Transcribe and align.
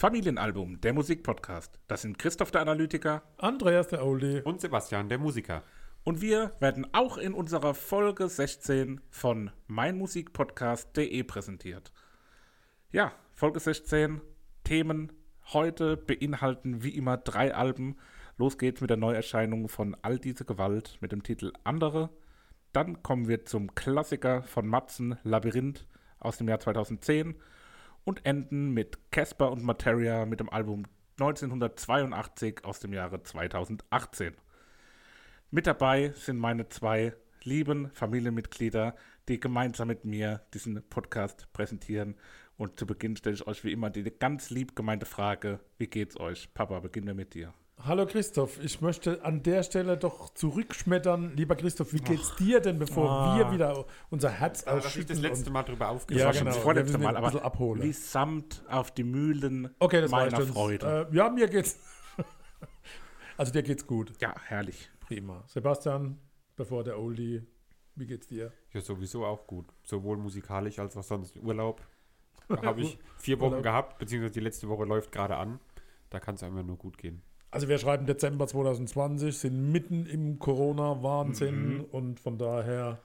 Familienalbum, 0.00 0.80
der 0.80 0.94
Musikpodcast. 0.94 1.78
Das 1.86 2.00
sind 2.00 2.18
Christoph 2.18 2.50
der 2.50 2.62
Analytiker 2.62 3.22
Andreas 3.36 3.88
der 3.88 4.02
Oldie. 4.02 4.40
Und 4.44 4.58
Sebastian, 4.58 5.10
der 5.10 5.18
Musiker. 5.18 5.62
und 6.04 6.22
wir 6.22 6.52
werden 6.58 6.86
auch 6.94 7.18
in 7.18 7.34
unserer 7.34 7.74
Folge 7.74 8.26
16 8.26 9.02
von 9.10 9.50
meinmusikpodcast.de 9.66 11.22
präsentiert. 11.24 11.92
Ja, 12.90 13.12
Folge 13.34 13.60
16, 13.60 14.22
Themen 14.64 15.12
heute 15.52 15.98
beinhalten 15.98 16.82
wie 16.82 16.96
immer 16.96 17.18
drei 17.18 17.54
Alben. 17.54 17.98
Los 18.38 18.56
geht's 18.56 18.80
mit 18.80 18.88
der 18.88 18.96
Neuerscheinung 18.96 19.68
von 19.68 19.94
All 20.00 20.18
diese 20.18 20.46
Gewalt 20.46 20.96
mit 21.02 21.12
dem 21.12 21.22
Titel 21.22 21.52
Andere. 21.62 22.08
Dann 22.72 23.02
kommen 23.02 23.28
wir 23.28 23.44
zum 23.44 23.74
Klassiker 23.74 24.44
von 24.44 24.66
Matzen, 24.66 25.18
Labyrinth 25.24 25.86
aus 26.20 26.38
dem 26.38 26.48
Jahr 26.48 26.60
2010 26.60 27.34
und 28.10 28.26
enden 28.26 28.70
mit 28.70 29.12
Casper 29.12 29.52
und 29.52 29.62
Materia 29.62 30.26
mit 30.26 30.40
dem 30.40 30.50
Album 30.50 30.82
1982 31.20 32.64
aus 32.64 32.80
dem 32.80 32.92
Jahre 32.92 33.22
2018. 33.22 34.34
Mit 35.52 35.68
dabei 35.68 36.08
sind 36.16 36.36
meine 36.36 36.68
zwei 36.68 37.14
lieben 37.44 37.88
Familienmitglieder, 37.92 38.96
die 39.28 39.38
gemeinsam 39.38 39.86
mit 39.86 40.04
mir 40.04 40.40
diesen 40.52 40.82
Podcast 40.88 41.46
präsentieren. 41.52 42.16
Und 42.56 42.80
zu 42.80 42.84
Beginn 42.84 43.14
stelle 43.14 43.36
ich 43.36 43.46
euch 43.46 43.62
wie 43.62 43.70
immer 43.70 43.90
die 43.90 44.02
ganz 44.02 44.50
lieb 44.50 44.74
gemeinte 44.74 45.06
Frage: 45.06 45.60
Wie 45.78 45.86
geht's 45.86 46.18
euch? 46.18 46.52
Papa, 46.52 46.80
beginnen 46.80 47.06
wir 47.06 47.14
mit 47.14 47.34
dir. 47.34 47.54
Hallo 47.86 48.04
Christoph, 48.04 48.62
ich 48.62 48.80
möchte 48.82 49.24
an 49.24 49.42
der 49.42 49.62
Stelle 49.62 49.96
doch 49.96 50.28
zurückschmettern. 50.34 51.34
Lieber 51.34 51.56
Christoph, 51.56 51.92
wie 51.94 52.00
geht's 52.00 52.36
dir 52.36 52.60
denn, 52.60 52.78
bevor 52.78 53.10
Ah. 53.10 53.38
wir 53.38 53.52
wieder 53.52 53.86
unser 54.10 54.28
Herz 54.30 54.62
ich 54.62 54.68
ausschütten? 54.68 55.08
das 55.08 55.20
letzte 55.20 55.46
und- 55.46 55.52
Mal 55.54 55.62
drüber 55.62 55.86
Ja, 56.10 56.26
war 56.26 56.32
schon 56.34 56.40
genau. 56.40 56.44
das 56.54 56.56
vorletzte 56.58 56.98
Mal, 56.98 57.16
aber 57.16 57.28
bisschen 57.28 57.42
abholen. 57.42 57.82
wie 57.82 57.92
Samt 57.92 58.62
auf 58.68 58.90
die 58.90 59.04
Mühlen 59.04 59.74
Okay, 59.78 60.02
das 60.02 60.10
meiner. 60.10 60.40
Freude. 60.42 61.08
Äh, 61.10 61.16
ja, 61.16 61.30
mir 61.30 61.48
geht's. 61.48 61.78
also 63.38 63.50
dir 63.52 63.62
geht's 63.62 63.86
gut. 63.86 64.12
ja, 64.20 64.34
herrlich. 64.46 64.90
Prima. 65.00 65.42
Sebastian, 65.46 66.18
bevor 66.56 66.84
der 66.84 66.98
Oldie, 66.98 67.42
wie 67.96 68.06
geht's 68.06 68.26
dir? 68.26 68.52
Ja, 68.74 68.82
sowieso 68.82 69.24
auch 69.24 69.46
gut. 69.46 69.66
Sowohl 69.84 70.18
musikalisch 70.18 70.78
als 70.78 70.96
auch 70.96 71.02
sonst 71.04 71.36
Urlaub. 71.38 71.80
Da 72.48 72.62
habe 72.62 72.80
ich 72.80 72.98
vier 73.16 73.38
Wochen 73.38 73.50
Urlaub. 73.50 73.62
gehabt, 73.62 73.98
beziehungsweise 73.98 74.34
die 74.34 74.40
letzte 74.40 74.68
Woche 74.68 74.84
läuft 74.84 75.12
gerade 75.12 75.36
an. 75.36 75.60
Da 76.10 76.18
kann 76.18 76.34
es 76.34 76.42
einfach 76.42 76.64
nur 76.64 76.76
gut 76.76 76.98
gehen. 76.98 77.22
Also 77.50 77.68
wir 77.68 77.78
schreiben 77.78 78.06
Dezember 78.06 78.46
2020, 78.46 79.36
sind 79.36 79.72
mitten 79.72 80.06
im 80.06 80.38
Corona-Wahnsinn 80.38 81.78
Mhm. 81.78 81.84
und 81.90 82.20
von 82.20 82.38
daher, 82.38 82.98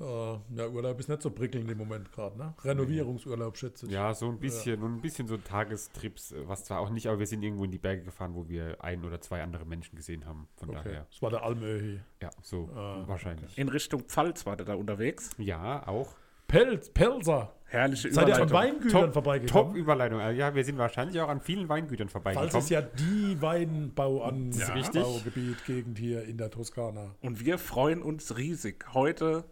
äh, 0.00 0.04
ja, 0.04 0.68
Urlaub 0.68 0.98
ist 0.98 1.08
nicht 1.08 1.22
so 1.22 1.30
prickelnd 1.30 1.70
im 1.70 1.78
Moment 1.78 2.10
gerade, 2.12 2.36
ne? 2.36 2.54
Renovierungsurlaub 2.64 3.56
schätze 3.56 3.86
ich. 3.86 3.92
Ja, 3.92 4.12
so 4.14 4.28
ein 4.28 4.38
bisschen 4.40 4.82
und 4.82 4.96
ein 4.96 5.00
bisschen 5.00 5.28
so 5.28 5.36
Tagestrips, 5.36 6.32
äh, 6.32 6.48
was 6.48 6.64
zwar 6.64 6.80
auch 6.80 6.90
nicht, 6.90 7.06
aber 7.06 7.20
wir 7.20 7.26
sind 7.26 7.42
irgendwo 7.42 7.64
in 7.64 7.70
die 7.70 7.78
Berge 7.78 8.02
gefahren, 8.02 8.34
wo 8.34 8.48
wir 8.48 8.82
ein 8.82 9.04
oder 9.04 9.20
zwei 9.20 9.42
andere 9.42 9.64
Menschen 9.64 9.94
gesehen 9.94 10.26
haben. 10.26 10.48
Von 10.56 10.70
Okay, 10.70 10.80
daher, 10.84 11.06
das 11.10 11.22
war 11.22 11.30
der 11.30 11.44
Almöhi. 11.44 12.00
ja, 12.20 12.30
so 12.42 12.68
Ah, 12.74 13.04
wahrscheinlich. 13.06 13.56
In 13.58 13.68
Richtung 13.68 14.00
Pfalz 14.02 14.44
war 14.44 14.56
der 14.56 14.66
da 14.66 14.74
unterwegs. 14.74 15.30
Ja, 15.38 15.86
auch. 15.86 16.14
Pelz, 16.48 16.88
Pelzer. 16.90 17.54
Herrliche 17.66 18.10
Seid 18.10 18.28
ihr 18.28 18.36
an 18.36 18.48
Überleitung. 18.48 18.76
Weingütern 18.76 19.02
Top 19.02 19.12
vorbeigekommen? 19.12 19.76
Überleitung. 19.76 20.20
Äh, 20.20 20.32
Ja, 20.32 20.54
wir 20.54 20.64
sind 20.64 20.78
wahrscheinlich 20.78 21.20
auch 21.20 21.28
an 21.28 21.42
vielen 21.42 21.68
Weingütern 21.68 22.08
vorbeigekommen. 22.08 22.56
ist 22.56 22.70
ja 22.70 22.80
die 22.80 23.36
Weinbaugebiet 23.42 24.56
Ja. 24.56 24.72
Richtig. 24.72 25.04
Gegend 25.66 25.98
hier 25.98 26.24
in 26.24 26.38
der 26.38 26.50
Toskana. 26.50 27.14
Und 27.20 27.44
wir 27.44 27.58
freuen 27.58 28.00
uns 28.00 28.38
riesig. 28.38 28.86
Heute 28.94 29.44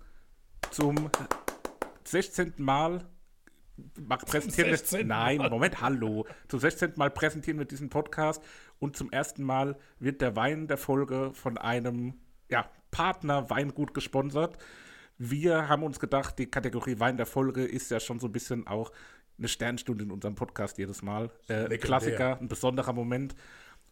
zum 0.70 1.10
16. 2.04 2.54
Mal 2.56 3.04
präsentieren 4.26 4.70
16. 4.70 5.00
wir. 5.00 5.04
Nein, 5.04 5.38
Moment, 5.50 5.82
hallo. 5.82 6.24
Zum 6.48 6.60
16. 6.60 6.94
Mal 6.96 7.10
präsentieren 7.10 7.58
wir 7.58 7.66
diesen 7.66 7.90
Podcast 7.90 8.42
und 8.78 8.96
zum 8.96 9.12
ersten 9.12 9.42
Mal 9.42 9.76
wird 9.98 10.22
der 10.22 10.34
Wein 10.36 10.68
der 10.68 10.78
Folge 10.78 11.32
von 11.34 11.58
einem 11.58 12.14
ja, 12.48 12.70
Partner 12.90 13.50
Weingut 13.50 13.92
gesponsert. 13.92 14.56
Wir 15.18 15.68
haben 15.68 15.82
uns 15.82 15.98
gedacht, 15.98 16.38
die 16.38 16.46
Kategorie 16.46 16.98
Wein 16.98 17.16
der 17.16 17.26
Folge 17.26 17.64
ist 17.64 17.90
ja 17.90 18.00
schon 18.00 18.18
so 18.18 18.26
ein 18.26 18.32
bisschen 18.32 18.66
auch 18.66 18.92
eine 19.38 19.48
Sternstunde 19.48 20.04
in 20.04 20.10
unserem 20.10 20.34
Podcast 20.34 20.78
jedes 20.78 21.02
Mal. 21.02 21.30
Äh, 21.48 21.66
ein. 21.66 21.80
Klassiker, 21.80 22.38
ein 22.40 22.48
besonderer 22.48 22.92
Moment. 22.92 23.34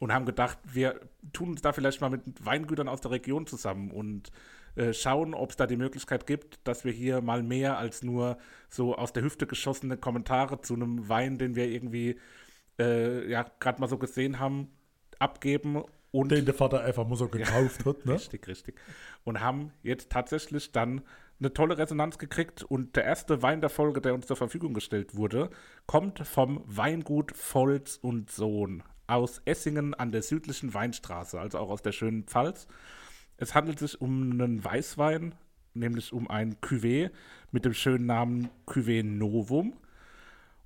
Und 0.00 0.12
haben 0.12 0.26
gedacht, 0.26 0.58
wir 0.64 1.00
tun 1.32 1.50
uns 1.50 1.62
da 1.62 1.72
vielleicht 1.72 2.00
mal 2.00 2.10
mit 2.10 2.22
Weingütern 2.44 2.88
aus 2.88 3.00
der 3.00 3.12
Region 3.12 3.46
zusammen 3.46 3.90
und 3.90 4.32
äh, 4.74 4.92
schauen, 4.92 5.34
ob 5.34 5.50
es 5.50 5.56
da 5.56 5.66
die 5.66 5.76
Möglichkeit 5.76 6.26
gibt, 6.26 6.58
dass 6.64 6.84
wir 6.84 6.92
hier 6.92 7.20
mal 7.20 7.42
mehr 7.42 7.78
als 7.78 8.02
nur 8.02 8.36
so 8.68 8.96
aus 8.96 9.12
der 9.12 9.22
Hüfte 9.22 9.46
geschossene 9.46 9.96
Kommentare 9.96 10.60
zu 10.60 10.74
einem 10.74 11.08
Wein, 11.08 11.38
den 11.38 11.54
wir 11.54 11.68
irgendwie 11.68 12.18
äh, 12.78 13.30
ja 13.30 13.46
gerade 13.60 13.80
mal 13.80 13.88
so 13.88 13.98
gesehen 13.98 14.40
haben, 14.40 14.68
abgeben 15.20 15.84
und 16.14 16.30
Den 16.30 16.44
der 16.44 16.54
Vater 16.54 16.84
einfach 16.84 17.08
mal 17.08 17.16
so 17.16 17.26
gekauft 17.26 17.84
hat, 17.84 18.06
ne? 18.06 18.14
Richtig, 18.14 18.46
richtig. 18.46 18.76
Und 19.24 19.40
haben 19.40 19.72
jetzt 19.82 20.10
tatsächlich 20.10 20.70
dann 20.70 21.02
eine 21.40 21.52
tolle 21.52 21.76
Resonanz 21.76 22.18
gekriegt. 22.18 22.62
Und 22.62 22.94
der 22.94 23.04
erste 23.04 23.42
Wein 23.42 23.60
der 23.60 23.68
Folge, 23.68 24.00
der 24.00 24.14
uns 24.14 24.28
zur 24.28 24.36
Verfügung 24.36 24.74
gestellt 24.74 25.16
wurde, 25.16 25.50
kommt 25.86 26.20
vom 26.20 26.62
Weingut 26.66 27.32
Volz 27.36 27.98
und 28.00 28.30
Sohn 28.30 28.84
aus 29.08 29.42
Essingen 29.44 29.92
an 29.92 30.12
der 30.12 30.22
südlichen 30.22 30.72
Weinstraße, 30.72 31.38
also 31.40 31.58
auch 31.58 31.68
aus 31.68 31.82
der 31.82 31.92
schönen 31.92 32.24
Pfalz. 32.24 32.68
Es 33.36 33.56
handelt 33.56 33.80
sich 33.80 34.00
um 34.00 34.30
einen 34.30 34.64
Weißwein, 34.64 35.34
nämlich 35.74 36.12
um 36.12 36.30
ein 36.30 36.54
Cuvée 36.60 37.10
mit 37.50 37.64
dem 37.64 37.74
schönen 37.74 38.06
Namen 38.06 38.50
Cuvée 38.68 39.02
Novum. 39.02 39.74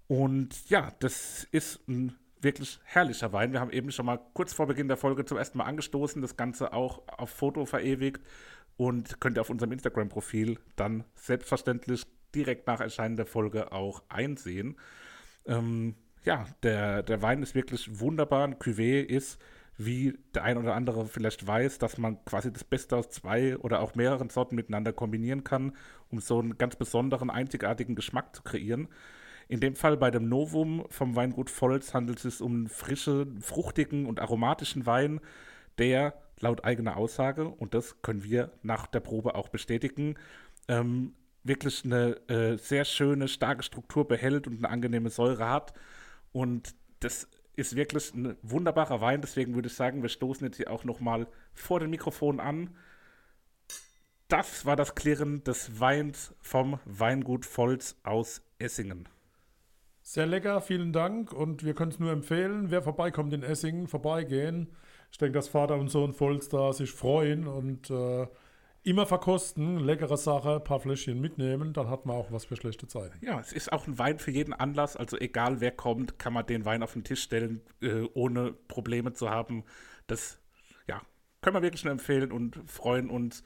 Und 0.09 0.69
ja, 0.69 0.93
das 1.01 1.49
ist 1.53 1.81
ein 1.89 2.19
wirklich 2.41 2.81
herrlicher 2.85 3.33
Wein. 3.33 3.53
Wir 3.53 3.61
haben 3.61 3.71
eben 3.71 3.91
schon 3.91 4.07
mal 4.07 4.19
kurz 4.35 4.53
vor 4.53 4.67
Beginn 4.67 4.89
der 4.89 4.97
Folge 4.97 5.25
zum 5.25 5.39
ersten 5.39 5.59
Mal 5.59 5.65
angestoßen, 5.65 6.23
das 6.23 6.37
Ganze 6.37 6.73
auch 6.73 7.03
auf 7.09 7.31
Foto 7.31 7.65
verewigt 7.67 8.23
und 8.77 9.21
könnt 9.21 9.39
ihr 9.39 9.41
auf 9.41 9.51
unserem 9.51 9.73
Instagram-Profil 9.73 10.59
dann 10.77 11.05
selbstverständlich 11.15 12.07
direkt 12.35 12.67
nach 12.67 12.81
Erscheinen 12.81 13.17
der 13.17 13.27
Folge 13.27 13.73
auch 13.73 14.03
einsehen. 14.09 14.77
Ähm, 15.47 15.95
ja, 16.25 16.47
der, 16.63 17.03
der 17.03 17.23
Wein 17.23 17.43
ist 17.43 17.55
wirklich 17.55 18.01
wunderbar. 18.01 18.45
Ein 18.45 18.57
Cuvée 18.57 19.03
ist, 19.03 19.41
wie 19.77 20.19
der 20.35 20.45
ein 20.45 20.59
oder 20.59 20.75
andere 20.75 21.07
vielleicht 21.07 21.47
weiß, 21.47 21.79
dass 21.79 21.99
man 21.99 22.25
quasi 22.25 22.53
das 22.53 22.65
Beste 22.65 22.97
aus 22.97 23.11
zwei 23.11 23.57
oder 23.57 23.81
auch 23.81 23.95
mehreren 23.95 24.29
Sorten 24.29 24.57
miteinander 24.57 24.93
kombinieren 24.93 25.45
kann, 25.45 25.77
um 26.11 26.21
so 26.21 26.41
einen 26.41 26.59
ganz 26.59 26.77
besonderen, 26.77 27.31
einzigartigen 27.31 27.95
Geschmack 27.95 28.35
zu 28.35 28.43
kreieren. 28.43 28.89
In 29.49 29.61
dem 29.61 29.75
Fall 29.77 29.97
bei 29.97 30.11
dem 30.11 30.29
Novum 30.29 30.85
vom 30.91 31.17
Weingut 31.17 31.51
Volz 31.51 31.95
handelt 31.95 32.19
es 32.19 32.23
sich 32.23 32.41
um 32.43 32.53
einen 32.53 32.69
frischen, 32.69 33.41
fruchtigen 33.41 34.07
und 34.07 34.21
aromatischen 34.21 34.85
Wein, 34.85 35.21
der 35.79 36.15
laut 36.41 36.65
eigener 36.65 36.97
Aussage, 36.97 37.49
und 37.49 37.75
das 37.75 38.03
können 38.03 38.23
wir 38.23 38.53
nach 38.63 38.87
der 38.87 39.01
Probe 39.01 39.35
auch 39.35 39.49
bestätigen, 39.49 40.17
ähm, 40.69 41.15
wirklich 41.45 41.85
eine 41.85 42.17
äh, 42.29 42.57
sehr 42.59 42.85
schöne, 42.85 43.27
starke 43.27 43.63
Struktur 43.63 44.07
behält 44.07 44.47
und 44.47 44.59
eine 44.59 44.69
angenehme 44.69 45.09
Säure 45.09 45.49
hat. 45.49 45.73
Und 46.33 46.75
das 47.01 47.27
ist 47.57 47.75
wirklich 47.75 48.15
ein 48.15 48.37
wunderbarer 48.43 49.01
Wein. 49.01 49.23
Deswegen 49.23 49.55
würde 49.55 49.69
ich 49.69 49.75
sagen, 49.75 50.03
wir 50.03 50.11
stoßen 50.11 50.47
jetzt 50.47 50.59
hier 50.59 50.71
auch 50.71 50.85
nochmal 50.85 51.27
vor 51.55 51.81
dem 51.81 51.91
Mikrofon 51.91 52.39
an. 52.39 52.77
Das 54.29 54.67
war 54.67 54.77
das 54.77 54.95
Klirren 54.95 55.43
des 55.43 55.81
Weins 55.81 56.35
vom 56.43 56.79
Weingut 56.85 57.47
Volz 57.47 57.97
aus 58.03 58.43
Essingen. 58.59 59.09
Sehr 60.11 60.25
lecker, 60.25 60.63
vielen 60.63 60.95
Dank. 60.95 61.35
Und 61.35 61.65
wir 61.65 61.75
können 61.75 61.91
es 61.91 61.99
nur 61.99 62.11
empfehlen, 62.11 62.71
wer 62.71 62.81
vorbeikommt 62.81 63.35
in 63.35 63.43
Essingen, 63.43 63.89
vorbeigehen. 63.89 64.75
Ich 65.13 65.19
denke, 65.19 65.35
dass 65.35 65.49
Vater 65.49 65.75
und 65.77 65.89
Sohn 65.91 66.19
Volz 66.19 66.49
da 66.49 66.73
sich 66.73 66.91
freuen 66.93 67.47
und 67.47 67.91
äh, 67.91 68.27
immer 68.85 69.05
verkosten, 69.05 69.79
leckere 69.81 70.17
Sache, 70.17 70.55
ein 70.55 70.65
paar 70.65 70.81
Fläschchen 70.81 71.21
mitnehmen, 71.21 71.75
dann 71.75 71.91
hat 71.91 72.07
man 72.07 72.17
auch 72.17 72.33
was 72.33 72.47
für 72.47 72.57
schlechte 72.57 72.87
Zeiten. 72.87 73.23
Ja, 73.23 73.39
es 73.39 73.53
ist 73.53 73.71
auch 73.71 73.87
ein 73.87 73.99
Wein 73.99 74.19
für 74.19 74.31
jeden 74.31 74.55
Anlass. 74.55 74.97
Also 74.97 75.19
egal 75.19 75.61
wer 75.61 75.73
kommt, 75.73 76.19
kann 76.19 76.33
man 76.33 76.47
den 76.47 76.65
Wein 76.65 76.83
auf 76.83 76.95
den 76.95 77.05
Tisch 77.05 77.23
stellen, 77.23 77.61
äh, 77.83 78.05
ohne 78.15 78.55
Probleme 78.55 79.13
zu 79.13 79.29
haben. 79.29 79.63
Das, 80.07 80.39
ja, 80.87 81.03
können 81.43 81.57
wir 81.57 81.63
wirklich 81.63 81.85
nur 81.85 81.93
empfehlen 81.93 82.33
und 82.33 82.63
freuen 82.65 83.11
uns, 83.11 83.43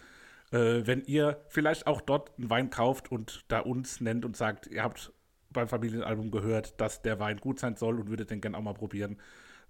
äh, 0.52 0.86
wenn 0.86 1.02
ihr 1.06 1.44
vielleicht 1.48 1.88
auch 1.88 2.00
dort 2.00 2.38
einen 2.38 2.50
Wein 2.50 2.70
kauft 2.70 3.10
und 3.10 3.44
da 3.48 3.58
uns 3.58 4.00
nennt 4.00 4.24
und 4.24 4.36
sagt, 4.36 4.68
ihr 4.68 4.84
habt 4.84 5.12
beim 5.52 5.68
Familienalbum 5.68 6.30
gehört, 6.30 6.80
dass 6.80 7.02
der 7.02 7.18
Wein 7.20 7.38
gut 7.38 7.58
sein 7.58 7.76
soll 7.76 8.00
und 8.00 8.08
würdet 8.08 8.30
den 8.30 8.40
gerne 8.40 8.56
auch 8.56 8.62
mal 8.62 8.74
probieren. 8.74 9.18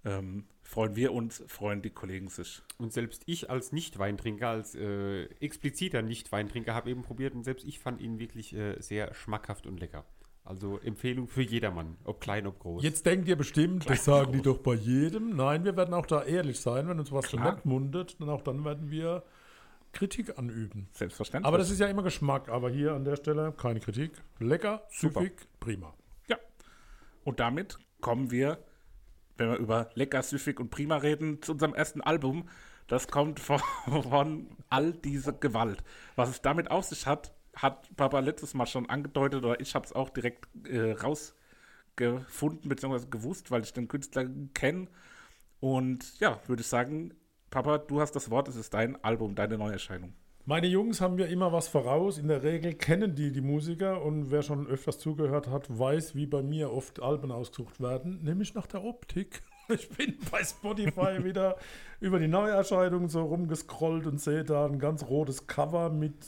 Ähm, 0.05 0.45
freuen 0.63 0.95
wir 0.95 1.13
uns, 1.13 1.43
freuen 1.47 1.81
die 1.81 1.89
Kollegen 1.89 2.27
sich. 2.27 2.61
Und 2.77 2.91
selbst 2.91 3.23
ich 3.25 3.49
als 3.49 3.71
Nicht-Weintrinker, 3.71 4.49
als 4.49 4.75
äh, 4.75 5.23
expliziter 5.39 6.01
Nicht-Weintrinker, 6.01 6.73
habe 6.73 6.89
eben 6.89 7.03
probiert 7.03 7.35
und 7.35 7.43
selbst 7.43 7.65
ich 7.65 7.79
fand 7.79 8.01
ihn 8.01 8.19
wirklich 8.19 8.53
äh, 8.53 8.75
sehr 8.81 9.13
schmackhaft 9.13 9.65
und 9.65 9.79
lecker. 9.79 10.05
Also 10.45 10.77
Empfehlung 10.79 11.29
für 11.29 11.41
jedermann, 11.41 11.95
ob 12.03 12.19
klein, 12.19 12.47
ob 12.47 12.59
groß. 12.59 12.83
Jetzt 12.83 13.05
denkt 13.05 13.29
ihr 13.29 13.37
bestimmt, 13.37 13.89
das 13.89 14.03
sagen 14.03 14.33
die 14.33 14.41
doch 14.41 14.57
bei 14.57 14.73
jedem. 14.73 15.37
Nein, 15.37 15.63
wir 15.63 15.77
werden 15.77 15.93
auch 15.93 16.05
da 16.05 16.21
ehrlich 16.21 16.59
sein, 16.59 16.89
wenn 16.89 16.99
uns 16.99 17.13
was 17.13 17.31
nett 17.31 17.63
mundet, 17.63 18.19
dann 18.19 18.29
auch 18.29 18.41
dann 18.41 18.65
werden 18.65 18.91
wir 18.91 19.23
Kritik 19.93 20.37
anüben. 20.37 20.89
Selbstverständlich. 20.91 21.47
Aber 21.47 21.57
das 21.57 21.69
ist 21.69 21.79
ja 21.79 21.87
immer 21.87 22.03
Geschmack, 22.03 22.49
aber 22.49 22.69
hier 22.69 22.93
an 22.93 23.05
der 23.05 23.15
Stelle 23.15 23.53
keine 23.53 23.79
Kritik. 23.79 24.11
Lecker, 24.39 24.83
Super. 24.89 25.21
süffig, 25.21 25.47
prima. 25.59 25.93
Ja. 26.27 26.37
Und 27.23 27.39
damit 27.39 27.77
kommen 28.01 28.31
wir, 28.31 28.57
wenn 29.37 29.51
wir 29.51 29.57
über 29.57 29.89
lecker, 29.93 30.21
süffig 30.23 30.59
und 30.59 30.69
prima 30.71 30.97
reden, 30.97 31.41
zu 31.41 31.53
unserem 31.53 31.73
ersten 31.73 32.01
Album. 32.01 32.49
Das 32.87 33.07
kommt 33.07 33.39
von, 33.39 33.61
von 33.85 34.47
All 34.69 34.93
diese 34.93 35.33
Gewalt. 35.33 35.83
Was 36.15 36.29
es 36.29 36.41
damit 36.41 36.69
auf 36.71 36.85
sich 36.85 37.05
hat, 37.05 37.33
hat 37.55 37.95
Papa 37.95 38.19
letztes 38.19 38.55
Mal 38.55 38.65
schon 38.65 38.89
angedeutet, 38.89 39.43
oder 39.43 39.59
ich 39.59 39.75
habe 39.75 39.85
es 39.85 39.93
auch 39.93 40.09
direkt 40.09 40.47
äh, 40.67 40.93
rausgefunden, 40.93 42.67
beziehungsweise 42.67 43.09
gewusst, 43.09 43.51
weil 43.51 43.61
ich 43.61 43.73
den 43.73 43.87
Künstler 43.87 44.27
kenne. 44.55 44.87
Und 45.59 46.19
ja, 46.19 46.41
würde 46.47 46.61
ich 46.61 46.67
sagen, 46.67 47.13
Papa, 47.53 47.77
du 47.77 48.01
hast 48.01 48.15
das 48.15 48.31
Wort, 48.31 48.47
es 48.47 48.55
ist 48.55 48.73
dein 48.73 48.95
Album, 49.03 49.35
deine 49.35 49.59
Neuerscheinung. 49.59 50.13
Meine 50.43 50.65
Jungs 50.65 51.01
haben 51.01 51.19
ja 51.19 51.27
immer 51.27 51.53
was 51.53 51.67
voraus. 51.67 52.17
In 52.17 52.27
der 52.27 52.41
Regel 52.41 52.73
kennen 52.73 53.13
die 53.13 53.31
die 53.31 53.41
Musiker 53.41 54.01
und 54.01 54.31
wer 54.31 54.41
schon 54.41 54.65
öfters 54.65 54.97
zugehört 54.97 55.47
hat, 55.47 55.67
weiß, 55.69 56.15
wie 56.15 56.25
bei 56.25 56.41
mir 56.41 56.73
oft 56.73 56.99
Alben 56.99 57.31
ausgesucht 57.31 57.79
werden, 57.79 58.23
nämlich 58.23 58.55
nach 58.55 58.65
der 58.65 58.83
Optik. 58.83 59.43
Ich 59.69 59.87
bin 59.87 60.17
bei 60.29 60.43
Spotify 60.43 61.23
wieder 61.23 61.55
über 62.01 62.19
die 62.19 62.27
Neuerscheinungen 62.27 63.07
so 63.07 63.23
rumgescrollt 63.23 64.05
und 64.07 64.19
sehe 64.19 64.43
da 64.43 64.65
ein 64.65 64.77
ganz 64.77 65.05
rotes 65.07 65.47
Cover 65.47 65.89
mit 65.89 66.27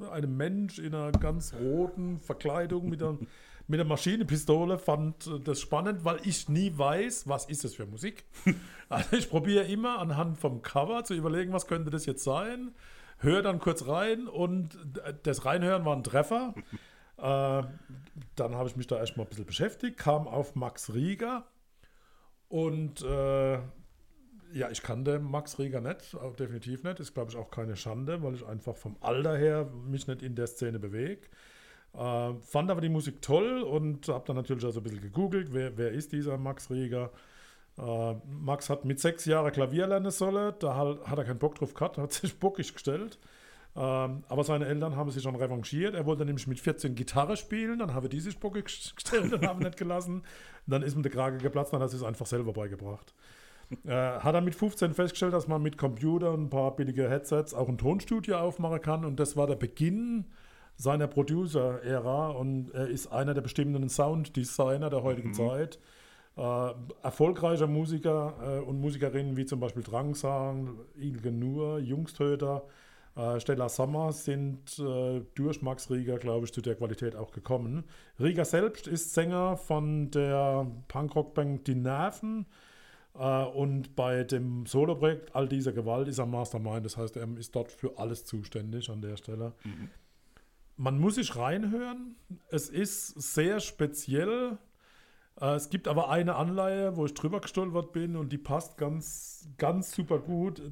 äh, 0.00 0.08
einem 0.08 0.36
Mensch 0.36 0.80
in 0.80 0.92
einer 0.92 1.12
ganz 1.12 1.54
roten 1.54 2.18
Verkleidung 2.18 2.88
mit 2.88 3.00
einer, 3.00 3.18
mit 3.68 3.80
einer 3.80 3.88
Maschinenpistole. 3.88 4.78
Fand 4.78 5.26
äh, 5.26 5.40
das 5.40 5.60
spannend, 5.60 6.04
weil 6.04 6.18
ich 6.24 6.48
nie 6.48 6.76
weiß, 6.76 7.28
was 7.28 7.46
ist 7.46 7.64
das 7.64 7.74
für 7.74 7.86
Musik. 7.86 8.24
Also 8.88 9.16
ich 9.16 9.30
probiere 9.30 9.64
immer 9.64 10.00
anhand 10.00 10.36
vom 10.36 10.60
Cover 10.60 11.02
zu 11.02 11.14
überlegen, 11.14 11.50
was 11.54 11.66
könnte 11.66 11.88
das 11.88 12.04
jetzt 12.04 12.24
sein 12.24 12.74
höre 13.22 13.42
dann 13.42 13.58
kurz 13.58 13.86
rein 13.86 14.28
und 14.28 14.76
das 15.22 15.44
Reinhören 15.44 15.84
war 15.84 15.96
ein 15.96 16.02
Treffer. 16.02 16.54
äh, 17.18 17.22
dann 17.22 18.54
habe 18.54 18.68
ich 18.68 18.76
mich 18.76 18.86
da 18.86 18.98
erstmal 18.98 19.26
ein 19.26 19.28
bisschen 19.28 19.46
beschäftigt, 19.46 19.96
kam 19.96 20.26
auf 20.26 20.54
Max 20.54 20.92
Rieger 20.92 21.46
und 22.48 23.02
äh, 23.02 23.54
ja, 24.54 24.70
ich 24.70 24.82
kannte 24.82 25.18
Max 25.18 25.58
Rieger 25.58 25.80
nicht, 25.80 26.14
auch 26.14 26.36
definitiv 26.36 26.84
nicht. 26.84 27.00
Ist, 27.00 27.14
glaube 27.14 27.30
ich, 27.30 27.38
auch 27.38 27.50
keine 27.50 27.74
Schande, 27.76 28.22
weil 28.22 28.34
ich 28.34 28.44
einfach 28.44 28.76
vom 28.76 28.96
Alter 29.00 29.34
her 29.34 29.70
mich 29.86 30.06
nicht 30.06 30.22
in 30.22 30.34
der 30.34 30.46
Szene 30.46 30.78
bewege. 30.78 31.26
Äh, 31.94 32.34
fand 32.40 32.70
aber 32.70 32.80
die 32.80 32.88
Musik 32.88 33.20
toll 33.20 33.62
und 33.62 34.08
habe 34.08 34.24
dann 34.26 34.36
natürlich 34.36 34.64
also 34.64 34.80
ein 34.80 34.82
bisschen 34.82 35.02
gegoogelt, 35.02 35.52
wer, 35.52 35.76
wer 35.76 35.90
ist 35.90 36.12
dieser 36.12 36.38
Max 36.38 36.70
Rieger. 36.70 37.10
Äh, 37.78 38.14
Max 38.28 38.70
hat 38.70 38.84
mit 38.84 39.00
sechs 39.00 39.24
Jahren 39.26 39.52
Klavier 39.52 39.86
lernen 39.86 40.10
sollen, 40.10 40.54
da 40.58 40.76
hat, 40.76 41.18
er 41.18 41.24
keinen 41.24 41.38
Bock 41.38 41.56
drauf 41.56 41.74
gehabt, 41.74 41.98
hat 41.98 42.12
sich 42.12 42.38
bockig 42.38 42.72
gestellt. 42.72 43.18
Ähm, 43.74 44.24
aber 44.28 44.44
seine 44.44 44.66
Eltern 44.66 44.96
haben 44.96 45.10
sich 45.10 45.22
schon 45.22 45.34
revanchiert. 45.36 45.94
Er 45.94 46.04
wollte 46.04 46.26
nämlich 46.26 46.46
mit 46.46 46.60
14 46.60 46.94
Gitarre 46.94 47.38
spielen, 47.38 47.78
dann 47.78 47.94
haben 47.94 48.08
die 48.08 48.20
sich 48.20 48.38
bockig 48.38 48.64
gestellt 48.96 49.32
und 49.32 49.46
haben 49.46 49.60
nicht 49.60 49.76
gelassen. 49.76 50.22
Dann 50.66 50.82
ist 50.82 50.94
ihm 50.94 51.02
der 51.02 51.12
Krage 51.12 51.38
geplatzt, 51.38 51.72
dann 51.72 51.82
hat 51.82 51.92
es 51.92 52.02
einfach 52.02 52.26
selber 52.26 52.52
beigebracht. 52.52 53.14
Äh, 53.84 53.90
hat 53.90 54.34
er 54.34 54.40
mit 54.42 54.54
15 54.54 54.94
festgestellt, 54.94 55.32
dass 55.32 55.48
man 55.48 55.62
mit 55.62 55.78
Computer 55.78 56.32
und 56.32 56.44
ein 56.44 56.50
paar 56.50 56.76
billige 56.76 57.08
Headsets 57.08 57.54
auch 57.54 57.68
ein 57.68 57.78
Tonstudio 57.78 58.38
aufmachen 58.38 58.80
kann 58.80 59.04
und 59.04 59.18
das 59.18 59.36
war 59.36 59.46
der 59.46 59.56
Beginn 59.56 60.26
seiner 60.82 61.06
Producer-Ära 61.06 62.30
und 62.30 62.70
er 62.74 62.88
ist 62.88 63.06
einer 63.06 63.34
der 63.34 63.40
bestimmenden 63.40 63.88
Sounddesigner 63.88 64.90
der 64.90 65.02
heutigen 65.02 65.32
Zeit. 65.32 65.78
Äh, 66.36 66.70
erfolgreicher 67.02 67.66
Musiker 67.66 68.34
äh, 68.42 68.60
und 68.60 68.80
Musikerinnen 68.80 69.36
wie 69.36 69.44
zum 69.44 69.60
Beispiel 69.60 69.82
Drangsang, 69.82 70.78
Ilge 70.96 71.30
Nur, 71.30 71.78
Jungstöter, 71.78 72.64
äh, 73.16 73.38
Stella 73.38 73.68
Sommer 73.68 74.12
sind 74.12 74.78
äh, 74.78 75.20
durch 75.34 75.60
Max 75.62 75.90
Rieger, 75.90 76.18
glaube 76.18 76.46
ich, 76.46 76.52
zu 76.52 76.62
der 76.62 76.74
Qualität 76.74 77.14
auch 77.14 77.32
gekommen. 77.32 77.84
Rieger 78.18 78.44
selbst 78.44 78.88
ist 78.88 79.12
Sänger 79.12 79.56
von 79.58 80.10
der 80.10 80.66
Punkrock-Band 80.88 81.66
Die 81.66 81.74
Nerven 81.74 82.46
äh, 83.14 83.44
und 83.44 83.94
bei 83.94 84.24
dem 84.24 84.64
Soloprojekt 84.64 85.36
All 85.36 85.48
dieser 85.48 85.72
Gewalt 85.72 86.08
ist 86.08 86.18
er 86.18 86.26
Mastermind, 86.26 86.86
das 86.86 86.96
heißt, 86.96 87.16
er 87.18 87.28
ist 87.36 87.54
dort 87.54 87.70
für 87.70 87.98
alles 87.98 88.24
zuständig 88.24 88.88
an 88.88 89.02
der 89.02 89.16
Stelle. 89.16 89.52
Man 90.76 90.98
muss 90.98 91.16
sich 91.16 91.36
reinhören. 91.36 92.16
Es 92.48 92.68
ist 92.68 93.08
sehr 93.34 93.60
speziell. 93.60 94.58
Äh, 95.40 95.54
Es 95.54 95.70
gibt 95.70 95.88
aber 95.88 96.10
eine 96.10 96.36
Anleihe, 96.36 96.96
wo 96.96 97.06
ich 97.06 97.14
drüber 97.14 97.40
gestolpert 97.40 97.92
bin 97.92 98.16
und 98.16 98.32
die 98.32 98.38
passt 98.38 98.76
ganz, 98.78 99.48
ganz 99.58 99.92
super 99.92 100.18
gut. 100.18 100.62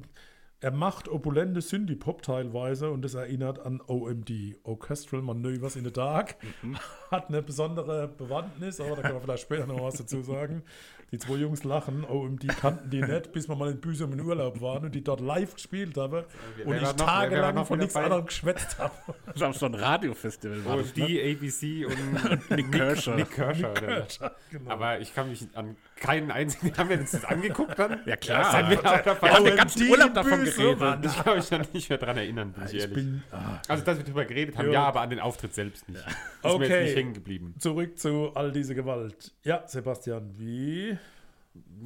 Er 0.59 0.71
macht 0.71 1.07
opulente 1.09 1.59
Synthie-Pop 1.59 2.21
teilweise 2.21 2.91
und 2.91 3.01
das 3.01 3.15
erinnert 3.15 3.57
an 3.65 3.81
OMD, 3.87 4.57
Orchestral 4.63 5.23
Maneuvers 5.23 5.75
in 5.75 5.85
the 5.85 5.91
Dark. 5.91 6.35
Hat 7.11 7.29
eine 7.29 7.41
besondere 7.41 8.07
Bewandtnis, 8.07 8.79
aber 8.79 8.95
da 8.97 9.01
kann 9.01 9.13
man 9.13 9.21
vielleicht 9.23 9.41
später 9.41 9.65
noch 9.65 9.81
was 9.81 9.95
dazu 9.95 10.21
sagen. 10.21 10.61
Die 11.11 11.17
zwei 11.19 11.35
Jungs 11.35 11.65
lachen, 11.65 12.05
OMD 12.05 12.47
kannten 12.47 12.89
die 12.89 13.01
nicht, 13.01 13.33
bis 13.33 13.49
wir 13.49 13.55
mal 13.57 13.69
in 13.71 13.81
Büsum 13.81 14.13
in 14.13 14.21
Urlaub 14.21 14.61
waren 14.61 14.85
und 14.85 14.95
die 14.95 15.03
dort 15.03 15.19
live 15.19 15.55
gespielt 15.55 15.97
haben 15.97 16.23
wer 16.55 16.65
und 16.65 16.71
war 16.71 16.75
ich 16.77 16.81
noch- 16.83 16.99
war 16.99 17.05
tagelang 17.05 17.65
von 17.65 17.79
nichts 17.79 17.95
anderem 17.97 18.25
geschwätzt 18.25 18.79
habe. 18.79 18.93
Das 19.25 19.35
ist 19.35 19.43
auch 19.43 19.53
so 19.53 19.65
ein 19.65 19.75
Radiofestival. 19.75 20.63
war 20.63 20.77
ne? 20.77 20.83
die 20.95 21.21
ABC 21.21 21.85
und 21.85 22.49
Nick 22.51 22.71
Kershaw. 22.71 23.15
Nick 23.15 23.31
Kershaw. 23.31 23.71
oder? 23.71 24.07
Genau. 24.51 24.71
Aber 24.71 24.99
ich 25.01 25.13
kann 25.13 25.27
mich 25.29 25.45
an 25.53 25.75
keinen 26.01 26.31
einzigen. 26.31 26.75
Haben 26.77 26.89
wir 26.89 26.99
uns 26.99 27.11
das 27.11 27.23
angeguckt 27.23 27.79
dann? 27.79 28.01
Ja, 28.05 28.17
klar. 28.17 28.51
Sind 28.51 28.69
wir 28.71 28.77
dabei? 28.77 29.21
Wir 29.21 29.33
haben 29.33 29.45
den 29.45 29.55
ganzen 29.55 29.89
Urlaub 29.89 30.13
davon 30.13 30.43
geredet. 30.43 30.79
Mann. 30.79 31.03
Ich 31.03 31.23
kann 31.23 31.35
mich 31.37 31.49
da 31.49 31.61
nicht 31.73 31.89
mehr 31.89 31.97
dran 31.97 32.17
erinnern, 32.17 32.51
bin 32.51 32.63
ich, 32.65 32.73
ich 32.73 32.79
ehrlich. 32.81 32.95
bin, 32.95 33.23
ah. 33.31 33.61
also, 33.67 33.85
dass 33.85 33.97
wir 33.97 34.03
darüber 34.03 34.25
geredet 34.25 34.57
haben, 34.57 34.65
Jo. 34.67 34.73
ja, 34.73 34.83
aber 34.83 35.01
an 35.01 35.09
den 35.09 35.19
Auftritt 35.19 35.53
selbst 35.53 35.87
nicht. 35.87 35.99
Ist 36.05 36.43
mir 36.43 36.49
Okay. 36.51 36.63
jetzt 36.67 36.83
nicht 36.85 36.95
hängen 36.97 37.13
geblieben. 37.13 37.55
Zurück 37.59 37.97
zu 37.97 38.31
all 38.35 38.51
diese 38.51 38.75
Gewalt. 38.75 39.31
Ja, 39.43 39.65
Sebastian, 39.67 40.31
wie 40.37 40.97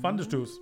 fandest 0.02 0.34
du 0.34 0.44
es? 0.44 0.60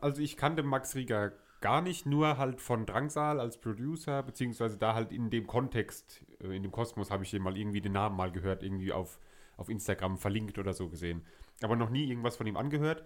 Also 0.00 0.20
ich 0.20 0.36
kannte 0.36 0.62
Max 0.62 0.96
Rieger 0.96 1.32
gar 1.60 1.80
nicht, 1.80 2.06
nur 2.06 2.38
halt 2.38 2.60
von 2.60 2.86
Drangsal 2.86 3.40
als 3.40 3.58
Producer, 3.58 4.22
beziehungsweise 4.22 4.78
da 4.78 4.94
halt 4.94 5.12
in 5.12 5.30
dem 5.30 5.46
Kontext, 5.46 6.22
äh, 6.42 6.54
in 6.54 6.62
dem 6.62 6.72
Kosmos 6.72 7.10
habe 7.10 7.24
ich 7.24 7.30
den 7.30 7.42
mal 7.42 7.56
irgendwie 7.56 7.80
den 7.80 7.92
Namen 7.92 8.16
mal 8.16 8.30
gehört, 8.30 8.62
irgendwie 8.62 8.92
auf, 8.92 9.18
auf 9.56 9.68
Instagram 9.68 10.18
verlinkt 10.18 10.58
oder 10.58 10.72
so 10.74 10.88
gesehen. 10.88 11.22
Aber 11.62 11.76
noch 11.76 11.90
nie 11.90 12.08
irgendwas 12.08 12.36
von 12.36 12.46
ihm 12.46 12.56
angehört. 12.56 13.04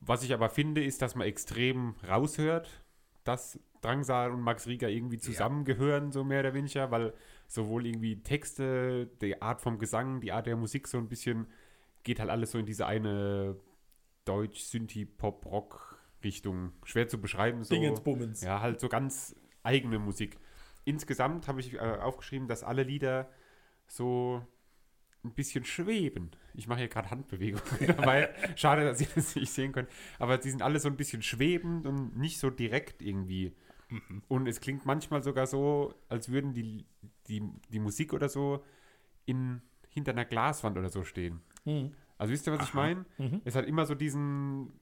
Was 0.00 0.22
ich 0.22 0.32
aber 0.32 0.48
finde, 0.48 0.84
ist, 0.84 1.02
dass 1.02 1.14
man 1.14 1.26
extrem 1.26 1.96
raushört, 2.08 2.82
dass 3.24 3.58
Drangsal 3.80 4.30
und 4.30 4.40
Max 4.40 4.66
Rieger 4.66 4.88
irgendwie 4.88 5.18
zusammengehören, 5.18 6.12
so 6.12 6.24
mehr 6.24 6.40
oder 6.40 6.54
weniger, 6.54 6.90
weil 6.90 7.12
sowohl 7.46 7.86
irgendwie 7.86 8.22
Texte, 8.22 9.10
die 9.20 9.42
Art 9.42 9.60
vom 9.60 9.78
Gesang, 9.78 10.20
die 10.20 10.32
Art 10.32 10.46
der 10.46 10.56
Musik 10.56 10.86
so 10.86 10.98
ein 10.98 11.08
bisschen, 11.08 11.46
geht 12.04 12.20
halt 12.20 12.30
alles 12.30 12.52
so 12.52 12.58
in 12.58 12.66
diese 12.66 12.86
eine 12.86 13.56
Deutsch, 14.24 14.60
Synthie, 14.60 15.04
Pop, 15.04 15.46
Rock 15.46 15.98
Richtung. 16.22 16.72
Schwer 16.84 17.08
zu 17.08 17.20
beschreiben. 17.20 17.62
So, 17.64 17.74
Dingensbummens. 17.74 18.42
Ja, 18.42 18.60
halt 18.60 18.80
so 18.80 18.88
ganz 18.88 19.34
eigene 19.62 19.98
Musik. 19.98 20.38
Insgesamt 20.84 21.48
habe 21.48 21.60
ich 21.60 21.74
äh, 21.74 21.78
aufgeschrieben, 21.78 22.48
dass 22.48 22.62
alle 22.62 22.82
Lieder 22.82 23.28
so 23.86 24.42
ein 25.28 25.34
bisschen 25.34 25.64
schweben. 25.64 26.30
Ich 26.54 26.66
mache 26.66 26.80
hier 26.80 26.88
gerade 26.88 27.10
Handbewegungen 27.10 27.64
dabei. 27.86 28.34
Schade, 28.56 28.84
dass 28.84 29.00
ihr 29.00 29.08
das 29.14 29.34
nicht 29.36 29.52
sehen 29.52 29.72
könnt. 29.72 29.88
Aber 30.18 30.38
die 30.38 30.50
sind 30.50 30.62
alle 30.62 30.80
so 30.80 30.88
ein 30.88 30.96
bisschen 30.96 31.22
schwebend 31.22 31.86
und 31.86 32.16
nicht 32.16 32.38
so 32.38 32.50
direkt 32.50 33.02
irgendwie. 33.02 33.54
Und 34.28 34.46
es 34.46 34.60
klingt 34.60 34.84
manchmal 34.84 35.22
sogar 35.22 35.46
so, 35.46 35.94
als 36.08 36.28
würden 36.30 36.52
die, 36.52 36.84
die, 37.28 37.42
die 37.70 37.78
Musik 37.78 38.12
oder 38.12 38.28
so 38.28 38.62
in, 39.24 39.62
hinter 39.88 40.12
einer 40.12 40.24
Glaswand 40.24 40.76
oder 40.76 40.90
so 40.90 41.04
stehen. 41.04 41.40
Also 42.18 42.32
wisst 42.32 42.46
ihr, 42.46 42.52
was 42.52 42.68
ich 42.68 42.74
meine? 42.74 43.06
Es 43.44 43.54
hat 43.54 43.66
immer 43.66 43.86
so 43.86 43.94
diesen 43.94 44.72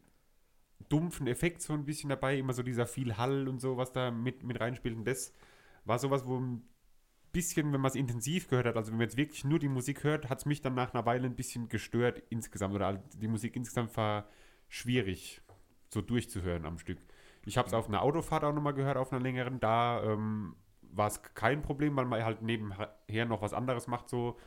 dumpfen 0.88 1.26
Effekt 1.26 1.62
so 1.62 1.73
ein 1.73 1.85
bisschen 1.85 2.11
dabei, 2.11 2.38
immer 2.38 2.53
so 2.53 2.62
dieser 2.62 2.87
viel 2.87 3.17
Hall 3.17 3.49
und 3.49 3.61
so, 3.61 3.76
was 3.76 3.93
da 3.93 4.11
mit, 4.11 4.43
mit 4.43 4.61
reinspielt. 4.61 4.97
Und 4.97 5.05
das 5.05 5.33
war 5.85 5.99
sowas, 5.99 6.26
wo 6.26 6.41
bisschen, 7.37 7.71
wenn 7.75 7.83
man 7.83 7.90
es 7.90 7.97
intensiv 7.97 8.49
gehört 8.49 8.66
hat, 8.66 8.76
also 8.76 8.90
wenn 8.90 8.97
man 8.97 9.07
jetzt 9.07 9.19
wirklich 9.19 9.45
nur 9.45 9.59
die 9.59 9.69
Musik 9.69 10.05
hört, 10.05 10.31
hat 10.31 10.38
es 10.38 10.47
mich 10.47 10.62
dann 10.62 10.75
nach 10.75 10.95
einer 10.95 11.05
Weile 11.05 11.26
ein 11.26 11.37
bisschen 11.37 11.69
gestört 11.69 12.23
insgesamt 12.31 12.75
oder 12.75 12.95
die 12.95 13.28
Musik 13.28 13.55
insgesamt 13.57 13.95
war 13.99 14.26
schwierig 14.71 15.43
so 15.93 16.00
durchzuhören 16.00 16.64
am 16.64 16.78
Stück. 16.78 16.99
Ich 17.45 17.59
habe 17.59 17.69
es 17.69 17.75
auf 17.75 17.88
einer 17.88 18.00
Autofahrt 18.00 18.43
auch 18.43 18.55
nochmal 18.55 18.73
gehört, 18.73 18.97
auf 18.97 19.12
einer 19.12 19.21
längeren, 19.21 19.61
da 19.61 20.02
ähm, 20.02 20.57
war 20.81 21.09
es 21.09 21.23
kein 21.35 21.61
Problem, 21.61 21.95
weil 21.97 22.07
man 22.07 22.25
halt 22.25 22.40
nebenher 22.40 23.26
noch 23.26 23.43
was 23.43 23.52
anderes 23.52 23.87
macht 23.87 24.09
so 24.09 24.38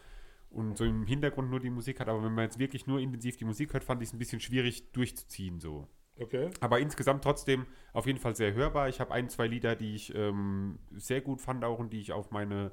und 0.50 0.76
so 0.76 0.84
im 0.84 1.06
Hintergrund 1.06 1.52
nur 1.52 1.60
die 1.60 1.70
Musik 1.70 2.00
hat, 2.00 2.10
aber 2.10 2.24
wenn 2.24 2.34
man 2.34 2.46
jetzt 2.46 2.58
wirklich 2.58 2.88
nur 2.88 3.00
intensiv 3.00 3.38
die 3.38 3.46
Musik 3.46 3.72
hört, 3.74 3.84
fand 3.84 4.02
ich 4.02 4.10
es 4.10 4.14
ein 4.14 4.20
bisschen 4.20 4.40
schwierig 4.40 4.92
durchzuziehen 4.94 5.60
so. 5.60 5.88
Okay. 6.20 6.50
Aber 6.60 6.80
insgesamt 6.80 7.24
trotzdem 7.24 7.66
auf 7.94 8.06
jeden 8.06 8.20
Fall 8.20 8.36
sehr 8.36 8.54
hörbar. 8.54 8.90
Ich 8.90 9.00
habe 9.00 9.12
ein, 9.14 9.30
zwei 9.30 9.48
Lieder, 9.48 9.76
die 9.76 9.96
ich 9.96 10.14
ähm, 10.16 10.80
sehr 10.92 11.22
gut 11.22 11.42
fand 11.42 11.64
auch 11.64 11.80
und 11.80 11.92
die 11.94 12.02
ich 12.02 12.12
auf 12.12 12.32
meine 12.32 12.72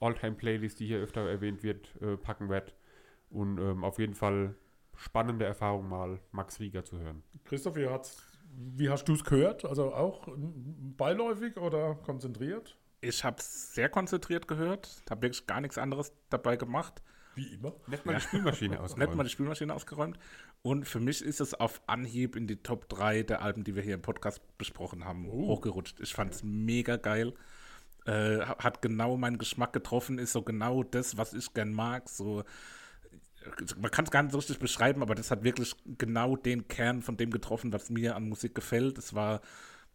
All-Time-Playlist, 0.00 0.80
die 0.80 0.86
hier 0.86 0.98
öfter 0.98 1.28
erwähnt 1.28 1.62
wird, 1.62 1.94
äh, 2.00 2.16
packen 2.16 2.48
werde. 2.48 2.72
Und 3.30 3.58
ähm, 3.58 3.84
auf 3.84 3.98
jeden 3.98 4.14
Fall 4.14 4.54
spannende 4.96 5.44
Erfahrung 5.44 5.88
mal, 5.88 6.20
Max 6.32 6.60
Rieger 6.60 6.84
zu 6.84 6.98
hören. 6.98 7.22
Christoph, 7.44 7.76
wie, 7.76 7.86
hat's, 7.86 8.22
wie 8.50 8.88
hast 8.88 9.04
du 9.08 9.12
es 9.14 9.24
gehört? 9.24 9.64
Also 9.64 9.92
auch 9.92 10.28
beiläufig 10.96 11.56
oder 11.56 11.94
konzentriert? 11.96 12.78
Ich 13.02 13.24
habe 13.24 13.36
es 13.38 13.74
sehr 13.74 13.88
konzentriert 13.88 14.48
gehört, 14.48 15.02
habe 15.10 15.22
wirklich 15.22 15.46
gar 15.46 15.60
nichts 15.60 15.78
anderes 15.78 16.12
dabei 16.30 16.56
gemacht. 16.56 17.02
Wie 17.34 17.52
immer. 17.52 17.74
Nicht 17.86 18.06
mal 18.06 18.14
die 18.14 18.22
Spülmaschine 18.22 18.70
Nicht 18.70 18.78
mal 18.80 18.84
ausgeräumt. 18.84 19.26
die 19.26 19.30
Spülmaschine 19.30 19.74
ausgeräumt. 19.74 20.18
Und 20.66 20.84
für 20.84 20.98
mich 20.98 21.22
ist 21.22 21.40
es 21.40 21.54
auf 21.54 21.80
Anhieb 21.86 22.34
in 22.34 22.48
die 22.48 22.56
Top 22.56 22.88
3 22.88 23.22
der 23.22 23.40
Alben, 23.40 23.62
die 23.62 23.76
wir 23.76 23.84
hier 23.84 23.94
im 23.94 24.02
Podcast 24.02 24.40
besprochen 24.58 25.04
haben, 25.04 25.30
hochgerutscht. 25.30 26.00
Ich 26.00 26.12
fand 26.12 26.34
es 26.34 26.42
mega 26.42 26.96
geil. 26.96 27.34
Äh, 28.04 28.40
hat 28.40 28.82
genau 28.82 29.16
meinen 29.16 29.38
Geschmack 29.38 29.72
getroffen, 29.72 30.18
ist 30.18 30.32
so 30.32 30.42
genau 30.42 30.82
das, 30.82 31.16
was 31.16 31.34
ich 31.34 31.54
gern 31.54 31.72
mag. 31.72 32.08
So, 32.08 32.42
man 33.80 33.92
kann 33.92 34.06
es 34.06 34.10
gar 34.10 34.24
nicht 34.24 34.32
so 34.32 34.38
richtig 34.38 34.58
beschreiben, 34.58 35.02
aber 35.02 35.14
das 35.14 35.30
hat 35.30 35.44
wirklich 35.44 35.76
genau 35.98 36.34
den 36.34 36.66
Kern 36.66 37.00
von 37.00 37.16
dem 37.16 37.30
getroffen, 37.30 37.72
was 37.72 37.88
mir 37.88 38.16
an 38.16 38.28
Musik 38.28 38.56
gefällt. 38.56 38.98
Es 38.98 39.14
war 39.14 39.42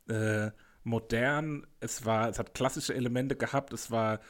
äh, 0.07 0.51
modern, 0.85 1.67
es 1.81 2.05
war, 2.05 2.29
es 2.29 2.39
hat 2.39 2.53
klassische 2.53 2.95
Elemente 2.95 3.35
gehabt, 3.35 3.73
es 3.73 3.91
war 3.91 4.21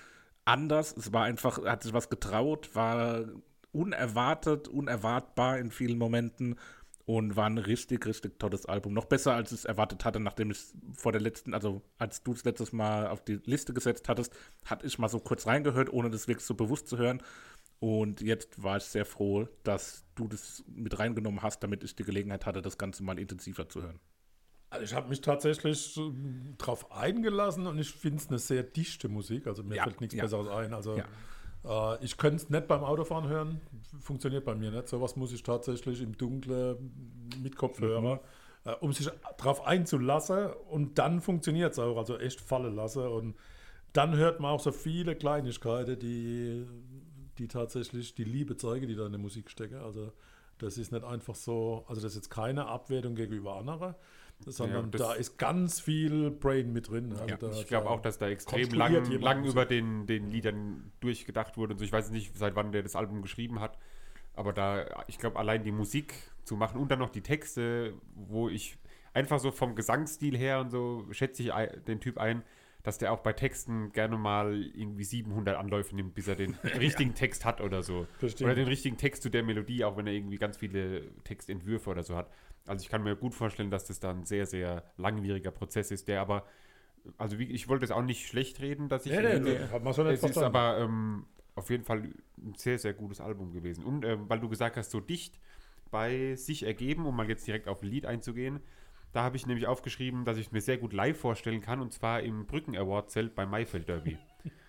anders, 0.44 0.98
es 0.98 1.14
war 1.14 1.24
einfach, 1.24 1.64
hat 1.66 1.84
sich 1.84 1.94
was 1.94 2.10
getraut, 2.10 2.74
war 2.74 3.26
unerwartet, 3.72 4.68
unerwartbar 4.68 5.60
in 5.60 5.72
vielen 5.72 5.98
Momenten 5.98 6.58
und 7.06 7.36
war 7.36 7.48
ein 7.48 7.58
richtig, 7.58 8.06
richtig 8.06 8.40
tolles 8.40 8.66
Album. 8.66 8.94
Noch 8.94 9.06
besser, 9.06 9.34
als 9.34 9.52
ich 9.52 9.60
es 9.60 9.66
erwartet 9.66 10.06
hatte, 10.06 10.20
nachdem 10.20 10.52
ich 10.52 10.58
es 10.58 10.74
vor 10.94 11.12
der 11.12 11.22
letzten, 11.22 11.54
also 11.54 11.82
als 11.98 12.24
du 12.24 12.34
es 12.34 12.44
letztes 12.44 12.72
Mal 12.74 13.08
auf 13.08 13.24
die 13.24 13.40
Liste 13.46 13.74
gesetzt 13.74 14.08
hattest, 14.08 14.34
hatte 14.66 14.86
ich 14.86 14.98
mal 15.00 15.10
so 15.10 15.20
kurz 15.20 15.48
reingehört, 15.48 15.92
ohne 15.92 16.10
das 16.10 16.28
wirklich 16.28 16.46
so 16.46 16.54
bewusst 16.54 16.88
zu 16.88 16.98
hören. 16.98 17.22
Und 17.80 18.22
jetzt 18.22 18.62
war 18.62 18.78
ich 18.78 18.84
sehr 18.84 19.06
froh, 19.06 19.48
dass 19.64 20.06
du 20.16 20.28
das 20.28 20.64
mit 20.68 21.00
reingenommen 21.00 21.42
hast, 21.42 21.64
damit 21.64 21.84
ich 21.84 21.96
die 21.96 22.04
Gelegenheit 22.04 22.46
hatte, 22.46 22.62
das 22.62 22.78
Ganze 22.78 23.04
mal 23.04 23.18
intensiver 23.18 23.68
zu 23.68 23.82
hören. 23.82 24.00
Also 24.70 24.86
ich 24.86 24.94
habe 24.94 25.10
mich 25.10 25.20
tatsächlich 25.20 25.80
so 25.80 26.14
drauf 26.58 26.92
eingelassen 26.92 27.68
und 27.68 27.78
ich 27.80 27.92
finde 27.92 28.20
es 28.20 28.30
eine 28.30 28.40
sehr 28.40 28.64
dichte 28.64 29.10
Musik. 29.10 29.48
Also 29.48 29.64
mir 29.64 29.76
Ja, 29.76 29.84
fällt 29.84 30.00
nichts 30.00 30.16
ja. 30.16 30.24
Besseres 30.24 30.48
ein. 30.48 30.74
Also 30.74 30.98
Ja. 30.98 31.06
Äh, 31.66 32.04
ich 32.04 32.18
könnte 32.18 32.38
es 32.38 32.50
nicht 32.50 32.68
beim 32.68 32.84
Autofahren 32.84 33.28
hören. 33.28 33.62
Funktioniert 34.00 34.46
bei 34.46 34.56
mir 34.56 34.72
nicht. 34.72 34.88
Sowas 34.88 35.16
muss 35.16 35.32
ich 35.34 35.44
tatsächlich 35.44 36.02
im 36.02 36.18
Dunkeln 36.18 37.30
mit 37.42 37.56
Kopfhörer, 37.56 38.16
Mhm. 38.16 38.20
äh, 38.66 38.74
um 38.80 38.94
sich 38.94 39.10
drauf 39.38 39.66
einzulassen. 39.66 40.48
Und 40.70 40.98
dann 40.98 41.22
funktioniert 41.22 41.74
es 41.74 41.80
auch. 41.80 41.98
Also 41.98 42.18
echt 42.18 42.42
fallen 42.42 42.76
lassen. 42.76 43.08
Und 43.08 43.36
dann 43.94 44.16
hört 44.16 44.40
man 44.40 44.52
auch 44.52 44.60
so 44.60 44.72
viele 44.72 45.16
Kleinigkeiten, 45.16 46.00
die, 46.00 46.66
die 47.38 47.48
tatsächlich 47.48 48.16
die 48.16 48.24
Liebe 48.24 48.56
zeigen, 48.58 48.88
die 48.88 48.96
da 48.96 49.06
in 49.06 49.12
der 49.12 49.22
Musik 49.22 49.50
stecken. 49.50 49.80
Also 49.82 50.12
das 50.60 50.78
ist 50.78 50.92
nicht 50.92 51.04
einfach 51.04 51.36
so, 51.36 51.86
also 51.88 52.02
das 52.02 52.12
ist 52.12 52.16
jetzt 52.16 52.30
keine 52.30 52.68
Abwertung 52.68 53.16
gegenüber 53.16 53.56
anderen, 53.56 53.96
sondern 54.48 54.92
das- 54.92 55.02
da 55.02 55.14
ist 55.14 55.38
ganz 55.38 55.80
viel 55.80 56.32
Brain 56.32 56.74
mit 56.74 56.90
drin. 56.90 57.12
Also 57.12 57.26
Ja, 57.28 57.38
da, 57.38 57.52
Ich 57.52 57.68
glaube 57.68 57.90
auch, 57.90 58.02
dass 58.02 58.18
da 58.18 58.28
extrem 58.30 58.70
lang, 58.72 59.06
lang 59.22 59.46
über 59.46 59.66
den, 59.66 60.06
den 60.06 60.30
Liedern 60.30 60.92
durchgedacht 61.00 61.58
wurde 61.58 61.74
und 61.74 61.80
so. 61.80 61.86
Ich 61.86 61.92
weiß 61.92 62.12
nicht, 62.12 62.38
seit 62.38 62.56
wann 62.56 62.72
der 62.72 62.84
das 62.84 62.96
Album 62.96 63.22
geschrieben 63.22 63.60
hat, 63.60 63.78
aber 64.34 64.54
da, 64.54 64.86
ich 65.08 65.18
glaube, 65.18 65.38
allein 65.40 65.64
die 65.64 65.72
Musik 65.72 66.14
zu 66.44 66.56
machen 66.56 66.80
und 66.80 66.90
dann 66.92 67.00
noch 67.00 67.10
die 67.10 67.22
Texte, 67.22 67.94
wo 68.16 68.50
ich 68.50 68.78
einfach 69.14 69.40
so 69.40 69.52
vom 69.52 69.76
Gesangsstil 69.76 70.38
her 70.38 70.60
und 70.62 70.70
so 70.72 71.06
schätze 71.12 71.44
ich 71.44 71.52
den 71.88 72.00
Typ 72.00 72.18
ein, 72.18 72.44
dass 72.84 72.98
der 72.98 73.12
auch 73.14 73.20
bei 73.20 73.34
Texten 73.34 73.92
gerne 73.92 74.18
mal 74.18 74.60
irgendwie 74.74 75.04
700 75.04 75.56
Anläufe 75.56 75.96
nimmt, 75.96 76.16
bis 76.16 76.28
er 76.28 76.36
den 76.36 76.56
richtigen 76.80 77.14
Text 77.14 77.46
hat 77.46 77.62
oder 77.62 77.84
so. 77.84 78.08
Verstehe. 78.18 78.48
Oder 78.48 78.56
den 78.56 78.68
richtigen 78.68 78.98
Text 78.98 79.22
zu 79.22 79.30
der 79.30 79.44
Melodie, 79.44 79.84
auch 79.84 79.98
wenn 79.98 80.08
er 80.08 80.14
irgendwie 80.14 80.38
ganz 80.38 80.58
viele 80.58 81.04
Textentwürfe 81.24 81.90
oder 81.92 82.02
so 82.02 82.16
hat. 82.16 82.32
Also 82.66 82.84
ich 82.84 82.90
kann 82.90 83.04
mir 83.04 83.16
gut 83.16 83.34
vorstellen, 83.34 83.72
dass 83.72 83.86
das 83.86 84.00
dann 84.00 84.20
ein 84.20 84.26
sehr, 84.26 84.46
sehr 84.46 84.84
langwieriger 84.98 85.52
Prozess 85.52 85.92
ist, 85.92 86.08
der 86.08 86.22
aber, 86.22 86.46
also 87.18 87.40
wie, 87.40 87.46
ich 87.46 87.68
wollte 87.68 87.86
es 87.86 87.92
auch 87.92 88.04
nicht 88.04 88.28
schlecht 88.28 88.62
reden, 88.62 88.88
dass 88.88 89.06
ich, 89.06 89.12
Nee, 89.12 89.40
nee, 89.40 89.40
nee, 89.40 89.58
hat 89.72 89.84
man 89.84 89.94
so 89.94 90.04
nicht 90.04 90.14
es 90.14 90.24
ist 90.24 90.34
verstanden. 90.34 90.56
aber 90.56 90.80
ähm, 90.80 91.26
auf 91.56 91.70
jeden 91.70 91.84
Fall 91.84 92.04
ein 92.38 92.54
sehr, 92.56 92.78
sehr 92.78 92.94
gutes 92.94 93.20
Album 93.20 93.52
gewesen. 93.52 93.84
Und 93.84 94.06
ähm, 94.06 94.30
weil 94.30 94.40
du 94.40 94.50
gesagt 94.50 94.78
hast, 94.78 94.92
so 94.92 95.00
dicht 95.00 95.40
bei 95.90 96.36
sich 96.36 96.64
ergeben, 96.64 97.06
um 97.06 97.16
mal 97.16 97.28
jetzt 97.28 97.46
direkt 97.46 97.68
auf 97.68 97.82
ein 97.82 97.90
Lied 97.90 98.06
einzugehen, 98.06 98.62
da 99.14 99.24
habe 99.24 99.36
ich 99.36 99.46
nämlich 99.46 99.68
aufgeschrieben, 99.68 100.24
dass 100.24 100.38
ich 100.38 100.48
es 100.48 100.52
mir 100.52 100.62
sehr 100.62 100.78
gut 100.78 100.94
live 100.94 101.20
vorstellen 101.20 101.62
kann, 101.62 101.82
und 101.82 101.92
zwar 101.92 102.22
im 102.22 102.46
Brücken 102.46 102.78
Award 102.78 103.12
Zelt 103.12 103.36
beim 103.36 103.50
Maifeld 103.50 103.90
Derby. 103.90 104.18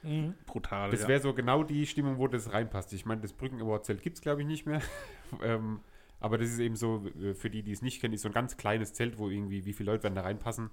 Brutal. 0.46 0.90
Das 0.90 1.02
ja. 1.02 1.08
wäre 1.08 1.20
so 1.20 1.32
genau 1.32 1.62
die 1.62 1.86
Stimmung, 1.86 2.18
wo 2.18 2.26
das 2.26 2.52
reinpasst. 2.52 2.92
Ich 2.92 3.06
meine, 3.06 3.20
das 3.20 3.32
Brücken 3.32 3.60
Award 3.60 3.86
Zelt 3.86 4.02
gibt 4.02 4.16
es, 4.16 4.22
glaube 4.22 4.40
ich, 4.40 4.46
nicht 4.48 4.66
mehr. 4.66 4.82
ähm, 5.42 5.80
aber 6.22 6.38
das 6.38 6.50
ist 6.50 6.58
eben 6.60 6.76
so, 6.76 7.04
für 7.34 7.50
die, 7.50 7.62
die 7.62 7.72
es 7.72 7.82
nicht 7.82 8.00
kennen, 8.00 8.14
ist 8.14 8.22
so 8.22 8.28
ein 8.28 8.34
ganz 8.34 8.56
kleines 8.56 8.92
Zelt, 8.92 9.18
wo 9.18 9.28
irgendwie, 9.28 9.64
wie 9.64 9.72
viele 9.72 9.90
Leute 9.90 10.04
werden 10.04 10.14
da 10.14 10.22
reinpassen? 10.22 10.70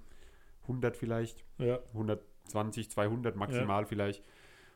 100 0.62 0.96
vielleicht, 0.96 1.44
ja. 1.58 1.80
120, 1.92 2.90
200 2.90 3.36
maximal 3.36 3.84
vielleicht. 3.86 4.24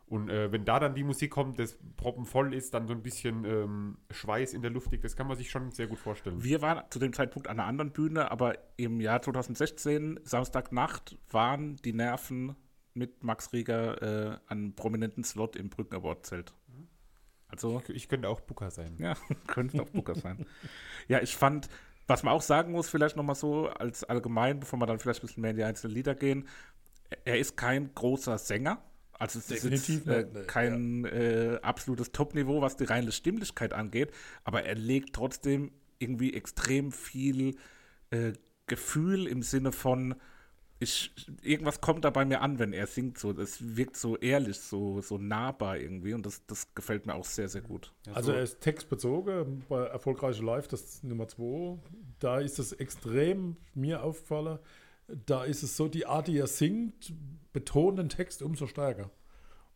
Und 0.07 0.29
äh, 0.29 0.53
wenn 0.53 0.65
da 0.65 0.81
dann 0.81 0.95
die 0.95 1.05
Musik 1.05 1.31
kommt, 1.31 1.59
das 1.59 1.79
proppenvoll 1.97 2.53
ist, 2.53 2.75
dann 2.75 2.87
so 2.87 2.93
ein 2.93 3.03
bisschen 3.03 3.45
ähm, 3.45 3.99
Schweiß 4.11 4.53
in 4.53 4.61
der 4.61 4.71
Luft 4.71 4.91
liegt, 4.91 5.05
das 5.05 5.17
kann 5.17 5.27
man 5.27 5.37
sich 5.37 5.51
schon 5.51 5.71
sehr 5.71 5.87
gut 5.87 5.99
vorstellen. 5.99 6.43
Wir 6.43 6.61
waren 6.61 6.85
zu 6.91 6.99
dem 6.99 7.13
Zeitpunkt 7.13 7.49
an 7.49 7.59
einer 7.59 7.69
anderen 7.69 7.93
Bühne, 7.93 8.31
aber 8.31 8.59
im 8.77 9.01
Jahr 9.01 9.23
2016, 9.23 10.21
Samstagnacht, 10.25 11.17
waren 11.31 11.77
die 11.77 11.95
Nerven 11.95 12.55
mit 12.93 13.25
Max 13.25 13.53
Rieger 13.53 14.03
äh, 14.03 14.39
an 14.47 14.59
einem 14.59 14.75
prominenten 14.75 15.25
Slot 15.25 15.57
im 15.57 15.71
Brücken 15.71 15.95
Award 15.95 16.27
Zelt. 16.27 16.53
Also, 17.49 17.83
Ich, 17.89 17.95
ich 17.95 18.09
könnte 18.09 18.29
auch 18.29 18.41
Booker 18.41 18.71
sein. 18.71 18.97
ja, 18.99 19.15
könnte 19.47 19.81
auch 19.83 19.89
Booker 19.91 20.15
sein. 20.15 20.47
Ja, 21.09 21.21
ich 21.21 21.37
fand, 21.37 21.69
was 22.07 22.23
man 22.23 22.35
auch 22.35 22.43
sagen 22.43 22.73
muss, 22.73 22.89
vielleicht 22.89 23.17
nochmal 23.17 23.37
so 23.37 23.69
als 23.69 24.05
allgemein, 24.05 24.61
bevor 24.61 24.79
wir 24.79 24.87
dann 24.87 24.99
vielleicht 24.99 25.23
ein 25.23 25.27
bisschen 25.27 25.41
mehr 25.43 25.51
in 25.53 25.57
die 25.57 25.65
einzelnen 25.65 25.95
Lieder 25.95 26.15
gehen, 26.15 26.49
er 27.25 27.39
ist 27.39 27.57
kein 27.57 27.95
großer 27.95 28.39
Sänger. 28.39 28.83
Also 29.13 29.39
es 29.39 29.51
ist 29.51 29.65
Definitiv 29.65 30.07
jetzt, 30.07 30.37
äh, 30.37 30.45
kein 30.45 31.05
äh, 31.05 31.59
absolutes 31.63 32.11
Top-Niveau, 32.11 32.61
was 32.61 32.77
die 32.77 32.85
reine 32.85 33.13
Stimmlichkeit 33.13 33.73
angeht, 33.73 34.13
aber 34.43 34.65
er 34.65 34.75
legt 34.75 35.15
trotzdem 35.15 35.71
irgendwie 35.99 36.35
extrem 36.35 36.91
viel 36.91 37.57
äh, 38.11 38.33
Gefühl 38.67 39.27
im 39.29 39.43
Sinne 39.43 39.71
von, 39.71 40.17
ich, 40.81 41.13
irgendwas 41.43 41.81
kommt 41.81 42.05
da 42.05 42.11
bei 42.11 42.25
mir 42.25 42.41
an, 42.41 42.59
wenn 42.59 42.73
er 42.73 42.87
singt. 42.87 43.19
So, 43.19 43.31
es 43.33 43.77
wirkt 43.77 43.97
so 43.97 44.17
ehrlich, 44.17 44.59
so, 44.59 45.01
so 45.01 45.19
nahbar 45.19 45.79
irgendwie 45.79 46.15
und 46.15 46.27
das, 46.27 46.45
das 46.47 46.75
gefällt 46.75 47.07
mir 47.07 47.15
auch 47.15 47.25
sehr, 47.25 47.49
sehr 47.49 47.63
gut. 47.63 47.93
Also 48.13 48.33
er 48.33 48.43
ist 48.43 48.61
textbezogen 48.61 49.65
bei 49.69 49.85
Erfolgreiche 49.85 50.43
Live, 50.43 50.69
das 50.69 50.83
ist 50.83 51.05
Nummer 51.05 51.29
2. 51.29 51.79
Da 52.19 52.41
ist 52.41 52.59
es 52.59 52.73
extrem 52.73 53.57
mir 53.75 54.03
aufgefallen. 54.03 54.59
Da 55.27 55.45
ist 55.45 55.63
es 55.63 55.77
so, 55.77 55.89
die 55.89 56.07
Art, 56.07 56.29
die 56.29 56.39
er 56.39 56.47
singt, 56.47 57.13
betont 57.53 57.99
den 57.99 58.09
Text 58.09 58.43
umso 58.43 58.67
stärker. 58.67 59.11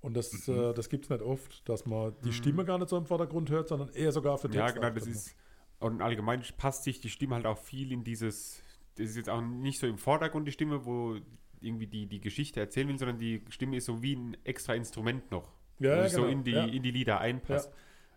Und 0.01 0.17
das, 0.17 0.49
äh, 0.49 0.73
das 0.75 0.89
gibt 0.89 1.05
es 1.05 1.11
nicht 1.11 1.23
oft, 1.23 1.69
dass 1.69 1.85
man 1.85 2.15
die 2.25 2.33
Stimme 2.33 2.65
gar 2.65 2.79
nicht 2.79 2.89
so 2.89 2.97
im 2.97 3.07
Vordergrund 3.07 3.51
hört, 3.51 3.69
sondern 3.69 3.89
eher 3.91 4.13
sogar 4.13 4.39
für 4.39 4.49
Text. 4.49 4.57
Ja, 4.57 4.71
genau, 4.71 4.91
das 4.91 5.03
auftritt. 5.03 5.15
ist. 5.15 5.37
Und 5.81 6.03
allgemein 6.03 6.43
passt 6.57 6.85
sich 6.85 7.01
die 7.01 7.11
Stimme 7.11 7.35
halt 7.35 7.47
auch 7.47 7.59
viel 7.59 7.93
in 7.93 8.05
dieses. 8.05 8.63
Das 8.99 9.11
ist 9.11 9.17
jetzt 9.17 9.31
auch 9.31 9.41
nicht 9.41 9.79
so 9.79 9.87
im 9.87 9.99
Vordergrund 9.99 10.47
die 10.47 10.53
Stimme, 10.53 10.85
wo 10.85 11.17
irgendwie 11.61 11.87
die, 11.87 12.07
die 12.07 12.21
Geschichte 12.21 12.61
erzählen 12.61 12.89
will, 12.89 12.99
sondern 12.99 13.19
die 13.19 13.43
Stimme 13.49 13.77
ist 13.77 13.87
so 13.87 14.03
wie 14.03 14.15
ein 14.15 14.37
extra 14.45 14.75
Instrument 14.75 15.31
noch. 15.31 15.53
Ja, 15.79 15.91
wo 15.91 15.97
ja, 15.97 16.03
sich 16.05 16.13
so 16.13 16.23
genau, 16.23 16.33
in 16.33 16.45
die, 16.45 16.51
ja. 16.53 16.65
in 16.65 16.83
die 16.83 16.91
Lieder 16.91 17.21
einpasst. 17.21 17.73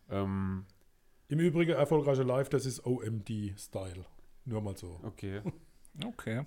Ähm, 0.10 0.66
Im 1.28 1.40
Übrigen, 1.40 1.72
erfolgreiche 1.72 2.24
Live, 2.24 2.50
das 2.50 2.66
ist 2.66 2.86
OMD-Style. 2.86 4.06
Nur 4.46 4.62
mal 4.62 4.76
so. 4.76 5.00
okay. 5.04 5.42
Okay. 6.06 6.46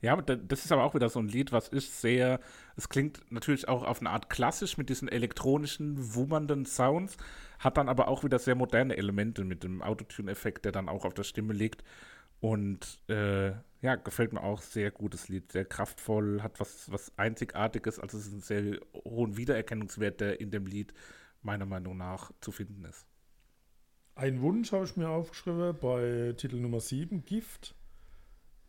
Ja, 0.00 0.16
das 0.16 0.64
ist 0.64 0.72
aber 0.72 0.82
auch 0.82 0.94
wieder 0.94 1.08
so 1.08 1.20
ein 1.20 1.28
Lied, 1.28 1.52
was 1.52 1.68
ist 1.68 2.00
sehr, 2.00 2.40
es 2.74 2.88
klingt 2.88 3.20
natürlich 3.30 3.68
auch 3.68 3.84
auf 3.84 4.00
eine 4.00 4.10
Art 4.10 4.30
klassisch 4.30 4.76
mit 4.76 4.88
diesen 4.88 5.08
elektronischen, 5.08 6.14
wummernden 6.14 6.64
Sounds, 6.64 7.18
hat 7.60 7.76
dann 7.76 7.88
aber 7.88 8.08
auch 8.08 8.24
wieder 8.24 8.40
sehr 8.40 8.56
moderne 8.56 8.96
Elemente 8.96 9.44
mit 9.44 9.62
dem 9.62 9.80
Autotune-Effekt, 9.80 10.64
der 10.64 10.72
dann 10.72 10.88
auch 10.88 11.04
auf 11.04 11.14
der 11.14 11.22
Stimme 11.22 11.52
liegt. 11.52 11.84
Und 12.42 13.00
äh, 13.08 13.52
ja, 13.82 13.94
gefällt 13.94 14.32
mir 14.32 14.42
auch 14.42 14.62
sehr 14.62 14.90
gutes 14.90 15.28
Lied, 15.28 15.52
sehr 15.52 15.64
kraftvoll, 15.64 16.42
hat 16.42 16.58
was, 16.58 16.90
was 16.90 17.16
Einzigartiges, 17.16 18.00
also 18.00 18.18
es 18.18 18.26
ist 18.26 18.32
ein 18.32 18.40
sehr 18.40 18.80
hohen 19.04 19.36
Wiedererkennungswert, 19.36 20.20
der 20.20 20.40
in 20.40 20.50
dem 20.50 20.66
Lied 20.66 20.92
meiner 21.42 21.66
Meinung 21.66 21.96
nach 21.96 22.32
zu 22.40 22.50
finden 22.50 22.84
ist. 22.84 23.06
Ein 24.16 24.42
Wunsch 24.42 24.72
habe 24.72 24.84
ich 24.84 24.96
mir 24.96 25.08
aufgeschrieben 25.08 25.76
bei 25.80 26.34
Titel 26.36 26.56
Nummer 26.56 26.80
7, 26.80 27.24
Gift. 27.24 27.76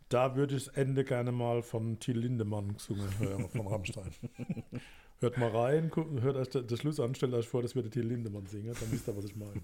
Da 0.07 0.35
würde 0.35 0.55
ich 0.55 0.65
das 0.65 0.75
Ende 0.75 1.03
gerne 1.03 1.31
mal 1.31 1.63
von 1.63 1.99
Till 1.99 2.19
Lindemann 2.19 2.73
gesungen 2.73 3.17
hören, 3.17 3.49
von 3.49 3.65
Rammstein. 3.65 4.11
hört 5.19 5.37
mal 5.39 5.49
rein, 5.49 5.91
hört 6.21 6.35
euch 6.35 6.49
den 6.49 6.77
Schluss 6.77 6.99
an, 6.99 7.15
stellt 7.15 7.33
euch 7.33 7.47
vor, 7.47 7.63
das 7.63 7.73
würde 7.73 7.89
Till 7.89 8.05
Lindemann 8.05 8.45
singen, 8.45 8.75
dann 8.79 8.91
wisst 8.91 9.07
ihr, 9.07 9.17
was 9.17 9.25
ich 9.25 9.35
meine. 9.35 9.63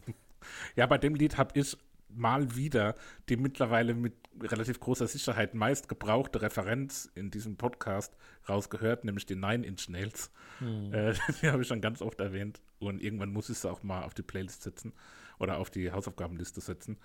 Ja, 0.76 0.88
bei 0.88 0.98
dem 0.98 1.14
Lied 1.14 1.38
habe 1.38 1.60
ich 1.60 1.78
mal 2.10 2.56
wieder 2.56 2.96
die 3.30 3.38
mittlerweile 3.38 3.94
mit 3.94 4.14
relativ 4.42 4.80
großer 4.80 5.08
Sicherheit 5.08 5.54
meist 5.54 5.90
gebrauchte 5.90 6.42
Referenz 6.42 7.12
in 7.16 7.32
diesem 7.32 7.58
Podcast 7.58 8.16
rausgehört, 8.48 9.04
nämlich 9.04 9.26
die 9.26 9.36
Nine 9.36 9.66
Inch 9.66 9.90
Nails. 9.90 10.32
Äh, 10.62 11.14
die 11.42 11.50
habe 11.50 11.62
ich 11.62 11.68
schon 11.68 11.82
ganz 11.82 12.02
oft 12.02 12.20
erwähnt 12.20 12.62
und 12.80 13.02
irgendwann 13.02 13.32
muss 13.32 13.50
ich 13.50 13.58
sie 13.58 13.70
auch 13.70 13.84
mal 13.84 14.04
auf 14.04 14.14
die 14.14 14.24
Playlist 14.24 14.64
setzen 14.64 14.94
oder 15.40 15.58
auf 15.58 15.70
die 15.70 15.92
Hausaufgabenliste 15.92 16.62
setzen. 16.62 16.98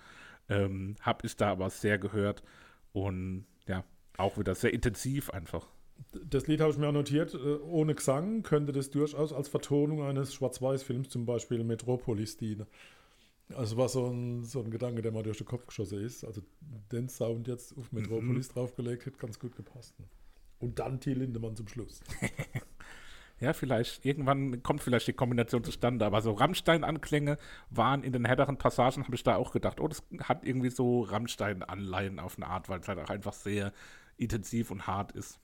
Ähm, 0.49 0.95
habe 1.01 1.25
ich 1.25 1.35
da 1.35 1.51
aber 1.51 1.69
sehr 1.69 1.97
gehört 1.97 2.43
und 2.93 3.45
ja, 3.67 3.83
auch 4.17 4.37
wieder 4.37 4.55
sehr 4.55 4.73
intensiv 4.73 5.29
einfach. 5.29 5.67
Das 6.29 6.47
Lied 6.47 6.61
habe 6.61 6.71
ich 6.71 6.77
mir 6.77 6.87
auch 6.87 6.93
notiert, 6.93 7.33
äh, 7.33 7.37
ohne 7.37 7.95
Gesang 7.95 8.43
könnte 8.43 8.71
das 8.71 8.91
durchaus 8.91 9.33
als 9.33 9.47
Vertonung 9.47 10.03
eines 10.03 10.33
Schwarz-Weiß-Films, 10.33 11.09
zum 11.09 11.25
Beispiel 11.25 11.63
Metropolis, 11.63 12.37
dienen. 12.37 12.67
Also 13.53 13.77
war 13.77 13.89
so 13.89 14.07
ein, 14.07 14.43
so 14.43 14.61
ein 14.61 14.71
Gedanke, 14.71 15.01
der 15.01 15.11
mal 15.11 15.23
durch 15.23 15.37
den 15.37 15.45
Kopf 15.45 15.67
geschossen 15.67 16.01
ist. 16.01 16.23
Also 16.23 16.41
den 16.91 17.09
Sound 17.09 17.47
jetzt 17.47 17.77
auf 17.77 17.91
Metropolis 17.91 18.49
draufgelegt, 18.49 19.05
hätte 19.05 19.17
ganz 19.17 19.39
gut 19.39 19.55
gepasst. 19.55 19.99
Ne? 19.99 20.05
Und 20.59 20.79
dann 20.79 20.99
Till 20.99 21.19
Lindemann 21.19 21.55
zum 21.55 21.67
Schluss. 21.67 22.01
Ja, 23.39 23.51
vielleicht, 23.51 24.05
irgendwann 24.05 24.63
kommt 24.63 24.81
vielleicht 24.81 25.07
die 25.07 25.13
Kombination 25.13 25.63
zustande, 25.63 26.05
aber 26.05 26.21
so 26.21 26.31
Rammstein-Anklänge 26.31 27.37
waren 27.69 28.01
in 28.01 28.13
den 28.13 28.23
härteren 28.23 28.57
Passagen, 28.57 29.03
habe 29.03 29.15
ich 29.15 29.23
da 29.23 29.35
auch 29.35 29.51
gedacht, 29.51 29.81
oh, 29.81 29.89
das 29.89 30.03
hat 30.23 30.45
irgendwie 30.45 30.69
so 30.69 31.01
Rammstein-Anleihen 31.01 32.19
auf 32.19 32.37
eine 32.37 32.47
Art, 32.47 32.69
weil 32.69 32.79
es 32.79 32.87
halt 32.87 32.99
auch 32.99 33.09
einfach 33.09 33.33
sehr 33.33 33.73
intensiv 34.15 34.71
und 34.71 34.87
hart 34.87 35.11
ist. 35.11 35.39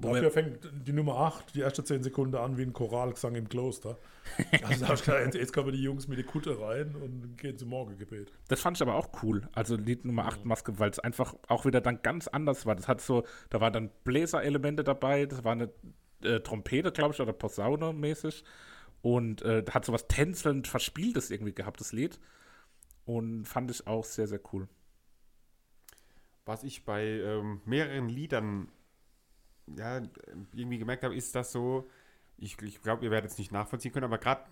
Dafür 0.00 0.30
fängt 0.30 0.58
die 0.86 0.92
Nummer 0.92 1.16
8, 1.16 1.54
die 1.54 1.60
erste 1.60 1.84
10 1.84 2.02
Sekunden 2.02 2.34
an 2.34 2.58
wie 2.58 2.62
ein 2.62 2.72
Choralgesang 2.72 3.34
im 3.36 3.48
Kloster. 3.48 3.98
Also 4.62 4.86
da 4.86 4.94
ich 4.94 5.04
gedacht, 5.04 5.24
jetzt, 5.24 5.34
jetzt 5.34 5.52
kommen 5.52 5.72
die 5.72 5.82
Jungs 5.82 6.08
mit 6.08 6.16
der 6.18 6.24
Kutte 6.24 6.58
rein 6.58 6.96
und 6.96 7.36
gehen 7.36 7.58
zum 7.58 7.68
Morgengebet. 7.68 8.32
Das 8.48 8.60
fand 8.60 8.78
ich 8.78 8.82
aber 8.82 8.94
auch 8.94 9.10
cool. 9.22 9.48
Also 9.52 9.76
Lied 9.76 10.04
Nummer 10.04 10.24
8 10.26 10.46
Maske, 10.46 10.78
weil 10.78 10.90
es 10.90 10.98
einfach 10.98 11.34
auch 11.46 11.66
wieder 11.66 11.80
dann 11.80 12.00
ganz 12.02 12.26
anders 12.26 12.64
war. 12.64 12.74
Das 12.74 12.88
hat 12.88 13.00
so, 13.00 13.24
da 13.50 13.60
waren 13.60 13.72
dann 13.72 13.90
Bläserelemente 14.02 14.82
dabei, 14.82 15.26
das 15.26 15.44
war 15.44 15.52
eine 15.52 15.70
äh, 16.22 16.40
Trompete, 16.40 16.90
glaube 16.90 17.14
ich, 17.14 17.20
oder 17.20 17.32
Posaune 17.32 17.92
mäßig. 17.92 18.44
Und 19.02 19.42
äh, 19.42 19.62
hat 19.70 19.84
so 19.84 19.92
was 19.92 20.08
tänzelnd 20.08 20.66
Verspieltes 20.66 21.30
irgendwie 21.30 21.52
gehabt, 21.52 21.80
das 21.80 21.92
Lied. 21.92 22.18
Und 23.04 23.44
fand 23.44 23.70
ich 23.70 23.86
auch 23.86 24.04
sehr, 24.04 24.26
sehr 24.26 24.40
cool. 24.52 24.66
Was 26.46 26.64
ich 26.64 26.84
bei 26.86 27.04
ähm, 27.04 27.60
mehreren 27.66 28.08
Liedern 28.08 28.68
ja, 29.66 30.02
irgendwie 30.52 30.78
gemerkt 30.78 31.04
habe, 31.04 31.14
ist 31.14 31.34
das 31.34 31.52
so, 31.52 31.88
ich, 32.36 32.60
ich 32.62 32.82
glaube, 32.82 33.04
ihr 33.04 33.10
werdet 33.10 33.30
es 33.30 33.38
nicht 33.38 33.52
nachvollziehen 33.52 33.92
können, 33.92 34.04
aber 34.04 34.18
gerade 34.18 34.44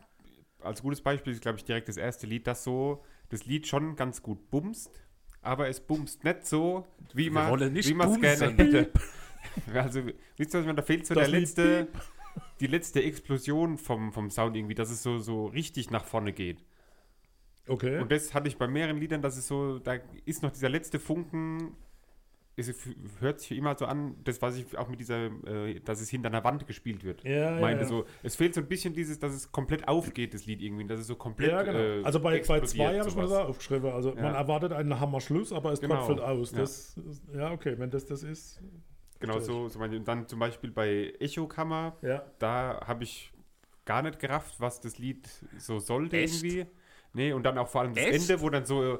als 0.60 0.82
gutes 0.82 1.00
Beispiel 1.00 1.32
ist, 1.32 1.42
glaube 1.42 1.58
ich, 1.58 1.64
direkt 1.64 1.88
das 1.88 1.96
erste 1.96 2.26
Lied, 2.26 2.46
das 2.46 2.64
so, 2.64 3.04
das 3.28 3.46
Lied 3.46 3.66
schon 3.66 3.96
ganz 3.96 4.22
gut 4.22 4.50
bumst, 4.50 4.90
aber 5.40 5.68
es 5.68 5.80
bumst 5.80 6.24
nicht 6.24 6.46
so, 6.46 6.86
wie 7.14 7.30
man 7.30 7.50
wollen 7.50 7.72
nicht 7.72 7.88
wie 7.88 7.94
man 7.94 8.12
es 8.12 8.20
gerne 8.20 8.56
hätte. 8.56 8.90
Also, 9.74 10.02
wisst 10.36 10.54
ihr, 10.54 10.60
was 10.60 10.66
man 10.66 10.76
da 10.76 10.82
fehlt? 10.82 11.04
So 11.04 11.14
Das 11.14 11.28
der 11.28 11.40
letzte, 11.40 11.88
die 12.60 12.68
letzte 12.68 13.02
Explosion 13.02 13.76
vom, 13.76 14.12
vom 14.12 14.30
Sound 14.30 14.56
irgendwie, 14.56 14.76
dass 14.76 14.88
es 14.88 15.02
so, 15.02 15.18
so 15.18 15.46
richtig 15.46 15.90
nach 15.90 16.04
vorne 16.04 16.32
geht. 16.32 16.64
Okay. 17.66 17.98
Und 17.98 18.10
das 18.12 18.34
hatte 18.34 18.48
ich 18.48 18.56
bei 18.56 18.68
mehreren 18.68 18.98
Liedern, 18.98 19.20
dass 19.20 19.36
es 19.36 19.48
so, 19.48 19.80
da 19.80 19.98
ist 20.24 20.42
noch 20.42 20.52
dieser 20.52 20.68
letzte 20.68 21.00
Funken, 21.00 21.76
es 22.54 22.72
hört 23.20 23.40
sich 23.40 23.56
immer 23.56 23.76
so 23.78 23.86
an, 23.86 24.16
das, 24.24 24.42
was 24.42 24.56
ich 24.56 24.76
auch 24.76 24.88
mit 24.88 25.00
dieser, 25.00 25.26
äh, 25.46 25.80
dass 25.80 26.00
es 26.00 26.10
hinter 26.10 26.28
einer 26.28 26.44
Wand 26.44 26.66
gespielt 26.66 27.02
wird. 27.02 27.24
Ja, 27.24 27.54
ja, 27.54 27.60
meinte 27.60 27.84
ja. 27.84 27.88
so, 27.88 28.04
es 28.22 28.36
fehlt 28.36 28.54
so 28.54 28.60
ein 28.60 28.68
bisschen 28.68 28.92
dieses, 28.92 29.18
dass 29.18 29.32
es 29.32 29.50
komplett 29.50 29.88
aufgeht, 29.88 30.34
das 30.34 30.44
Lied 30.44 30.60
irgendwie, 30.60 30.86
dass 30.86 31.00
es 31.00 31.06
so 31.06 31.16
komplett. 31.16 31.50
Ja, 31.50 31.62
genau. 31.62 31.78
äh, 31.78 32.02
also 32.04 32.20
bei, 32.20 32.40
bei 32.46 32.60
zwei 32.60 32.98
habe 32.98 33.08
ich 33.08 33.14
mir 33.16 33.22
das 33.22 33.32
aufgeschrieben. 33.32 33.90
Also 33.90 34.14
man 34.14 34.24
Ja. 34.24 34.32
erwartet 34.34 34.72
einen 34.72 35.00
Hammerschluss, 35.00 35.52
aber 35.52 35.72
es 35.72 35.80
Genau. 35.80 35.96
tröpfelt 35.96 36.20
aus. 36.20 36.52
Ja. 36.52 36.58
Das, 36.58 37.00
ja, 37.34 37.50
okay, 37.52 37.74
wenn 37.78 37.90
das 37.90 38.04
das 38.04 38.22
ist. 38.22 38.60
Genau 39.18 39.38
so, 39.38 39.68
so 39.68 39.78
meine, 39.78 39.96
und 39.96 40.06
dann 40.06 40.26
zum 40.26 40.38
Beispiel 40.40 40.70
bei 40.70 41.14
Echokammer, 41.20 41.96
Ja. 42.02 42.24
da 42.38 42.80
habe 42.86 43.04
ich 43.04 43.32
gar 43.84 44.02
nicht 44.02 44.18
gerafft, 44.18 44.60
was 44.60 44.80
das 44.80 44.98
Lied 44.98 45.28
so 45.58 45.78
sollte 45.78 46.16
Echt? 46.18 46.42
irgendwie. 46.42 46.66
Nee, 47.14 47.32
und 47.32 47.44
dann 47.44 47.56
auch 47.58 47.68
vor 47.68 47.82
allem 47.82 47.94
das 47.94 48.04
Echt? 48.04 48.30
Ende, 48.30 48.42
wo 48.42 48.50
dann 48.50 48.64
so 48.66 48.98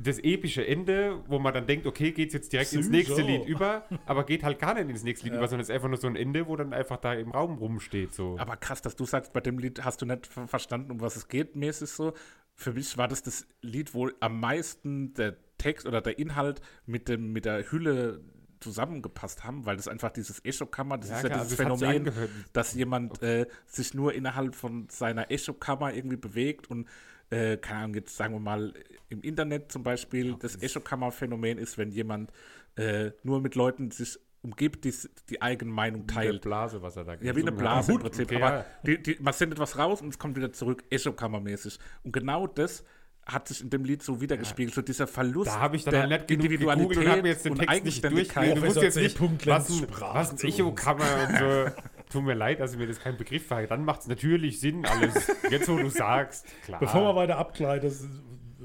das 0.00 0.18
epische 0.20 0.64
Ende, 0.66 1.22
wo 1.26 1.38
man 1.40 1.52
dann 1.52 1.66
denkt, 1.66 1.84
okay, 1.86 2.12
geht 2.12 2.32
jetzt 2.32 2.52
direkt 2.52 2.72
ins 2.72 2.88
Psycho. 2.88 3.14
nächste 3.16 3.22
Lied 3.22 3.46
über, 3.46 3.84
aber 4.06 4.24
geht 4.24 4.44
halt 4.44 4.58
gar 4.60 4.74
nicht 4.74 4.88
ins 4.88 5.02
nächste 5.02 5.26
Lied 5.26 5.32
Ja. 5.34 5.38
über, 5.40 5.48
sondern 5.48 5.62
es 5.62 5.68
ist 5.68 5.74
einfach 5.74 5.88
nur 5.88 5.96
so 5.98 6.06
ein 6.06 6.14
Ende, 6.16 6.46
wo 6.46 6.54
dann 6.56 6.72
einfach 6.72 6.98
da 6.98 7.14
im 7.14 7.30
Raum 7.32 7.58
rumsteht. 7.58 8.14
So. 8.14 8.36
Aber 8.38 8.56
krass, 8.56 8.80
dass 8.80 8.94
du 8.94 9.04
sagst, 9.04 9.32
bei 9.32 9.40
dem 9.40 9.58
Lied 9.58 9.84
hast 9.84 10.00
du 10.00 10.06
nicht 10.06 10.26
ver- 10.26 10.46
verstanden, 10.46 10.92
um 10.92 11.00
was 11.00 11.16
es 11.16 11.26
geht, 11.28 11.56
mäßig 11.56 11.90
so. 11.90 12.12
Für 12.54 12.72
mich 12.72 12.96
war 12.96 13.08
das 13.08 13.22
das 13.22 13.46
Lied, 13.60 13.92
wo 13.94 14.08
am 14.20 14.38
meisten 14.40 15.14
der 15.14 15.36
Text 15.58 15.86
oder 15.86 16.00
der 16.00 16.18
Inhalt 16.18 16.60
mit, 16.86 17.08
dem, 17.08 17.32
mit 17.32 17.44
der 17.44 17.70
Hülle 17.70 18.20
zusammengepasst 18.60 19.44
haben, 19.44 19.66
weil 19.66 19.76
das 19.76 19.88
einfach 19.88 20.10
dieses 20.10 20.44
Echokammer, 20.44 20.98
das 20.98 21.10
Ja, 21.10 21.16
ist 21.16 21.22
ja 21.22 21.28
klar, 21.28 21.44
dieses 21.44 21.58
also 21.60 21.76
Phänomen, 21.78 22.12
dass 22.52 22.74
jemand 22.74 23.22
äh, 23.22 23.46
sich 23.66 23.94
nur 23.94 24.12
innerhalb 24.14 24.54
von 24.54 24.88
seiner 24.90 25.30
Echokammer 25.30 25.94
irgendwie 25.94 26.16
bewegt 26.16 26.68
und 26.70 26.88
äh, 27.30 27.56
keine 27.56 27.80
Ahnung, 27.80 27.94
jetzt 27.94 28.16
sagen 28.16 28.34
wir 28.34 28.40
mal 28.40 28.74
im 29.08 29.22
Internet 29.22 29.72
zum 29.72 29.82
Beispiel, 29.82 30.36
das 30.38 30.60
Echokammer-Phänomen 30.60 31.58
ist, 31.58 31.78
wenn 31.78 31.90
jemand 31.90 32.32
äh, 32.76 33.10
nur 33.22 33.40
mit 33.40 33.54
Leuten 33.54 33.90
sich 33.90 34.18
umgibt, 34.42 34.84
die 34.84 34.94
die 35.28 35.42
eigene 35.42 35.70
Meinung 35.70 36.02
Eine 36.02 36.12
teilt. 36.12 36.42
Blase, 36.42 36.80
was 36.82 36.96
er 36.96 37.04
da 37.04 37.14
Ja, 37.14 37.34
wie 37.34 37.42
eine 37.42 37.52
Blase 37.52 37.92
im. 37.92 37.98
Prinzip. 37.98 38.26
Okay, 38.30 38.42
aber 38.42 38.56
ja. 38.58 38.66
die, 38.86 39.02
die, 39.02 39.16
man 39.20 39.32
sendet 39.32 39.58
was 39.58 39.76
raus 39.76 40.00
und 40.00 40.08
es 40.08 40.18
kommt 40.18 40.36
wieder 40.36 40.52
zurück, 40.52 40.84
Echokammermäßig. 40.90 41.78
Und 42.04 42.12
genau 42.12 42.46
das 42.46 42.84
hat 43.26 43.48
sich 43.48 43.60
in 43.60 43.68
dem 43.68 43.84
Lied 43.84 44.02
so 44.02 44.20
wiedergespiegelt, 44.20 44.74
so 44.74 44.80
dieser 44.80 45.06
Verlust 45.06 45.48
Da 45.48 45.60
habe 45.60 45.76
ich 45.76 45.84
dann 45.84 45.92
der 45.92 46.06
nicht 46.06 46.28
genug 46.28 46.44
Individualität 46.44 46.96
und 46.96 47.08
habe 47.08 47.22
mir 47.22 47.28
jetzt 47.28 47.44
den 47.44 47.52
und 47.52 47.58
Text 47.58 47.70
nicht 47.70 47.80
Eigenständigkeit. 47.82 48.56
durchgelesen. 48.56 48.60
Du 48.60 48.80
musst 48.80 48.96
jetzt 48.96 49.20
nicht, 49.20 49.46
was 49.46 50.32
was. 50.32 50.44
Echokammer 50.44 51.28
und 51.28 51.38
so. 51.38 51.66
Tut 52.10 52.24
mir 52.24 52.34
leid, 52.34 52.60
dass 52.60 52.76
mir 52.76 52.86
das 52.86 53.00
kein 53.00 53.16
Begriff 53.16 53.50
war. 53.50 53.66
Dann 53.66 53.84
macht 53.84 54.00
es 54.02 54.06
natürlich 54.06 54.60
Sinn 54.60 54.86
alles. 54.86 55.30
Jetzt, 55.50 55.68
wo 55.68 55.76
du 55.76 55.90
sagst, 55.90 56.46
klar. 56.64 56.80
Bevor 56.80 57.02
wir 57.02 57.16
weiter 57.16 57.36
abgleiten, 57.36 57.90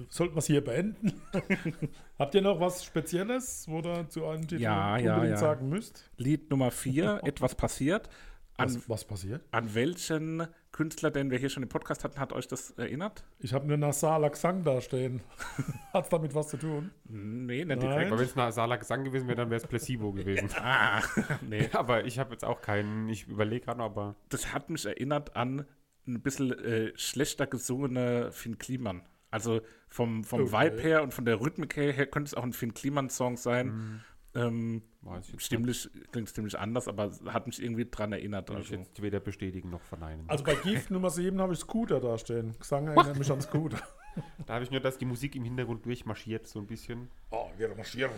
sollten 0.10 0.36
wir 0.36 0.40
es 0.40 0.48
hier 0.48 0.64
beenden. 0.64 1.22
Habt 2.20 2.36
ihr 2.36 2.42
noch 2.42 2.60
was 2.60 2.86
Spezielles, 2.86 3.66
wo 3.68 3.80
ihr 3.80 4.08
zu 4.10 4.26
einem 4.26 4.48
Titel 4.48 4.62
Ja, 4.62 4.98
ja, 4.98 5.16
unbedingt 5.16 5.40
ja. 5.40 5.46
sagen 5.46 5.70
müsst? 5.70 6.10
Lied 6.18 6.50
Nummer 6.50 6.72
4, 6.72 7.22
etwas 7.24 7.56
passiert. 7.56 8.10
An, 8.58 8.68
Was, 8.76 8.88
was 8.90 9.06
passiert? 9.06 9.42
an 9.52 9.74
welchen 9.74 10.48
Künstler, 10.72 11.10
den 11.10 11.32
wir 11.32 11.40
hier 11.40 11.50
schon 11.50 11.64
im 11.64 11.70
Podcast 11.70 12.04
hatten, 12.04 12.20
hat 12.20 12.34
euch 12.34 12.48
das 12.48 12.72
erinnert? 12.72 13.24
Ich 13.40 13.54
habe 13.54 13.66
nur 13.68 13.78
Nasala 13.78 14.28
Gesang 14.30 14.64
da 14.64 14.80
stehen. 14.82 15.22
Hat 15.94 16.04
es 16.06 16.10
damit 16.10 16.34
was 16.36 16.50
zu 16.50 16.58
tun? 16.58 16.92
Nee, 17.06 17.66
nicht 17.66 17.68
Nein. 17.68 17.80
direkt. 17.80 18.08
Aber 18.12 18.20
wenn 18.20 18.26
es 18.26 18.36
nach 18.36 18.52
Sala 18.52 18.76
Gesang 18.78 19.04
gewesen 19.04 19.28
wäre, 19.28 19.38
dann 19.38 19.50
wäre 19.50 19.62
es 19.62 19.68
Placebo 19.68 20.12
gewesen. 20.12 20.50
Ah, 20.58 21.02
nee. 21.42 21.68
aber 21.74 22.06
ich 22.06 22.20
habe 22.20 22.32
jetzt 22.32 22.46
auch 22.46 22.62
keinen, 22.62 23.10
ich 23.10 23.28
überlege 23.28 23.66
gerade 23.66 23.82
aber 23.84 24.16
das 24.30 24.54
hat 24.54 24.70
mich 24.70 24.86
erinnert 24.86 25.36
an 25.36 25.66
ein 26.08 26.22
bisschen 26.22 26.52
äh, 26.52 26.92
schlechter 26.96 27.48
gesungene 27.48 28.32
Finn 28.32 28.58
Kliman. 28.58 29.02
Also 29.32 29.62
vom, 29.88 30.24
vom 30.24 30.42
Okay. 30.42 30.70
Vibe 30.72 30.82
her 30.82 31.02
und 31.04 31.14
von 31.14 31.26
der 31.26 31.40
Rhythmik 31.42 31.76
her, 31.76 31.92
her 31.92 32.06
könnte 32.08 32.28
es 32.30 32.34
auch 32.36 32.44
ein 32.44 32.54
Finn 32.54 32.74
Kliman-Song 32.76 33.38
sein. 33.38 34.02
Ähm, 34.36 34.76
ich 34.76 34.82
jetzt 34.82 34.93
stimmlich, 35.38 35.90
klingt 36.12 36.30
ziemlich 36.30 36.58
anders, 36.58 36.88
aber 36.88 37.12
hat 37.28 37.48
mich 37.48 37.62
irgendwie 37.62 37.86
dran 37.90 38.14
erinnert. 38.14 38.48
Kann 38.48 38.62
ich 38.62 38.72
Also. 38.72 38.76
jetzt 38.84 39.02
weder 39.02 39.20
bestätigen 39.20 39.70
noch 39.70 39.82
verneinen. 39.82 40.30
Also 40.30 40.44
bei 40.44 40.56
Gift 40.56 40.92
Nummer 40.92 41.10
7 41.10 41.40
habe 41.40 41.54
ich 41.54 41.60
Scooter 41.60 42.00
da 42.00 42.18
stehen. 42.18 42.58
Gesang 42.60 42.88
erinnert 42.88 43.18
mich 43.18 43.32
an 43.32 43.42
Scooter. 43.42 43.82
da 44.46 44.54
habe 44.56 44.64
ich 44.64 44.72
nur, 44.72 44.80
dass 44.80 44.98
die 44.98 45.06
Musik 45.06 45.36
im 45.36 45.44
Hintergrund 45.44 45.86
durchmarschiert, 45.86 46.48
so 46.48 46.60
ein 46.60 46.68
bisschen. 46.68 47.10
Oh, 47.32 47.50
wir 47.58 47.74
marschieren. 47.76 48.14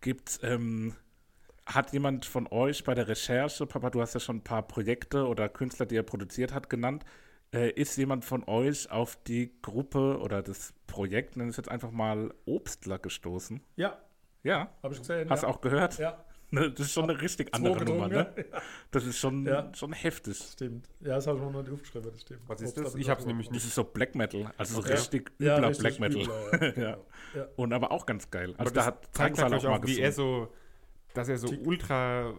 Gibt's, 0.00 0.40
ähm, 0.42 0.94
hat 1.66 1.92
jemand 1.92 2.24
von 2.24 2.46
euch 2.48 2.84
bei 2.84 2.94
der 2.94 3.08
Recherche, 3.08 3.66
Papa, 3.66 3.90
du 3.90 4.00
hast 4.00 4.14
ja 4.14 4.20
schon 4.20 4.36
ein 4.36 4.44
paar 4.44 4.62
Projekte 4.62 5.26
oder 5.26 5.48
Künstler, 5.48 5.86
die 5.86 5.96
er 5.96 6.02
produziert 6.02 6.52
hat, 6.52 6.68
genannt. 6.68 7.04
Äh, 7.54 7.70
ist 7.72 7.96
jemand 7.98 8.24
von 8.24 8.44
euch 8.48 8.90
auf 8.90 9.16
die 9.24 9.52
Gruppe 9.60 10.18
oder 10.18 10.42
das 10.42 10.72
Projekt, 10.86 11.36
nenne 11.36 11.50
ich 11.50 11.54
es 11.54 11.56
jetzt 11.58 11.68
einfach 11.68 11.90
mal 11.90 12.34
Obstler 12.46 12.98
gestoßen? 12.98 13.60
Ja, 13.76 13.98
Ja. 14.42 14.68
habe 14.82 14.94
ich 14.94 15.00
gesehen. 15.00 15.28
Hast 15.30 15.42
du 15.42 15.46
ja. 15.46 15.52
auch 15.52 15.60
gehört? 15.60 15.98
Ja, 15.98 16.24
Ne, 16.54 16.70
Das 16.70 16.80
ist 16.88 16.92
schon 16.92 17.08
eine 17.08 17.18
richtig 17.18 17.48
Zwei 17.48 17.56
andere 17.56 17.82
Nummer, 17.86 18.10
getrunken, 18.10 18.34
ne? 18.34 18.44
Das 18.90 19.06
ist 19.06 19.16
schon, 19.18 19.46
Ja. 19.46 19.72
schon 19.74 19.94
heftig. 19.94 20.36
stimmt. 20.52 20.86
Ja, 21.00 21.14
das 21.14 21.26
habe 21.26 21.38
ich 21.38 21.44
noch 21.44 21.62
nicht 21.62 21.72
aufgeschrieben, 21.72 22.10
das 22.12 22.20
stimmt. 22.20 22.40
Was 22.46 22.60
ist 22.60 22.76
das? 22.76 22.94
Ich 22.94 23.08
habe 23.08 23.20
es 23.20 23.26
nämlich 23.26 23.46
Das 23.46 23.54
nicht. 23.54 23.64
ist 23.64 23.74
so 23.74 23.84
Black 23.84 24.14
Metal, 24.14 24.52
also 24.58 24.82
so 24.82 24.86
Ja. 24.86 24.94
richtig 24.94 25.32
Ja, 25.38 25.56
übler 25.56 25.68
richtig 25.70 25.98
Black 25.98 26.00
Metal. 26.00 26.20
übler, 26.22 26.52
ja, 26.52 26.66
ja. 26.66 26.70
genau. 26.72 27.06
Ja. 27.34 27.46
Und 27.56 27.72
aber 27.72 27.90
auch 27.90 28.04
ganz 28.04 28.30
geil. 28.30 28.50
Aber 28.50 28.60
Also 28.60 28.74
das 28.74 28.84
da 28.84 28.90
hat 28.90 29.08
zeigt 29.12 29.38
natürlich 29.38 29.64
auch 29.66 29.70
mal 29.70 29.78
auch, 29.78 29.86
wie 29.86 29.98
er 29.98 30.12
so, 30.12 30.52
dass 31.14 31.30
er 31.30 31.38
so 31.38 31.48
ultra, 31.64 32.34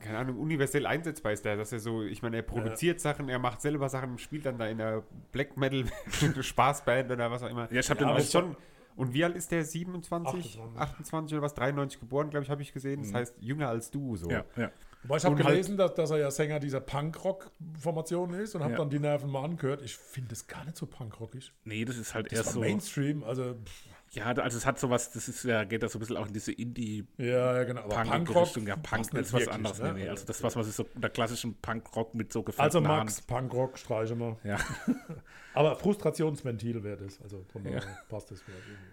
keine 0.00 0.16
Ahnung, 0.16 0.38
universell 0.38 0.86
einsetzbar 0.86 1.32
ist. 1.32 1.44
Der, 1.44 1.58
dass 1.58 1.70
er 1.70 1.80
so, 1.80 2.02
ich 2.02 2.22
meine, 2.22 2.36
er 2.36 2.42
produziert 2.44 2.98
Sachen, 3.02 3.28
er 3.28 3.38
macht 3.38 3.60
selber 3.60 3.90
Sachen, 3.90 4.16
spielt 4.16 4.46
dann 4.46 4.56
da 4.56 4.68
in 4.68 4.78
der 4.78 5.02
Black 5.32 5.58
Metal 5.58 5.84
Spaßband 6.42 7.10
oder 7.10 7.30
was 7.30 7.42
auch 7.42 7.50
immer. 7.50 7.70
Ja, 7.70 7.80
ich 7.80 7.90
habe 7.90 8.00
Ja, 8.00 8.06
den 8.06 8.14
aber 8.14 8.22
auch 8.22 8.24
schon. 8.26 8.56
Und 8.96 9.12
wie 9.12 9.24
alt 9.24 9.34
ist 9.36 9.50
der? 9.50 9.64
27? 9.64 10.60
28. 10.60 10.80
28, 10.80 11.34
oder 11.36 11.42
was? 11.42 11.54
93 11.54 11.98
geboren, 12.00 12.30
glaube 12.30 12.44
ich, 12.44 12.50
habe 12.50 12.62
ich 12.62 12.72
gesehen. 12.72 13.02
Das 13.02 13.12
heißt, 13.12 13.34
jünger 13.40 13.68
als 13.68 13.90
du. 13.90 14.16
So. 14.16 14.30
Ja, 14.30 14.44
ja. 14.56 14.70
Wobei 15.02 15.16
ich 15.18 15.24
habe 15.24 15.36
halt- 15.36 15.46
gelesen, 15.48 15.76
dass, 15.76 15.94
dass 15.94 16.10
er 16.10 16.18
ja 16.18 16.30
Sänger 16.30 16.60
dieser 16.60 16.80
Punkrock-Formation 16.80 18.34
ist 18.34 18.54
und 18.54 18.62
habe 18.62 18.72
Ja. 18.72 18.78
dann 18.78 18.90
die 18.90 18.98
Nerven 18.98 19.30
mal 19.30 19.44
angehört. 19.44 19.82
Ich 19.82 19.96
finde 19.96 20.30
das 20.30 20.46
gar 20.46 20.64
nicht 20.64 20.76
so 20.76 20.86
punkrockig. 20.86 21.52
Nee, 21.64 21.84
das 21.84 21.96
ist 21.96 22.14
halt 22.14 22.26
Das 22.32 22.38
eher 22.40 22.46
war 22.46 22.52
so. 22.52 22.60
Mainstream, 22.60 23.22
also 23.24 23.54
pff, 23.54 23.88
Ja, 24.14 24.26
also 24.26 24.56
es 24.58 24.64
hat 24.64 24.78
sowas, 24.78 25.10
das 25.10 25.28
ist 25.28 25.44
ja, 25.44 25.64
geht 25.64 25.82
das 25.82 25.92
so 25.92 25.98
ein 25.98 26.00
bisschen 26.00 26.16
auch 26.16 26.26
in 26.26 26.32
diese 26.32 26.52
indie 26.52 27.06
ja, 27.16 27.56
ja, 27.56 27.64
genau. 27.64 27.82
Aber 27.82 27.94
Punkrock 27.96 28.14
Punkrock, 28.24 28.46
Richtung. 28.46 28.66
Ja, 28.66 28.76
Punk 28.76 29.12
ist 29.14 29.32
was 29.32 29.48
anderes. 29.48 29.78
ne? 29.80 29.92
Nee. 29.94 30.08
Also 30.08 30.24
das, 30.24 30.42
was 30.42 30.54
man 30.54 30.64
sich 30.64 30.74
so 30.74 30.86
unter 30.94 31.10
klassischem 31.10 31.54
Punkrock 31.54 32.14
mit 32.14 32.32
so 32.32 32.42
gefällt. 32.42 32.64
Also 32.64 32.80
Max, 32.80 33.20
Punkrock 33.22 33.76
streiche 33.78 34.14
mal. 34.14 34.36
Ja. 34.44 34.58
Aber 35.54 35.76
Frustrationsventil 35.76 36.82
wäre 36.82 36.96
das. 36.96 37.20
Also 37.22 37.44
von 37.52 37.64
Ja. 37.64 37.80
passt 38.08 38.30
das. 38.30 38.42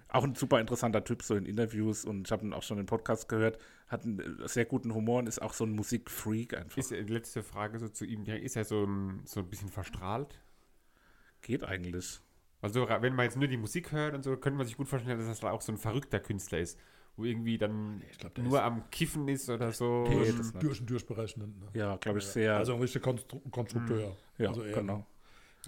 Auch 0.10 0.24
ein 0.24 0.36
super 0.36 0.60
interessanter 0.60 1.04
Typ, 1.04 1.24
so 1.24 1.36
in 1.36 1.46
Interviews 1.46 2.06
und 2.06 2.28
ich 2.28 2.32
habe 2.32 2.46
ihn 2.46 2.54
auch 2.54 2.64
schon 2.64 2.80
im 2.80 2.86
Podcast 2.86 3.30
gehört, 3.30 3.60
hat 3.88 4.04
einen 4.04 4.20
äh, 4.20 4.48
sehr 4.48 4.66
guten 4.66 4.94
Humor 4.94 5.20
und 5.20 5.28
ist 5.28 5.42
auch 5.42 5.54
so 5.54 5.66
ein 5.66 5.72
Musikfreak 5.72 6.56
einfach. 6.56 6.78
Ist, 6.78 6.92
die 6.92 6.96
letzte 6.98 7.44
Frage 7.44 7.80
so 7.80 7.90
zu 7.90 8.06
ihm, 8.06 8.26
ja, 8.26 8.36
ist 8.36 8.56
er 8.56 8.66
so 8.66 8.84
ein, 8.84 9.22
so 9.26 9.40
ein 9.40 9.48
bisschen 9.50 9.70
verstrahlt? 9.70 10.40
Geht 11.42 11.64
eigentlich. 11.64 12.22
Also 12.62 12.88
wenn 12.88 13.16
man 13.16 13.26
jetzt 13.26 13.38
nur 13.38 13.48
die 13.48 13.58
Musik 13.58 13.92
hört 13.92 14.14
und 14.14 14.24
so, 14.24 14.36
könnte 14.38 14.58
man 14.58 14.68
sich 14.68 14.78
gut 14.78 14.88
vorstellen, 14.88 15.18
dass 15.18 15.28
das 15.28 15.40
da 15.40 15.52
auch 15.52 15.62
so 15.62 15.72
ein 15.72 15.78
verrückter 15.78 16.20
Künstler 16.20 16.60
ist, 16.60 16.78
wo 17.18 17.24
irgendwie 17.24 17.58
dann 17.58 18.02
glaub, 18.20 18.38
nur 18.38 18.58
ist- 18.60 18.64
am 18.64 18.90
Kiffen 18.92 19.28
ist 19.28 19.50
oder 19.50 19.72
so. 19.72 20.06
Nee, 20.08 20.32
das 20.38 20.54
nicht. 20.54 20.64
Durch 20.64 20.80
und 20.80 20.90
durch 20.90 21.06
berechnen. 21.06 21.56
Ne? 21.60 21.80
Ja, 21.80 21.96
glaube 21.98 22.20
ich, 22.20 22.26
sehr. 22.26 22.56
Also 22.58 22.74
ein 22.76 22.82
richtiger 22.82 23.04
Konstru 23.04 23.40
Konstrukteur. 23.50 24.16
ja, 24.38 24.50
also 24.50 24.64
eher 24.64 24.74
genau. 24.76 25.06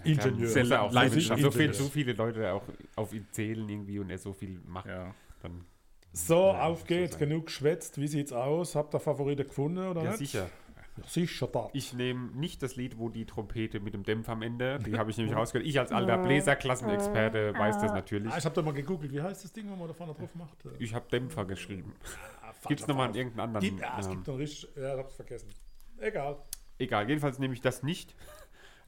Ingenieur. 0.02 0.48
Sehr 0.48 0.62
Muss 0.64 0.70
er 0.72 0.82
auch 0.82 0.90
so, 0.90 0.94
leidenschaftlich. 0.94 1.44
so, 1.44 1.50
viel, 1.52 1.74
so 1.74 1.84
viele 1.84 2.12
Leute 2.14 2.52
auch 2.52 2.62
auf 2.96 3.12
ihn 3.12 3.26
zählen 3.30 3.68
irgendwie 3.68 3.98
und 4.00 4.10
er 4.10 4.18
so 4.18 4.32
viel 4.32 4.60
macht, 4.66 4.86
Ja. 4.86 5.14
dann 5.42 5.64
So, 6.12 6.34
Ja, 6.52 6.62
auf 6.66 6.80
so 6.80 6.86
geht's. 6.86 7.12
sein. 7.18 7.28
Genug 7.28 7.46
geschwätzt. 7.46 8.00
Wie 8.00 8.06
sieht's 8.08 8.32
aus? 8.32 8.74
Habt 8.76 8.94
ihr 8.94 9.00
Favorite 9.00 9.44
gefunden 9.44 9.86
oder 9.86 10.02
ja 10.02 10.10
nicht? 10.10 10.18
sicher. 10.18 10.48
Ja, 10.96 11.02
sicher 11.08 11.48
da. 11.48 11.70
Ich 11.72 11.92
nehme 11.92 12.28
nicht 12.36 12.62
das 12.62 12.76
Lied, 12.76 12.98
wo 12.98 13.08
die 13.08 13.24
Trompete 13.26 13.80
mit 13.80 13.94
dem 13.94 14.04
Dämpfer 14.04 14.32
am 14.32 14.42
Ende, 14.42 14.78
die 14.78 14.96
habe 14.96 15.10
ich 15.10 15.16
nämlich 15.16 15.34
rausgehört. 15.36 15.66
Ich 15.66 15.78
als 15.78 15.90
alter 15.90 16.18
Bläserklassenexperte 16.18 17.54
weiß 17.58 17.78
das 17.78 17.92
natürlich. 17.92 18.32
Ah, 18.32 18.38
ich 18.38 18.44
habe 18.44 18.54
da 18.54 18.62
mal 18.62 18.72
gegoogelt. 18.74 19.12
Wie 19.12 19.20
heißt 19.20 19.44
das 19.44 19.52
Ding, 19.52 19.68
wo 19.68 19.76
man 19.76 19.88
da 19.88 19.94
vorne 19.94 20.14
drauf 20.14 20.34
macht? 20.34 20.64
Äh, 20.64 20.68
Ich 20.78 20.94
habe 20.94 21.06
Dämpfer 21.10 21.44
geschrieben. 21.44 21.94
ah, 22.42 22.52
Gibt 22.68 22.80
es 22.80 22.86
nochmal 22.86 23.08
Fall. 23.08 23.16
irgendeinen 23.16 23.46
anderen? 23.56 23.64
Gibt, 23.64 23.80
ja, 23.80 23.96
es 23.98 24.06
ähm, 24.06 24.12
gibt 24.12 24.26
noch 24.28 24.38
richtig. 24.38 24.68
Ja, 24.76 24.96
hab's 24.96 25.14
vergessen. 25.16 25.48
Egal. 25.98 26.36
Egal, 26.78 27.08
jedenfalls 27.08 27.38
nehme 27.38 27.54
ich 27.54 27.60
das 27.60 27.82
nicht. 27.82 28.14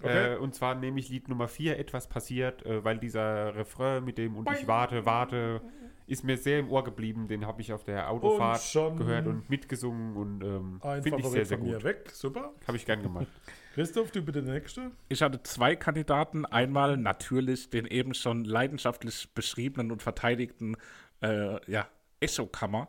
Okay. 0.03 0.35
Äh, 0.35 0.37
und 0.37 0.55
zwar 0.55 0.75
nehme 0.75 1.01
ich 1.01 1.09
Lied 1.09 1.29
Nummer 1.29 1.49
4, 1.49 1.79
etwas 1.79 2.07
passiert, 2.07 2.67
äh, 2.67 2.85
weil 2.85 2.99
dieser 2.99 3.55
Refrain 3.57 4.05
mit 4.05 4.19
dem 4.19 4.37
und 4.37 4.47
ich 4.51 4.67
warte, 4.69 5.07
warte, 5.07 5.63
ist 6.07 6.25
mir 6.25 6.37
sehr 6.37 6.61
im 6.61 6.71
Ohr 6.71 6.85
geblieben. 6.85 7.27
Den 7.29 7.47
habe 7.47 7.61
ich 7.61 7.73
auf 7.73 7.85
der 7.85 8.11
Autofahrt 8.11 8.63
schon 8.63 8.97
gehört 8.97 9.27
und 9.27 9.51
mitgesungen 9.51 10.17
und 10.17 10.43
ähm, 10.43 10.81
finde 11.03 11.21
ich 11.21 11.27
sehr, 11.27 11.45
sehr 11.45 11.59
von 11.59 11.67
mir 11.67 11.75
gut. 11.75 11.85
weg. 11.85 12.11
Super. 12.13 12.53
Habe 12.67 12.77
ich 12.77 12.87
gern 12.87 13.03
gemacht. 13.03 13.27
Christoph, 13.75 14.11
du 14.11 14.23
bitte 14.23 14.43
der 14.43 14.55
Nächste. 14.55 14.93
Ich 15.09 15.21
hatte 15.21 15.43
zwei 15.43 15.77
Kandidaten. 15.77 16.47
Einmal 16.47 16.97
natürlich 16.97 17.69
den 17.71 17.87
eben 17.87 18.15
schon 18.15 18.45
leidenschaftlich 18.45 19.35
beschriebenen 19.35 19.93
und 19.93 20.03
verteidigten 20.03 20.77
äh, 21.23 21.61
ja, 21.71 21.89
Echo-Kammer, 22.21 22.89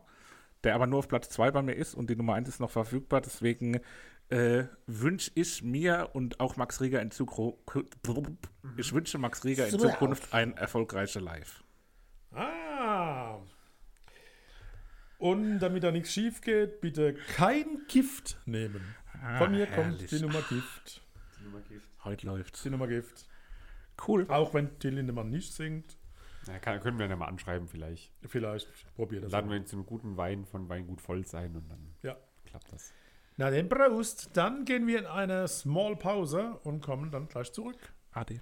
der 0.63 0.75
aber 0.75 0.87
nur 0.87 0.99
auf 0.99 1.07
Platz 1.07 1.29
2 1.29 1.51
bei 1.51 1.61
mir 1.61 1.73
ist 1.73 1.95
und 1.95 2.09
die 2.09 2.15
Nummer 2.15 2.35
1 2.35 2.47
ist 2.47 2.59
noch 2.59 2.71
verfügbar. 2.71 3.21
Deswegen 3.21 3.81
äh, 4.29 4.65
wünsche 4.85 5.31
ich 5.33 5.63
mir 5.63 6.11
und 6.13 6.39
auch 6.39 6.55
Max 6.55 6.79
Rieger 6.81 7.01
in 7.01 7.11
Zukunft, 7.11 7.57
ich 8.77 8.93
wünsche 8.93 9.17
Max 9.17 9.43
Rieger 9.43 9.67
in 9.67 9.79
Zukunft 9.79 10.33
ein 10.33 10.55
erfolgreiche 10.55 11.19
Live. 11.19 11.63
Ah. 12.31 12.66
Und 15.17 15.59
damit 15.59 15.83
da 15.83 15.91
nichts 15.91 16.11
schief 16.13 16.41
geht, 16.41 16.79
bitte 16.81 17.13
kein 17.35 17.85
Gift 17.87 18.37
nehmen. 18.45 18.81
Von 19.37 19.51
mir 19.51 19.65
kommt 19.65 19.77
herrlich. 19.99 20.09
die 20.09 20.19
Nummer 20.19 20.41
Gift. 20.41 21.01
Heute 22.03 22.27
läuft's. 22.27 22.63
Die 22.63 22.69
Nummer 22.69 22.87
Gift. 22.87 23.25
Cool. 24.07 24.25
Auch 24.29 24.53
wenn 24.53 24.77
Till 24.79 24.93
Lindemann 24.93 25.29
nicht 25.29 25.53
singt. 25.53 25.97
Ja, 26.45 26.59
kann, 26.59 26.79
können 26.79 26.99
wir 26.99 27.07
dann 27.07 27.17
mal 27.19 27.25
anschreiben 27.25 27.67
vielleicht. 27.67 28.13
Vielleicht 28.27 28.67
probiert 28.95 29.23
das. 29.23 29.31
Laden 29.31 29.49
wir 29.49 29.57
uns 29.57 29.73
einen 29.73 29.85
guten 29.85 30.15
Wein 30.17 30.45
von 30.45 30.69
Weingut 30.69 31.01
voll 31.01 31.25
sein 31.25 31.55
und 31.55 31.67
dann 31.69 31.95
Ja. 32.03 32.15
klappt 32.45 32.71
das. 32.71 32.93
Na, 33.37 33.49
den 33.49 33.67
Prost. 33.69 34.29
Dann 34.33 34.65
gehen 34.65 34.87
wir 34.87 34.99
in 34.99 35.05
eine 35.07 35.47
Small 35.47 35.95
Pause 35.95 36.59
und 36.63 36.81
kommen 36.81 37.11
dann 37.11 37.27
gleich 37.27 37.51
zurück. 37.51 37.77
Ade. 38.11 38.41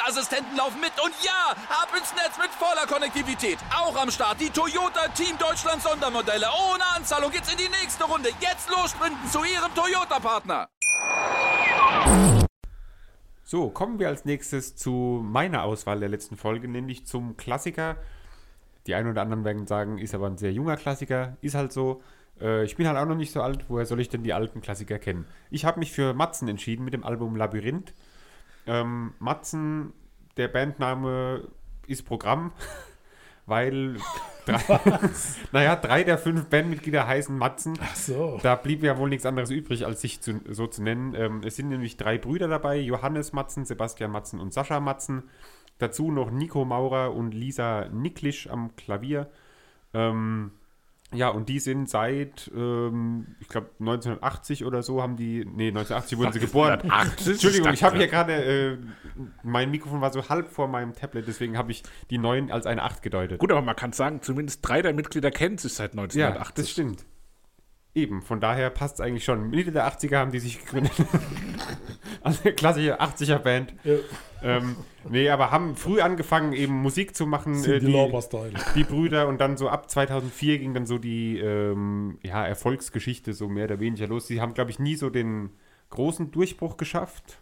Sicherheitsassistenten 0.00 0.56
laufen 0.56 0.80
mit. 0.80 0.92
Und 1.02 1.12
ja, 1.24 1.52
ab 1.68 1.88
ins 1.96 2.12
Netz 2.14 2.38
mit 2.38 2.50
voller 2.50 2.86
Konnektivität. 2.86 3.58
Auch 3.74 3.96
am 4.00 4.10
Start 4.10 4.40
die 4.40 4.50
Toyota 4.50 5.08
Team 5.08 5.36
Deutschland 5.38 5.82
Sondermodelle. 5.82 6.46
Ohne 6.72 6.84
Anzahlung 6.96 7.30
geht's 7.30 7.50
in 7.50 7.58
die 7.58 7.68
nächste 7.68 8.04
Runde. 8.04 8.30
Jetzt 8.40 8.70
los 8.70 8.90
sprinten 8.90 9.28
zu 9.28 9.40
Ihrem 9.40 9.74
Toyota-Partner. 9.74 10.68
So, 13.44 13.68
kommen 13.68 13.98
wir 13.98 14.08
als 14.08 14.24
nächstes 14.24 14.76
zu 14.76 15.20
meiner 15.24 15.64
Auswahl 15.64 15.98
der 15.98 16.08
letzten 16.08 16.36
Folge, 16.36 16.68
nämlich 16.68 17.06
zum 17.06 17.36
Klassiker. 17.36 17.96
Die 18.86 18.94
einen 18.94 19.10
oder 19.10 19.22
anderen 19.22 19.44
werden 19.44 19.66
sagen, 19.66 19.98
ist 19.98 20.14
aber 20.14 20.26
ein 20.26 20.38
sehr 20.38 20.52
junger 20.52 20.76
Klassiker, 20.76 21.36
ist 21.40 21.54
halt 21.54 21.72
so. 21.72 22.02
Äh, 22.40 22.64
ich 22.64 22.76
bin 22.76 22.86
halt 22.86 22.96
auch 22.96 23.06
noch 23.06 23.16
nicht 23.16 23.32
so 23.32 23.42
alt, 23.42 23.64
woher 23.68 23.86
soll 23.86 24.00
ich 24.00 24.08
denn 24.08 24.22
die 24.22 24.32
alten 24.32 24.60
Klassiker 24.60 24.98
kennen? 24.98 25.26
Ich 25.50 25.64
habe 25.64 25.80
mich 25.80 25.92
für 25.92 26.14
Matzen 26.14 26.48
entschieden 26.48 26.84
mit 26.84 26.94
dem 26.94 27.04
Album 27.04 27.36
Labyrinth. 27.36 27.92
Ähm, 28.66 29.14
Matzen, 29.18 29.92
der 30.36 30.48
Bandname 30.48 31.48
ist 31.86 32.04
Programm, 32.04 32.52
weil 33.46 33.96
drei, 34.46 34.80
naja, 35.52 35.76
drei 35.76 36.04
der 36.04 36.18
fünf 36.18 36.46
Bandmitglieder 36.46 37.06
heißen 37.06 37.36
Matzen. 37.36 37.78
Ach 37.80 37.96
so. 37.96 38.38
Da 38.42 38.54
blieb 38.54 38.82
ja 38.82 38.98
wohl 38.98 39.08
nichts 39.08 39.26
anderes 39.26 39.50
übrig, 39.50 39.86
als 39.86 40.00
sich 40.00 40.20
zu, 40.20 40.40
so 40.48 40.66
zu 40.66 40.82
nennen. 40.82 41.14
Ähm, 41.14 41.42
es 41.44 41.56
sind 41.56 41.68
nämlich 41.68 41.96
drei 41.96 42.18
Brüder 42.18 42.48
dabei: 42.48 42.78
Johannes 42.78 43.32
Matzen, 43.32 43.64
Sebastian 43.64 44.10
Matzen 44.10 44.40
und 44.40 44.52
Sascha 44.52 44.80
Matzen. 44.80 45.24
Dazu 45.78 46.10
noch 46.10 46.30
Nico 46.30 46.64
Maurer 46.64 47.14
und 47.14 47.32
Lisa 47.32 47.88
Nicklisch 47.88 48.50
am 48.50 48.76
Klavier. 48.76 49.30
Ähm, 49.94 50.52
ja, 51.12 51.28
und 51.28 51.48
die 51.48 51.58
sind 51.58 51.88
seit, 51.90 52.50
ähm, 52.54 53.34
ich 53.40 53.48
glaube, 53.48 53.70
1980 53.80 54.64
oder 54.64 54.82
so 54.82 55.02
haben 55.02 55.16
die, 55.16 55.44
nee, 55.44 55.68
1980 55.68 56.18
wurden 56.18 56.32
sie 56.32 56.40
geboren. 56.40 56.72
1980? 56.82 57.32
Entschuldigung, 57.32 57.72
ich 57.72 57.82
habe 57.82 57.96
hier 57.96 58.06
gerade, 58.08 58.32
äh, 58.34 58.78
mein 59.42 59.70
Mikrofon 59.70 60.00
war 60.00 60.12
so 60.12 60.28
halb 60.28 60.50
vor 60.50 60.68
meinem 60.68 60.94
Tablet, 60.94 61.26
deswegen 61.26 61.58
habe 61.58 61.72
ich 61.72 61.82
die 62.10 62.18
9 62.18 62.50
als 62.52 62.66
eine 62.66 62.82
8 62.82 63.02
gedeutet. 63.02 63.38
Gut, 63.38 63.50
aber 63.50 63.62
man 63.62 63.76
kann 63.76 63.92
sagen, 63.92 64.22
zumindest 64.22 64.66
drei 64.66 64.82
der 64.82 64.92
Mitglieder 64.94 65.30
kennen 65.30 65.58
sich 65.58 65.74
seit 65.74 65.94
Ja, 65.94 66.00
1980. 66.02 66.54
das 66.54 66.70
stimmt. 66.70 67.04
Eben, 67.92 68.22
von 68.22 68.40
daher 68.40 68.70
passt 68.70 68.94
es 68.94 69.00
eigentlich 69.00 69.24
schon. 69.24 69.50
Mitte 69.50 69.72
der 69.72 69.90
80er 69.90 70.16
haben 70.16 70.30
die 70.30 70.38
sich 70.38 70.64
gegründet. 70.64 70.92
also 72.22 72.42
eine 72.44 72.52
klassische 72.52 73.00
80er-Band. 73.00 73.74
Ja. 73.82 73.96
Ähm, 74.42 74.76
nee, 75.08 75.28
aber 75.28 75.50
haben 75.50 75.74
früh 75.74 76.00
angefangen, 76.00 76.52
eben 76.52 76.80
Musik 76.80 77.16
zu 77.16 77.26
machen. 77.26 77.62
Äh, 77.64 77.80
die 77.80 77.86
Lauber-Style. 77.86 78.52
die 78.76 78.84
Brüder 78.84 79.26
und 79.26 79.40
dann 79.40 79.56
so 79.56 79.68
ab 79.68 79.90
2004 79.90 80.58
ging 80.58 80.72
dann 80.72 80.86
so 80.86 80.98
die 80.98 81.38
ähm, 81.38 82.18
ja, 82.22 82.46
Erfolgsgeschichte 82.46 83.34
so 83.34 83.48
mehr 83.48 83.64
oder 83.64 83.80
weniger 83.80 84.06
los. 84.06 84.28
Sie 84.28 84.40
haben, 84.40 84.54
glaube 84.54 84.70
ich, 84.70 84.78
nie 84.78 84.94
so 84.94 85.10
den 85.10 85.50
großen 85.90 86.30
Durchbruch 86.30 86.76
geschafft. 86.76 87.39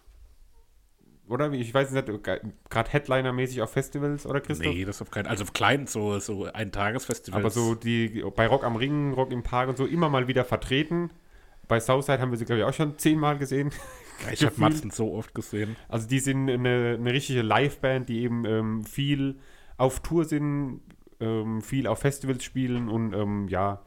Oder? 1.28 1.52
Ich 1.52 1.72
weiß 1.72 1.90
nicht, 1.90 2.06
gerade 2.06 2.90
Headliner-mäßig 2.90 3.62
auf 3.62 3.70
Festivals, 3.70 4.26
oder 4.26 4.40
Christoph? 4.40 4.66
Nee, 4.66 4.84
das 4.84 5.02
auf 5.02 5.10
keinen 5.10 5.26
Also 5.26 5.44
klein, 5.44 5.86
so, 5.86 6.18
so 6.18 6.44
ein 6.44 6.72
Tagesfestival. 6.72 7.40
Aber 7.40 7.50
so 7.50 7.74
die 7.74 8.24
bei 8.34 8.46
Rock 8.46 8.64
am 8.64 8.76
Ring, 8.76 9.12
Rock 9.12 9.32
im 9.32 9.42
Park 9.42 9.68
und 9.68 9.76
so 9.76 9.86
immer 9.86 10.08
mal 10.08 10.28
wieder 10.28 10.44
vertreten. 10.44 11.10
Bei 11.66 11.80
Southside 11.80 12.20
haben 12.20 12.30
wir 12.30 12.38
sie, 12.38 12.46
glaube 12.46 12.60
ich, 12.60 12.64
auch 12.64 12.72
schon 12.72 12.98
zehnmal 12.98 13.36
gesehen. 13.38 13.70
ich 14.32 14.44
habe 14.44 14.58
Matzen 14.58 14.90
so 14.90 15.12
oft 15.14 15.34
gesehen. 15.34 15.76
Also 15.88 16.08
die 16.08 16.18
sind 16.18 16.48
eine, 16.48 16.96
eine 16.98 17.12
richtige 17.12 17.42
Liveband, 17.42 18.08
die 18.08 18.22
eben 18.22 18.44
ähm, 18.46 18.84
viel 18.84 19.38
auf 19.76 20.00
Tour 20.00 20.24
sind, 20.24 20.80
ähm, 21.20 21.60
viel 21.60 21.86
auf 21.86 22.00
Festivals 22.00 22.42
spielen 22.42 22.88
und 22.88 23.12
ähm, 23.14 23.48
ja, 23.48 23.82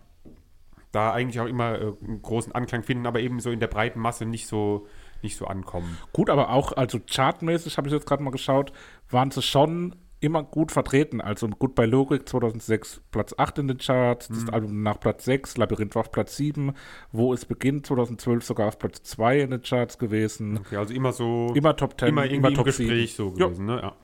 da 0.92 1.14
eigentlich 1.14 1.40
auch 1.40 1.48
immer 1.48 1.80
äh, 1.80 1.94
einen 2.04 2.22
großen 2.22 2.54
Anklang 2.54 2.84
finden, 2.84 3.06
aber 3.06 3.20
eben 3.20 3.40
so 3.40 3.52
in 3.52 3.60
der 3.60 3.68
breiten 3.68 4.00
Masse 4.00 4.26
nicht 4.26 4.48
so 4.48 4.88
nicht 5.24 5.38
so 5.38 5.46
ankommen. 5.46 5.98
Gut, 6.14 6.30
aber 6.30 6.50
auch, 6.50 6.72
also 6.74 7.00
chartmäßig, 7.06 7.78
habe 7.78 7.88
ich 7.88 7.94
jetzt 7.94 8.06
gerade 8.08 8.24
mal 8.24 8.32
geschaut, 8.32 8.72
waren 9.10 9.32
sie 9.32 9.42
schon 9.42 9.96
immer 10.20 10.44
gut 10.44 10.72
vertreten. 10.72 11.20
Also 11.20 11.48
gut 11.48 11.74
bei 11.74 11.86
Logik 11.88 12.30
2006 12.30 13.02
Platz 13.10 13.34
8 13.38 13.58
in 13.60 13.68
den 13.70 13.78
Charts, 13.80 14.28
das 14.28 14.44
Mhm. 14.44 14.50
Album 14.52 14.84
nach 14.84 15.00
Platz 15.00 15.26
6, 15.26 15.58
Labyrinth 15.58 15.96
war 15.96 16.02
auf 16.02 16.12
Platz 16.12 16.38
7, 16.38 16.74
wo 17.12 17.34
es 17.34 17.46
beginnt 17.46 17.88
2012 17.88 18.44
sogar 18.44 18.68
auf 18.68 18.78
Platz 18.78 19.02
2 19.02 19.40
in 19.42 19.50
den 19.50 19.64
Charts 19.64 19.98
gewesen. 19.98 20.58
Okay, 20.60 20.76
also 20.78 20.94
immer 20.94 21.12
so 21.12 21.52
Immer 21.56 21.76
Top 21.76 22.00
10, 22.00 22.10
immer 22.10 22.26
irgendwie 22.26 22.50
im 22.50 22.54
Top 22.54 22.66
Gespräch 22.66 23.16
7. 23.16 23.30
so 23.30 23.32
gewesen, 23.32 23.66
ne? 23.66 23.80
Ja. 23.82 23.96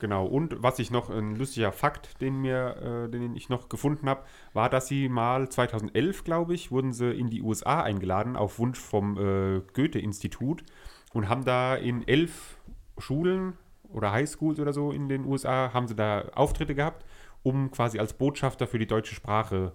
Genau. 0.00 0.26
Und 0.26 0.62
was 0.62 0.78
ich 0.78 0.90
noch, 0.90 1.10
ein 1.10 1.36
lustiger 1.36 1.72
Fakt, 1.72 2.20
den 2.20 2.40
mir, 2.40 3.06
äh, 3.06 3.10
den 3.10 3.36
ich 3.36 3.48
noch 3.50 3.68
gefunden 3.68 4.08
habe, 4.08 4.24
war, 4.54 4.68
dass 4.68 4.88
sie 4.88 5.08
mal 5.08 5.48
2011, 5.48 6.24
glaube 6.24 6.54
ich, 6.54 6.72
wurden 6.72 6.92
sie 6.92 7.12
in 7.12 7.28
die 7.28 7.42
USA 7.42 7.82
eingeladen 7.82 8.34
auf 8.34 8.58
Wunsch 8.58 8.80
vom 8.80 9.16
äh, 9.18 9.60
Goethe-Institut 9.74 10.64
und 11.12 11.28
haben 11.28 11.44
da 11.44 11.76
in 11.76 12.08
elf 12.08 12.56
Schulen 12.98 13.58
oder 13.92 14.10
Highschools 14.12 14.58
oder 14.58 14.72
so 14.72 14.90
in 14.90 15.08
den 15.08 15.24
USA 15.24 15.72
haben 15.74 15.86
sie 15.86 15.94
da 15.94 16.22
Auftritte 16.34 16.74
gehabt, 16.74 17.04
um 17.42 17.70
quasi 17.70 17.98
als 17.98 18.14
Botschafter 18.14 18.66
für 18.66 18.78
die 18.78 18.86
deutsche 18.86 19.14
Sprache 19.14 19.72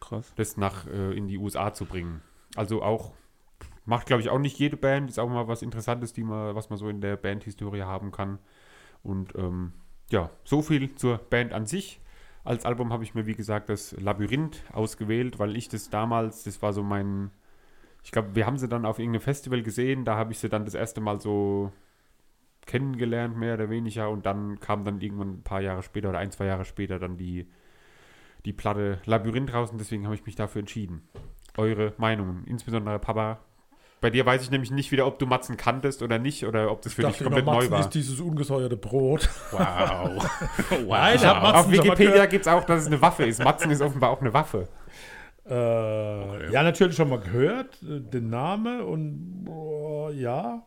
Krass. 0.00 0.32
das 0.36 0.56
nach 0.56 0.86
äh, 0.86 1.16
in 1.16 1.28
die 1.28 1.38
USA 1.38 1.72
zu 1.72 1.86
bringen. 1.86 2.20
Also 2.56 2.82
auch 2.82 3.12
macht, 3.86 4.06
glaube 4.06 4.20
ich, 4.22 4.28
auch 4.28 4.38
nicht 4.38 4.58
jede 4.58 4.76
Band. 4.76 5.08
Ist 5.08 5.18
auch 5.18 5.28
mal 5.28 5.48
was 5.48 5.62
Interessantes, 5.62 6.12
die 6.12 6.24
man, 6.24 6.54
was 6.54 6.70
man 6.70 6.78
so 6.78 6.88
in 6.88 7.00
der 7.00 7.16
Bandhistorie 7.16 7.82
haben 7.82 8.12
kann. 8.12 8.38
Und 9.02 9.34
ähm, 9.36 9.72
ja, 10.10 10.30
so 10.44 10.62
viel 10.62 10.94
zur 10.94 11.18
Band 11.18 11.52
an 11.52 11.66
sich. 11.66 12.00
Als 12.44 12.64
Album 12.64 12.92
habe 12.92 13.04
ich 13.04 13.14
mir, 13.14 13.26
wie 13.26 13.34
gesagt, 13.34 13.68
das 13.68 13.92
Labyrinth 14.00 14.64
ausgewählt, 14.72 15.38
weil 15.38 15.56
ich 15.56 15.68
das 15.68 15.90
damals, 15.90 16.44
das 16.44 16.60
war 16.60 16.72
so 16.72 16.82
mein, 16.82 17.30
ich 18.02 18.10
glaube, 18.10 18.34
wir 18.34 18.46
haben 18.46 18.58
sie 18.58 18.68
dann 18.68 18.84
auf 18.84 18.98
irgendeinem 18.98 19.22
Festival 19.22 19.62
gesehen, 19.62 20.04
da 20.04 20.16
habe 20.16 20.32
ich 20.32 20.38
sie 20.38 20.48
dann 20.48 20.64
das 20.64 20.74
erste 20.74 21.00
Mal 21.00 21.20
so 21.20 21.72
kennengelernt, 22.66 23.36
mehr 23.36 23.54
oder 23.54 23.70
weniger, 23.70 24.10
und 24.10 24.26
dann 24.26 24.58
kam 24.60 24.84
dann 24.84 25.00
irgendwann 25.00 25.34
ein 25.34 25.42
paar 25.42 25.60
Jahre 25.60 25.82
später 25.82 26.08
oder 26.08 26.18
ein, 26.18 26.32
zwei 26.32 26.46
Jahre 26.46 26.64
später 26.64 26.98
dann 26.98 27.16
die, 27.16 27.48
die 28.44 28.52
Platte 28.52 29.00
Labyrinth 29.04 29.52
raus 29.52 29.70
und 29.70 29.78
deswegen 29.78 30.04
habe 30.04 30.14
ich 30.14 30.26
mich 30.26 30.34
dafür 30.34 30.60
entschieden. 30.60 31.08
Eure 31.56 31.94
Meinungen, 31.98 32.44
insbesondere 32.46 32.98
Papa. 32.98 33.38
Bei 34.02 34.10
dir 34.10 34.26
weiß 34.26 34.42
ich 34.42 34.50
nämlich 34.50 34.72
nicht 34.72 34.90
wieder, 34.90 35.06
ob 35.06 35.20
du 35.20 35.26
Matzen 35.26 35.56
kanntest 35.56 36.02
oder 36.02 36.18
nicht 36.18 36.44
oder 36.44 36.72
ob 36.72 36.82
das 36.82 36.94
für 36.94 37.04
dich 37.04 37.18
komplett 37.18 37.46
neu 37.46 37.52
Matzen 37.52 37.70
war. 37.70 37.80
ist 37.80 37.90
dieses 37.90 38.18
ungesäuerte 38.18 38.76
Brot. 38.76 39.30
Wow. 39.52 39.60
wow. 40.70 40.88
Nein, 40.88 41.16
ich 41.16 41.24
hab 41.24 41.40
Matzen 41.40 41.56
Auf 41.56 41.70
Wikipedia 41.70 42.26
gibt 42.26 42.44
es 42.44 42.52
auch, 42.52 42.64
dass 42.64 42.80
es 42.80 42.88
eine 42.88 43.00
Waffe 43.00 43.24
ist. 43.24 43.42
Matzen 43.44 43.70
ist 43.70 43.80
offenbar 43.80 44.10
auch 44.10 44.20
eine 44.20 44.34
Waffe. 44.34 44.66
Äh, 45.48 46.52
Ja, 46.52 46.64
natürlich 46.64 46.96
schon 46.96 47.10
mal 47.10 47.20
gehört, 47.20 47.80
äh, 47.84 48.00
den 48.00 48.28
Namen 48.28 48.80
und 48.80 49.44
boah, 49.44 50.10
ja, 50.10 50.64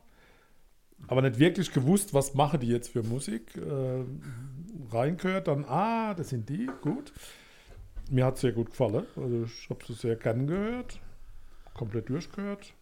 aber 1.08 1.22
nicht 1.22 1.38
wirklich 1.38 1.74
gewusst, 1.74 2.14
was 2.14 2.36
machen 2.36 2.62
die 2.62 2.70
jetzt 2.70 2.94
für 2.94 3.04
Musik. 3.04 3.58
Äh, 3.58 4.06
reingehört, 4.96 5.50
dann, 5.50 5.66
ah, 5.66 6.14
das 6.14 6.30
sind 6.30 6.48
die, 6.48 6.70
gut. 6.82 7.12
Mir 8.10 8.24
hat 8.24 8.36
es 8.36 8.42
sehr 8.42 8.54
gut 8.54 8.70
gefallen. 8.70 9.06
Also 9.18 9.44
ich 9.44 9.70
habe 9.70 9.80
es 9.90 10.00
sehr 10.00 10.16
gern 10.16 10.48
gehört. 10.48 11.02
Komplett 11.74 12.08
durchgehört. 12.08 12.74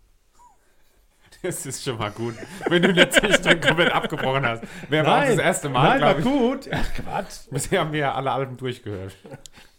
Das 1.42 1.66
ist 1.66 1.84
schon 1.84 1.98
mal 1.98 2.12
gut. 2.12 2.36
Wenn 2.68 2.82
du 2.82 2.92
letztlich 2.92 3.38
dann 3.38 3.60
komplett 3.60 3.92
abgebrochen 3.92 4.46
hast. 4.46 4.64
Aber 4.92 5.18
auch 5.18 5.26
das 5.26 5.38
erste 5.38 5.70
Mal, 5.70 6.00
Nein, 6.00 6.02
war 6.02 6.18
ich. 6.20 6.24
gut. 6.24 6.70
Ach, 6.72 6.94
Quatsch. 6.94 7.40
Bisher 7.52 7.82
haben 7.82 7.92
wir 7.92 8.00
ja 8.00 8.14
alle 8.14 8.32
Alben 8.32 8.58
durchgehört. 8.58 9.16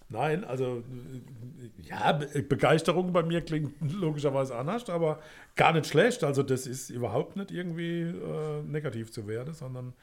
Nein, 0.09 0.45
also 0.45 0.83
ja, 1.79 2.12
Be 2.12 2.43
Begeisterung 2.43 3.12
bei 3.12 3.23
mir 3.23 3.40
klingt 3.40 3.75
logischerweise 3.81 4.57
anders, 4.57 4.88
aber 4.88 5.21
gar 5.57 5.73
nicht 5.73 5.87
schlecht. 5.87 6.25
Also 6.25 6.43
das 6.43 6.67
ist 6.67 6.90
überhaupt 6.90 7.37
nicht 7.37 7.51
irgendwie 7.51 8.03
äh, 8.03 8.62
negativ 8.62 9.11
zu 9.11 9.27
werden, 9.27 9.55
sondern 9.55 9.95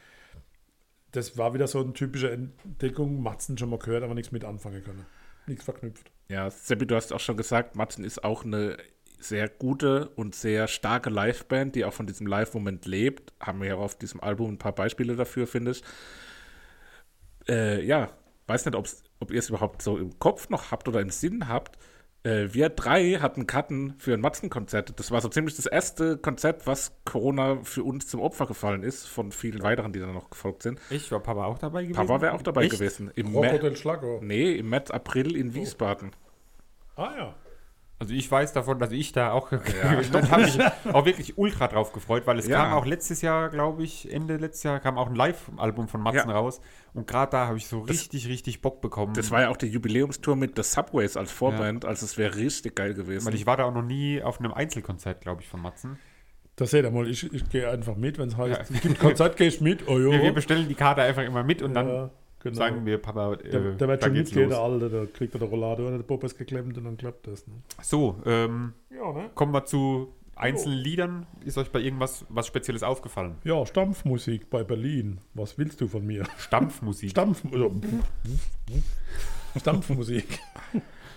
das 1.12 1.38
war 1.38 1.54
wieder 1.54 1.68
so 1.68 1.82
eine 1.82 1.94
typische 1.94 2.32
Entdeckung. 2.32 3.22
Matzen 3.22 3.58
schon 3.58 3.70
mal 3.70 3.80
gehört, 3.80 4.04
aber 4.04 4.14
nichts 4.14 4.32
mit 4.32 4.46
anfangen 4.46 4.84
können. 4.84 5.06
Nichts 5.48 5.64
verknüpft. 5.66 6.12
Ja, 6.30 6.50
Seppi, 6.50 6.86
du 6.88 6.96
hast 6.96 7.12
auch 7.14 7.20
schon 7.20 7.36
gesagt, 7.38 7.76
Matzen 7.76 8.06
ist 8.06 8.24
auch 8.24 8.46
eine 8.46 8.78
sehr 9.24 9.48
gute 9.50 10.10
und 10.16 10.36
sehr 10.36 10.68
starke 10.68 11.10
Liveband, 11.10 11.76
die 11.76 11.86
auch 11.86 11.94
von 11.94 12.08
diesem 12.08 12.28
Live-Moment 12.28 12.86
lebt. 12.86 13.34
Haben 13.40 13.62
wir 13.62 13.68
ja 13.70 13.76
auf 13.76 13.96
diesem 13.98 14.20
Album 14.22 14.52
ein 14.54 14.58
paar 14.58 14.74
Beispiele 14.76 15.16
dafür, 15.16 15.48
finde 15.48 15.72
ich. 15.72 15.84
Äh, 17.48 17.84
ja, 17.86 18.10
weiß 18.48 18.66
nicht, 18.66 18.76
ob's, 18.76 19.04
ob 19.20 19.32
ihr 19.32 19.40
es 19.40 19.50
überhaupt 19.50 19.82
so 19.82 19.98
im 19.98 20.18
Kopf 20.20 20.50
noch 20.50 20.72
habt 20.72 20.88
oder 20.88 21.02
im 21.02 21.10
Sinn 21.10 21.48
habt. 21.48 21.78
Äh, 22.24 22.50
wir 22.52 22.70
drei 22.70 23.14
hatten 23.14 23.48
Karten 23.48 23.96
für 23.98 24.14
ein 24.14 24.22
Matzen-Konzert. 24.22 25.00
Das 25.00 25.10
war 25.10 25.22
so 25.22 25.28
ziemlich 25.30 25.56
das 25.56 25.66
erste 25.66 26.18
Konzert, 26.18 26.68
was 26.68 26.92
Corona 27.04 27.64
für 27.64 27.84
uns 27.84 28.06
zum 28.08 28.22
Opfer 28.22 28.46
gefallen 28.46 28.84
ist, 28.84 29.08
von 29.08 29.32
vielen 29.32 29.64
weiteren, 29.64 29.92
die 29.92 30.00
dann 30.00 30.14
noch 30.14 30.30
gefolgt 30.30 30.62
sind. 30.62 30.80
Ich 30.92 31.12
war 31.12 31.20
Papa 31.20 31.46
auch 31.46 31.58
dabei 31.58 31.82
gewesen. 31.84 31.96
Papa 31.98 32.22
wäre 32.22 32.34
auch 32.34 32.44
dabei 32.44 32.64
Echt? 32.66 32.74
gewesen. 32.74 33.10
Im 33.16 33.34
Rocco 33.34 33.48
Mä- 33.56 33.60
del 33.60 33.76
Schlager. 33.76 34.20
nee, 34.22 34.52
im 34.54 34.70
März, 34.70 34.92
April 34.92 35.36
in 35.36 35.56
Wiesbaden. 35.56 36.12
Ah 36.96 37.12
ja. 37.18 37.36
Also 38.02 38.16
ich 38.16 38.32
weiß 38.32 38.52
davon, 38.54 38.80
dass 38.80 38.92
ich 38.92 39.12
da 39.12 39.32
auch 39.32 39.52
da 40.12 40.30
habe 40.32 40.42
ich 40.42 40.60
auch 40.92 41.06
wirklich 41.06 41.38
ultra 41.38 41.68
drauf 41.68 41.94
gefreut, 41.94 42.24
weil 42.26 42.40
es 42.40 42.48
Ja. 42.48 42.64
kam 42.64 42.74
auch 42.74 42.88
letztes 42.88 43.22
Jahr, 43.22 43.50
glaube 43.50 43.84
ich, 43.84 44.12
Ende 44.12 44.38
letztes 44.38 44.64
Jahr 44.64 44.80
kam 44.80 44.98
auch 44.98 45.08
ein 45.08 45.14
Live-Album 45.16 45.88
von 45.88 46.02
Matzen 46.02 46.30
Ja. 46.30 46.36
raus 46.36 46.62
und 46.96 47.06
gerade 47.06 47.30
da 47.32 47.46
habe 47.48 47.58
ich 47.58 47.68
so 47.68 47.80
richtig, 47.82 48.28
richtig 48.28 48.62
Bock 48.62 48.82
bekommen. 48.82 49.14
Das 49.14 49.30
war 49.30 49.42
ja 49.42 49.50
auch 49.50 49.58
die 49.58 49.68
Jubiläumstour 49.68 50.36
mit 50.36 50.56
The 50.56 50.64
Subways 50.64 51.16
als 51.16 51.32
Vorband, 51.32 51.86
also 51.86 52.04
es 52.06 52.18
wäre 52.18 52.36
richtig 52.36 52.76
geil 52.76 52.96
gewesen. 52.96 53.28
weil 53.28 53.36
ich 53.36 53.46
war 53.46 53.58
da 53.58 53.66
auch 53.66 53.74
noch 53.74 53.84
nie 53.84 54.20
auf 54.24 54.40
einem 54.40 54.52
Einzelkonzert, 54.52 55.22
glaube 55.22 55.44
ich, 55.44 55.48
von 55.48 55.62
Matzen. 55.62 56.00
Das 56.56 56.72
seht 56.72 56.84
ihr 56.84 56.90
mal, 56.92 57.08
ich, 57.08 57.32
ich 57.32 57.50
gehe 57.50 57.70
einfach 57.70 57.96
mit, 57.96 58.18
wenn 58.18 58.30
es 58.30 58.36
heißt, 58.38 58.72
es 58.72 58.82
gibt 58.82 59.00
Konzert, 59.00 59.38
gehe 59.38 59.48
ich 59.48 59.62
mit. 59.62 59.88
Oh 59.88 60.00
jo. 60.00 60.12
Wir, 60.12 60.24
wir 60.24 60.34
bestellen 60.34 60.68
die 60.68 60.74
Karte 60.76 61.04
einfach 61.04 61.24
immer 61.24 61.44
mit 61.44 61.62
und 61.62 61.76
dann 61.76 61.88
ja, 61.88 62.10
genau. 62.42 62.56
sagen 62.56 62.86
wir, 62.86 62.98
Papa, 62.98 63.34
äh, 63.34 63.50
der, 63.50 63.72
der 63.74 63.88
wird 63.88 64.04
schon 64.04 64.14
mitgehen, 64.14 64.50
der. 64.50 64.60
Alte, 64.60 64.90
da 64.90 65.06
kriegt 65.06 65.34
er 65.34 65.40
der 65.40 65.50
Rollade 65.50 65.84
oder 65.84 65.98
der 65.98 66.04
Bob 66.04 66.24
ist 66.24 66.38
geklemmt 66.38 66.78
und 66.78 66.84
dann 66.84 66.98
klappt 66.98 67.28
das. 67.28 67.48
Ne? 67.48 67.54
So, 67.82 68.18
ähm, 68.26 68.74
Ja, 68.90 69.12
ne? 69.14 69.30
kommen 69.36 69.54
wir 69.54 69.66
zu 69.66 70.14
einzelnen 70.36 70.80
Liedern. 70.80 71.28
Ist 71.46 71.58
euch 71.58 71.72
bei 71.72 71.80
irgendwas 71.80 72.26
was 72.30 72.48
Spezielles 72.48 72.84
aufgefallen? 72.84 73.36
Ja, 73.44 73.66
Stampfmusik 73.66 74.50
bei 74.50 74.64
Berlin. 74.64 75.20
Was 75.34 75.58
willst 75.58 75.80
du 75.82 75.88
von 75.88 76.06
mir? 76.06 76.26
Stampfmusik. 76.38 77.12
Stampf, 77.12 77.44
also, 77.52 77.72
Stampfmusik. 79.58 80.40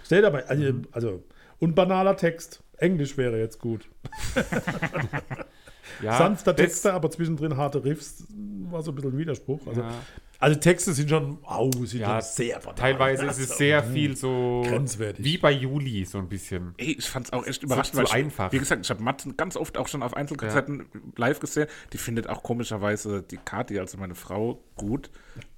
Steht 0.04 0.24
dabei, 0.24 0.46
also, 0.46 0.72
also, 0.92 1.22
und 1.58 1.74
banaler 1.74 2.16
Text. 2.16 2.62
Englisch 2.76 3.16
wäre 3.16 3.38
jetzt 3.38 3.60
gut. 3.60 3.88
ja, 6.02 6.18
Sanfter 6.18 6.56
Texte, 6.56 6.92
aber 6.92 7.10
zwischendrin 7.10 7.56
harte 7.56 7.84
Riffs. 7.84 8.26
War 8.70 8.82
so 8.82 8.90
ein 8.90 8.96
bisschen 8.96 9.12
ein 9.12 9.18
Widerspruch. 9.18 9.66
Also, 9.66 9.80
Ja. 9.80 9.94
Also 10.44 10.60
Texte 10.60 10.92
sind 10.92 11.08
schon, 11.08 11.38
au, 11.42 11.70
sind 11.84 12.00
Ja, 12.00 12.20
schon 12.20 12.30
sehr 12.30 12.58
banal. 12.58 12.74
Teilweise 12.74 13.24
ist 13.24 13.38
es 13.38 13.56
sehr 13.56 13.82
viel 13.82 14.14
so 14.14 14.62
Grenzwertig. 14.66 15.24
wie 15.24 15.38
bei 15.38 15.50
Juli 15.50 16.04
so 16.04 16.18
ein 16.18 16.28
bisschen. 16.28 16.74
Ey, 16.76 16.96
ich 16.98 17.08
fand's 17.08 17.32
auch 17.32 17.46
echt 17.46 17.62
überraschend, 17.62 17.94
zu 17.94 17.98
weil 17.98 18.04
ich, 18.04 18.12
einfach. 18.12 18.52
wie 18.52 18.58
gesagt, 18.58 18.84
ich 18.84 18.90
habe 18.90 19.02
Matzen 19.02 19.38
ganz 19.38 19.56
oft 19.56 19.78
auch 19.78 19.88
schon 19.88 20.02
auf 20.02 20.14
Einzelkonzerten 20.14 20.84
live 21.16 21.40
gesehen. 21.40 21.66
Die 21.94 21.98
findet 21.98 22.28
auch 22.28 22.42
komischerweise 22.42 23.22
die 23.22 23.38
Kati, 23.38 23.78
also 23.78 23.96
meine 23.96 24.14
Frau, 24.14 24.62
gut. 24.76 25.10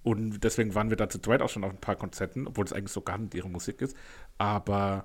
Und 0.05 0.45
deswegen 0.45 0.77
waren 0.77 0.89
wir 0.89 0.97
da 0.97 1.09
zu 1.09 1.19
zweit 1.19 1.43
auch 1.43 1.49
schon 1.49 1.65
auf 1.65 1.73
ein 1.73 1.81
paar 1.81 1.97
Konzerten, 1.97 2.47
obwohl 2.47 2.65
es 2.65 2.73
eigentlich 2.73 2.93
so 2.93 3.01
gar 3.01 3.19
nicht 3.19 3.35
ihre 3.35 3.49
Musik 3.49 3.81
ist. 3.83 3.97
Aber 4.39 5.05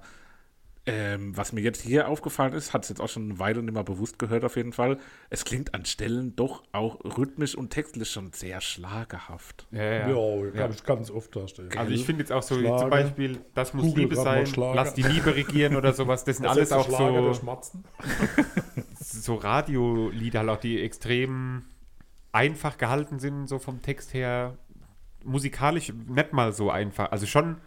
ähm, 0.87 1.37
was 1.37 1.53
mir 1.53 1.61
jetzt 1.61 1.81
hier 1.81 2.07
aufgefallen 2.07 2.53
ist, 2.53 2.73
hat 2.73 2.83
es 2.83 2.89
jetzt 2.89 3.01
auch 3.01 3.09
schon 3.09 3.25
eine 3.25 3.39
Weile 3.39 3.61
nicht 3.61 3.73
mehr 3.73 3.83
bewusst 3.83 4.17
gehört 4.17 4.43
auf 4.43 4.55
jeden 4.55 4.73
Fall. 4.73 4.97
Es 5.29 5.45
klingt 5.45 5.75
an 5.75 5.85
Stellen 5.85 6.35
doch 6.35 6.63
auch 6.71 6.99
rhythmisch 7.17 7.55
und 7.55 7.69
textlich 7.69 8.09
schon 8.09 8.31
sehr 8.33 8.61
schlagerhaft. 8.61 9.67
Ja, 9.71 10.09
Ja, 10.09 10.45
ja. 10.45 10.51
kann 10.51 10.71
ich 10.71 10.83
ganz 10.83 11.11
oft 11.11 11.35
darstellen. 11.35 11.69
Also 11.77 11.91
ich 11.91 12.03
finde 12.03 12.23
jetzt 12.23 12.31
auch 12.31 12.41
so 12.41 12.57
Schlager. 12.57 12.77
zum 12.79 12.89
Beispiel, 12.89 13.39
das 13.53 13.75
muss 13.75 13.85
Google 13.85 14.03
Liebe 14.05 14.15
mal 14.15 14.45
sein, 14.45 14.73
lass 14.73 14.95
die 14.95 15.03
Liebe 15.03 15.35
regieren 15.35 15.75
oder 15.75 15.93
sowas. 15.93 16.23
Das 16.23 16.37
sind 16.37 16.47
alles 16.47 16.71
auch 16.71 16.85
Schlager, 16.87 17.21
der 17.21 17.33
so, 17.33 17.53
so 18.99 19.35
Radiolieder, 19.35 20.39
halt 20.39 20.49
auch 20.49 20.57
die 20.59 20.81
extrem 20.81 21.63
einfach 22.31 22.79
gehalten 22.79 23.19
sind, 23.19 23.47
so 23.47 23.59
vom 23.59 23.83
Text 23.83 24.15
her. 24.15 24.57
Musikalisch 25.23 25.93
nicht 26.07 26.33
mal 26.33 26.53
so 26.53 26.71
einfach. 26.71 27.11
Also 27.11 27.27
schon 27.27 27.57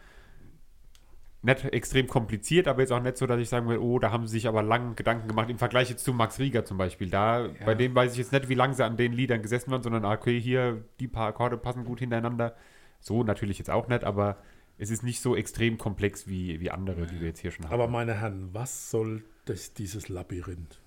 nicht 1.45 1.65
extrem 1.65 2.07
kompliziert, 2.07 2.69
aber 2.69 2.81
jetzt 2.81 2.93
auch 2.93 3.03
nicht 3.03 3.17
so, 3.17 3.27
dass 3.27 3.39
ich 3.39 3.49
sagen 3.49 3.69
will, 3.69 3.79
oh, 3.79 3.99
da 3.99 4.11
haben 4.11 4.27
sie 4.27 4.33
sich 4.33 4.49
aber 4.49 4.63
lang 4.63 4.97
Gedanken 4.97 5.29
gemacht 5.29 5.51
im 5.51 5.59
Vergleich 5.59 5.91
jetzt 5.91 6.05
zu 6.05 6.13
Max 6.13 6.39
Rieger 6.39 6.65
zum 6.65 6.79
Beispiel. 6.79 7.11
Da, 7.11 7.49
bei 7.65 7.75
dem 7.75 7.95
weiß 7.95 8.13
ich 8.13 8.19
jetzt 8.19 8.33
nicht, 8.33 8.49
wie 8.49 8.55
lange 8.55 8.75
sie 8.75 8.85
an 8.85 8.97
den 8.97 9.13
Liedern 9.13 9.43
gesessen 9.43 9.71
waren, 9.71 9.83
sondern 9.83 10.05
ah, 10.05 10.13
okay, 10.13 10.41
hier, 10.41 10.85
die 11.01 11.09
paar 11.09 11.29
Akkorde 11.29 11.57
passen 11.57 11.85
gut 11.85 12.01
hintereinander. 12.01 12.55
So 13.01 13.23
natürlich 13.23 13.59
jetzt 13.59 13.71
auch 13.71 13.89
nicht, 13.89 14.05
aber 14.05 14.39
es 14.79 14.91
ist 14.91 15.03
nicht 15.03 15.21
so 15.21 15.37
extrem 15.37 15.79
komplex 15.79 16.27
wie, 16.27 16.61
wie 16.61 16.71
andere, 16.71 17.07
die 17.07 17.21
wir 17.21 17.29
jetzt 17.29 17.41
hier 17.41 17.51
schon 17.51 17.67
haben. 17.67 17.75
Aber 17.75 17.89
meine 17.89 18.21
Herren, 18.21 18.49
was 18.53 18.91
soll 18.91 19.23
das, 19.45 19.75
dieses 19.75 20.09
Labyrinth? 20.09 20.81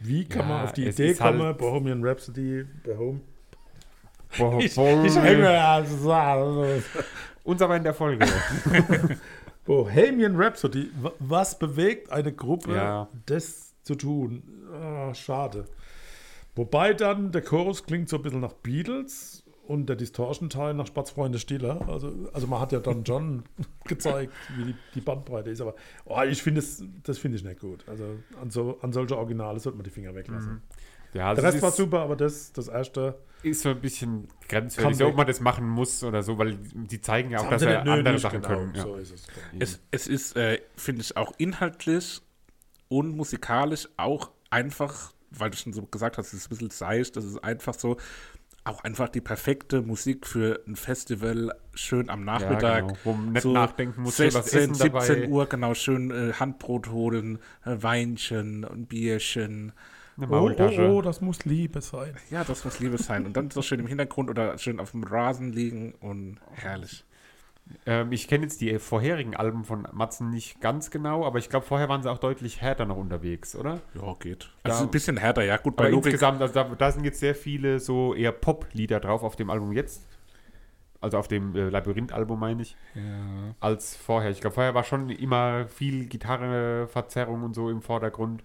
Wie 0.00 0.24
kann 0.28 0.42
Ja, 0.42 0.48
man 0.48 0.64
auf 0.64 0.72
die 0.72 0.86
Idee 0.86 1.12
ist 1.12 1.20
halt- 1.20 1.38
kommen, 1.38 1.56
Bohemian 1.56 2.04
Rhapsody, 2.04 2.64
Bohem 2.84 3.20
Boah, 4.38 4.58
ich, 4.58 4.76
ich 4.76 5.16
hänge 5.16 5.48
also. 5.48 6.66
Uns 7.44 7.60
aber 7.60 7.76
in 7.76 7.84
der 7.84 7.94
Folge. 7.94 8.26
Bohemian 9.64 10.36
Rhapsody, 10.36 10.90
wa- 11.00 11.12
was 11.18 11.58
bewegt 11.58 12.10
eine 12.10 12.32
Gruppe, 12.32 12.74
Ja. 12.74 13.08
das 13.26 13.74
zu 13.82 13.94
tun? 13.94 14.42
Ah, 14.72 15.14
schade. 15.14 15.66
Wobei 16.54 16.92
dann 16.94 17.32
der 17.32 17.42
Chorus 17.42 17.84
klingt 17.84 18.08
so 18.08 18.16
ein 18.16 18.22
bisschen 18.22 18.40
nach 18.40 18.52
Beatles 18.52 19.44
und 19.66 19.86
der 19.88 19.96
Distortion-Teil 19.96 20.74
nach 20.74 20.86
Spatzfreunde 20.86 21.38
Stiller. 21.38 21.80
Also, 21.88 22.12
also 22.32 22.46
man 22.46 22.60
hat 22.60 22.72
ja 22.72 22.80
dann 22.80 23.06
schon 23.06 23.44
gezeigt, 23.86 24.32
wie 24.56 24.64
die, 24.64 24.74
die 24.94 25.00
Bandbreite 25.00 25.50
ist. 25.50 25.60
Aber 25.60 25.74
oh, 26.04 26.20
ich 26.28 26.42
finde 26.42 26.58
es, 26.60 26.84
das 27.04 27.18
finde 27.18 27.38
ich 27.38 27.44
nicht 27.44 27.60
gut. 27.60 27.84
Also 27.88 28.04
an, 28.40 28.50
so, 28.50 28.78
an 28.82 28.92
solche 28.92 29.16
Originale 29.16 29.60
sollte 29.60 29.78
man 29.78 29.84
die 29.84 29.90
Finger 29.90 30.14
weglassen. 30.14 30.62
Ja, 31.14 31.28
also 31.28 31.40
Der 31.40 31.48
Rest 31.48 31.56
es 31.58 31.62
war 31.62 31.70
super, 31.70 32.00
aber 32.00 32.16
das, 32.16 32.52
das 32.52 32.68
erste. 32.68 33.18
Ist 33.42 33.62
so 33.62 33.70
ein 33.70 33.80
bisschen 33.80 34.28
grenzwertig, 34.48 34.96
so, 34.96 35.06
ob 35.08 35.16
man 35.16 35.26
das 35.26 35.40
machen 35.40 35.68
muss 35.68 36.02
oder 36.04 36.22
so, 36.22 36.38
weil 36.38 36.58
die 36.74 37.00
zeigen 37.00 37.30
ja 37.30 37.40
auch, 37.40 37.50
dass 37.50 37.62
nicht 37.62 37.76
andere 37.76 38.18
Sachen 38.18 38.42
genau, 38.42 38.54
können. 38.54 38.74
Ja. 38.74 38.82
So 38.82 38.96
ist 38.96 39.12
es. 39.12 39.26
Es, 39.58 39.80
es 39.90 40.06
ist, 40.06 40.36
äh, 40.36 40.60
finde 40.76 41.02
ich, 41.02 41.16
auch 41.16 41.32
inhaltlich 41.38 42.20
und 42.88 43.16
musikalisch 43.16 43.88
auch 43.96 44.30
einfach, 44.50 45.12
weil 45.30 45.50
du 45.50 45.56
schon 45.56 45.72
so 45.72 45.82
gesagt 45.82 46.18
hast, 46.18 46.28
es 46.28 46.34
ist 46.34 46.46
ein 46.46 46.50
bisschen 46.50 46.70
seicht, 46.70 47.16
das 47.16 47.24
ist 47.24 47.42
einfach 47.42 47.74
so, 47.74 47.96
auch 48.64 48.84
einfach 48.84 49.08
die 49.08 49.20
perfekte 49.20 49.82
Musik 49.82 50.26
für 50.26 50.62
ein 50.66 50.76
Festival, 50.76 51.52
schön 51.74 52.08
am 52.08 52.24
Nachmittag. 52.24 52.86
genau. 52.86 52.98
Wo 53.04 53.12
man 53.12 53.32
nicht 53.32 53.44
nachdenken 53.44 54.02
muss, 54.02 54.16
schön 54.16 54.30
16, 54.30 54.40
was 54.40 54.54
essen 54.54 54.74
17 54.74 54.92
dabei. 54.92 55.28
Uhr, 55.28 55.46
genau, 55.46 55.74
schön 55.74 56.10
äh, 56.10 56.32
Handbrot 56.34 56.88
holen, 56.90 57.38
äh, 57.64 57.76
Weinchen, 57.80 58.64
ein 58.64 58.86
Bierchen. 58.86 59.72
Eine 60.16 60.26
Oh, 60.26 60.30
Maultasche. 60.30 60.88
oh, 60.90 60.98
oh, 60.98 61.02
das 61.02 61.20
muss 61.20 61.44
Liebe 61.44 61.80
sein. 61.80 62.14
Ja, 62.30 62.44
das 62.44 62.64
muss 62.64 62.80
Liebe 62.80 62.98
sein. 62.98 63.24
Und 63.26 63.36
dann 63.36 63.50
so 63.50 63.62
schön 63.62 63.80
im 63.80 63.86
Hintergrund 63.86 64.28
oder 64.30 64.58
schön 64.58 64.78
auf 64.80 64.90
dem 64.90 65.04
Rasen 65.04 65.52
liegen 65.52 65.94
und 66.00 66.38
herrlich. 66.52 67.04
Ähm, 67.86 68.12
ich 68.12 68.28
kenne 68.28 68.42
jetzt 68.44 68.60
die 68.60 68.78
vorherigen 68.78 69.36
Alben 69.36 69.64
von 69.64 69.86
Matzen 69.92 70.28
nicht 70.30 70.60
ganz 70.60 70.90
genau, 70.90 71.24
aber 71.24 71.38
ich 71.38 71.48
glaube, 71.48 71.64
vorher 71.64 71.88
waren 71.88 72.02
sie 72.02 72.10
auch 72.10 72.18
deutlich 72.18 72.60
härter 72.60 72.84
noch 72.86 72.96
unterwegs, 72.96 73.54
oder? 73.56 73.80
Ja, 73.94 74.14
geht. 74.18 74.50
Da- 74.64 74.70
Also 74.72 74.84
ein 74.84 74.90
bisschen 74.90 75.16
härter, 75.16 75.44
ja. 75.44 75.56
Gut, 75.56 75.76
bei 75.76 75.84
Aber 75.84 75.90
Logik. 75.92 76.06
insgesamt, 76.06 76.42
also 76.42 76.52
da, 76.52 76.64
da 76.64 76.90
sind 76.92 77.04
jetzt 77.04 77.20
sehr 77.20 77.34
viele 77.34 77.78
so 77.78 78.14
eher 78.14 78.32
Pop-Lieder 78.32 79.00
drauf 79.00 79.22
auf 79.22 79.36
dem 79.36 79.48
Album 79.48 79.72
jetzt. 79.72 80.06
Also 81.00 81.18
auf 81.18 81.26
dem 81.28 81.54
äh, 81.56 81.68
Labyrinth-Album 81.70 82.38
meine 82.38 82.62
ich, 82.62 82.76
Ja. 82.94 83.54
als 83.60 83.96
vorher. 83.96 84.30
Ich 84.30 84.40
glaube, 84.40 84.54
vorher 84.54 84.74
war 84.74 84.84
schon 84.84 85.08
immer 85.10 85.66
viel 85.68 86.06
Gitarreverzerrung 86.06 87.42
und 87.44 87.54
so 87.54 87.70
im 87.70 87.80
Vordergrund. 87.80 88.42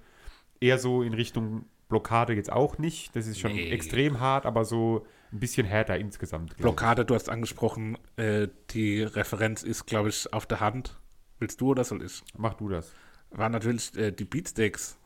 Eher 0.59 0.77
so 0.79 1.01
in 1.03 1.13
Richtung 1.13 1.65
Blockade 1.89 2.33
jetzt 2.33 2.51
auch 2.51 2.77
nicht. 2.77 3.15
Das 3.15 3.27
ist 3.27 3.39
schon 3.39 3.53
Nee. 3.53 3.69
extrem 3.69 4.19
hart, 4.19 4.45
aber 4.45 4.65
so 4.65 5.05
ein 5.31 5.39
bisschen 5.39 5.65
härter 5.67 5.97
insgesamt. 5.97 6.49
glaub 6.49 6.57
ich. 6.57 6.61
Blockade, 6.61 7.05
du 7.05 7.15
hast 7.15 7.29
angesprochen, 7.29 7.97
äh, 8.17 8.47
die 8.71 9.03
Referenz 9.03 9.63
ist, 9.63 9.85
glaube 9.85 10.09
ich, 10.09 10.31
auf 10.33 10.45
der 10.45 10.59
Hand. 10.59 10.97
Willst 11.39 11.61
du 11.61 11.69
oder 11.69 11.83
soll 11.83 12.03
ich? 12.03 12.23
Mach 12.37 12.55
du 12.55 12.69
das. 12.69 12.91
War 13.31 13.49
natürlich 13.49 13.95
äh, 13.97 14.11
die 14.11 14.25
Beatsteaks. 14.25 14.97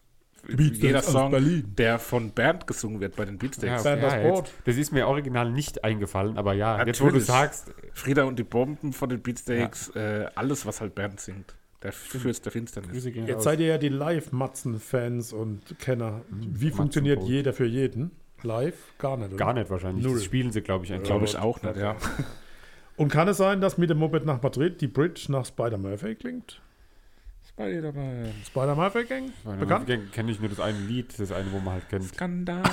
Beatsteaks 0.48 0.80
Jeder 0.82 1.00
aus 1.00 1.06
Song, 1.12 1.32
Berlin. 1.32 1.66
der 1.78 2.00
von 2.00 2.32
Bernd 2.32 2.66
gesungen 2.66 3.00
wird 3.00 3.16
bei 3.16 3.26
den 3.26 3.38
Beatsteaks. 3.38 3.84
Bernd 3.84 4.02
das 4.02 4.14
jetzt, 4.14 4.54
das 4.66 4.76
ist 4.78 4.92
mir 4.92 5.08
original 5.08 5.52
nicht 5.52 5.84
eingefallen, 5.84 6.38
aber 6.38 6.54
ja, 6.54 6.84
jetzt 6.84 7.00
wo 7.00 7.06
du 7.06 7.18
Natürlich. 7.20 7.28
sagst, 7.28 7.72
Frieda 7.94 8.24
und 8.24 8.40
die 8.40 8.44
Bomben 8.44 8.92
von 8.94 9.10
den 9.10 9.22
Beatsteaks, 9.22 9.90
äh, 9.90 10.26
alles, 10.34 10.66
was 10.66 10.82
halt 10.82 10.96
Bernd 10.96 11.20
singt. 11.20 11.56
Der 11.84 11.92
Fürst 11.92 12.46
der 12.46 12.52
Finsternis. 12.52 13.06
Jetzt 13.06 13.30
raus. 13.38 13.44
seid 13.44 13.60
ihr 13.60 13.68
ja 13.68 13.78
die 13.78 13.90
Live-Matzen-Fans 13.90 15.34
und 15.34 15.80
Kenner. 15.80 16.22
Wie 16.30 16.66
Matzen 16.66 16.78
funktioniert 16.78 17.24
jeder 17.24 17.54
für 17.54 17.66
jeden? 17.66 18.12
Live? 18.44 18.94
Gar 18.98 19.18
nicht, 19.18 19.30
oder? 19.30 19.38
Gar 19.38 19.54
nicht 19.54 19.70
wahrscheinlich. 19.70 20.06
Null. 20.06 20.16
Das 20.16 20.24
spielen 20.24 20.52
sie, 20.52 20.62
glaube 20.62 20.86
ich, 20.86 20.94
eigentlich. 20.94 21.08
Glaube 21.08 21.26
ich 21.26 21.38
auch 21.38 21.62
nicht, 21.62 21.78
ja. 21.78 21.96
Und 22.98 23.10
kann 23.10 23.28
es 23.28 23.38
sein, 23.38 23.62
dass 23.62 23.78
mit 23.78 23.90
dem 23.90 23.98
Moped 23.98 24.26
nach 24.26 24.42
Madrid 24.42 24.80
die 24.82 24.88
Bridge 24.88 25.26
nach 25.30 25.46
Spider-Murphy 25.46 26.16
klingt? 26.16 26.62
Spider-Man. 27.70 28.32
Spider-Murphy 28.46 29.04
Gang? 29.06 29.32
Bekannt? 29.60 29.88
Kenne 30.12 30.32
ich 30.32 30.40
nur 30.40 30.50
das 30.50 30.60
eine 30.60 30.78
Lied, 30.80 31.18
das 31.20 31.32
eine, 31.32 31.52
wo 31.52 31.60
man 31.60 31.74
halt 31.76 31.88
kennt. 31.90 32.06
Skandal. 32.06 32.64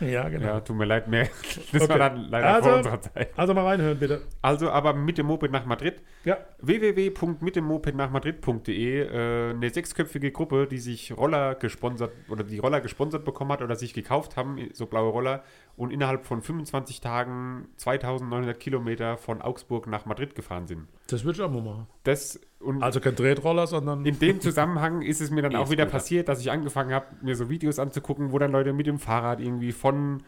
Ja, 0.00 0.28
genau. 0.28 0.46
Ja, 0.46 0.60
tut 0.60 0.76
mir 0.76 0.84
leid, 0.86 1.06
mehr. 1.08 1.28
Das 1.72 1.82
Okay. 1.82 1.88
war 1.90 1.98
dann 1.98 2.28
leider 2.28 2.54
Also- 2.54 2.68
vor 2.68 2.78
unserer 2.78 3.00
Zeit. 3.00 3.30
Also 3.36 3.54
mal 3.54 3.64
reinhören, 3.66 3.98
bitte. 3.98 4.22
Also, 4.42 4.70
aber 4.70 4.92
mit 4.94 5.18
dem 5.18 5.26
Moped 5.26 5.50
nach 5.52 5.64
Madrid. 5.66 6.02
Ja. 6.24 6.38
www.mitdemmopednachmadrid.de 6.60 9.02
äh, 9.02 9.50
eine 9.50 9.70
sechsköpfige 9.70 10.30
Gruppe, 10.32 10.66
die 10.66 10.78
sich 10.78 11.16
Roller 11.16 11.54
gesponsert 11.54 12.12
oder 12.28 12.42
die 12.44 12.58
Roller 12.58 12.80
gesponsert 12.80 13.24
bekommen 13.24 13.52
hat 13.52 13.62
oder 13.62 13.76
sich 13.76 13.94
gekauft 13.94 14.36
haben, 14.36 14.58
so 14.72 14.86
blaue 14.86 15.10
Roller, 15.10 15.42
und 15.78 15.92
innerhalb 15.92 16.26
von 16.26 16.42
25 16.42 17.00
Tagen 17.00 17.68
2900 17.76 18.58
Kilometer 18.58 19.16
von 19.16 19.40
Augsburg 19.40 19.86
nach 19.86 20.06
Madrid 20.06 20.34
gefahren 20.34 20.66
sind. 20.66 20.88
Das 21.06 21.24
würde 21.24 21.38
ich 21.38 21.42
auch 21.42 21.50
mal 21.50 21.62
machen. 21.62 21.86
Das 22.02 22.40
und 22.58 22.82
Also 22.82 22.98
kein 22.98 23.14
Tretroller, 23.14 23.68
sondern 23.68 24.04
in 24.04 24.18
dem 24.18 24.40
Zusammenhang 24.40 25.02
ist 25.02 25.20
es 25.20 25.30
mir 25.30 25.42
dann 25.42 25.54
auch 25.54 25.70
wieder 25.70 25.86
passiert, 25.86 26.28
dass 26.28 26.40
ich 26.40 26.50
angefangen 26.50 26.92
habe, 26.92 27.06
mir 27.22 27.36
so 27.36 27.48
Videos 27.48 27.78
anzugucken, 27.78 28.32
wo 28.32 28.38
dann 28.40 28.50
Leute 28.50 28.72
mit 28.72 28.88
dem 28.88 28.98
Fahrrad 28.98 29.40
irgendwie 29.40 29.70
von, 29.70 30.24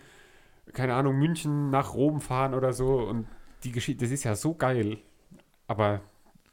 keine 0.72 0.94
Ahnung, 0.94 1.18
München 1.18 1.70
nach 1.70 1.94
Rom 1.94 2.20
fahren 2.20 2.54
oder 2.54 2.72
so. 2.72 3.00
Und 3.00 3.26
die 3.64 3.72
Geschichte, 3.72 4.04
das 4.04 4.12
ist 4.12 4.22
ja 4.22 4.36
so 4.36 4.54
geil. 4.54 4.98
Aber 5.66 6.00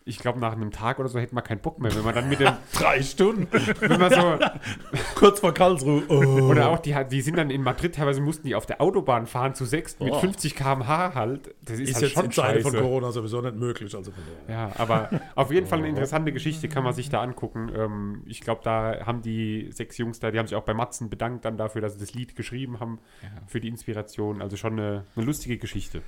ich 0.08 0.20
glaube, 0.20 0.40
nach 0.40 0.54
einem 0.54 0.72
Tag 0.72 1.00
oder 1.00 1.10
so 1.10 1.20
hätte 1.20 1.36
man 1.36 1.44
keinen 1.44 1.60
Bock 1.60 1.80
mehr, 1.80 1.94
wenn 1.96 2.04
man 2.04 2.16
dann 2.16 2.30
mit 2.30 2.40
dem, 2.40 2.54
drei 2.74 3.02
Stunden. 3.04 3.48
wenn 3.80 4.00
man 4.00 4.12
so, 4.12 4.40
Kurz 5.16 5.40
vor 5.40 5.54
Karlsruhe. 5.54 6.04
Oh. 6.08 6.16
oder 6.50 6.70
auch 6.70 6.80
die, 6.80 6.96
die 7.12 7.22
sind 7.22 7.38
dann 7.38 7.50
in 7.50 7.62
Madrid, 7.64 7.96
teilweise 7.96 8.22
mussten 8.22 8.48
die 8.48 8.56
auf 8.56 8.66
der 8.66 8.82
Autobahn 8.82 9.28
fahren 9.28 9.54
zu 9.56 9.66
sechs 9.66 10.00
mit 10.00 10.12
Oh. 10.12 10.20
50 10.20 10.56
km/h 10.56 11.14
halt. 11.16 11.54
Das 11.64 11.80
ist, 11.80 11.90
ist 11.90 11.96
halt 11.96 12.04
jetzt 12.06 12.14
schon 12.14 12.26
in 12.26 12.32
Zeiten 12.32 12.62
von. 12.62 12.74
Corona 12.74 13.12
sowieso 13.12 13.42
nicht 13.42 13.56
möglich. 13.56 13.94
Also. 13.96 14.12
Ja, 14.48 14.72
aber 14.78 15.10
auf 15.36 15.52
jeden 15.52 15.68
Fall 15.68 15.80
eine 15.80 15.90
interessante 15.90 16.32
Geschichte 16.32 16.70
kann 16.70 16.84
man 16.84 16.94
sich 16.94 17.10
da 17.10 17.22
angucken. 17.22 17.70
Ähm, 17.76 18.24
ich 18.26 18.42
glaube, 18.42 18.62
da 18.64 19.06
haben 19.06 19.22
die 19.22 19.70
sechs 19.72 19.98
Jungs 19.98 20.20
da, 20.20 20.32
die 20.32 20.40
haben 20.40 20.48
sich 20.48 20.56
auch 20.56 20.64
bei 20.64 20.74
Matzen 20.74 21.10
bedankt 21.10 21.46
dann 21.46 21.58
dafür, 21.58 21.82
dass 21.82 21.94
sie 21.94 22.00
das 22.00 22.14
Lied 22.14 22.36
geschrieben 22.36 22.80
haben, 22.80 23.00
für 23.48 23.60
die 23.60 23.68
Inspiration. 23.68 24.42
Also 24.42 24.58
schon 24.58 24.74
eine, 24.74 25.04
eine 25.16 25.26
lustige 25.26 25.58
Geschichte. 25.58 26.02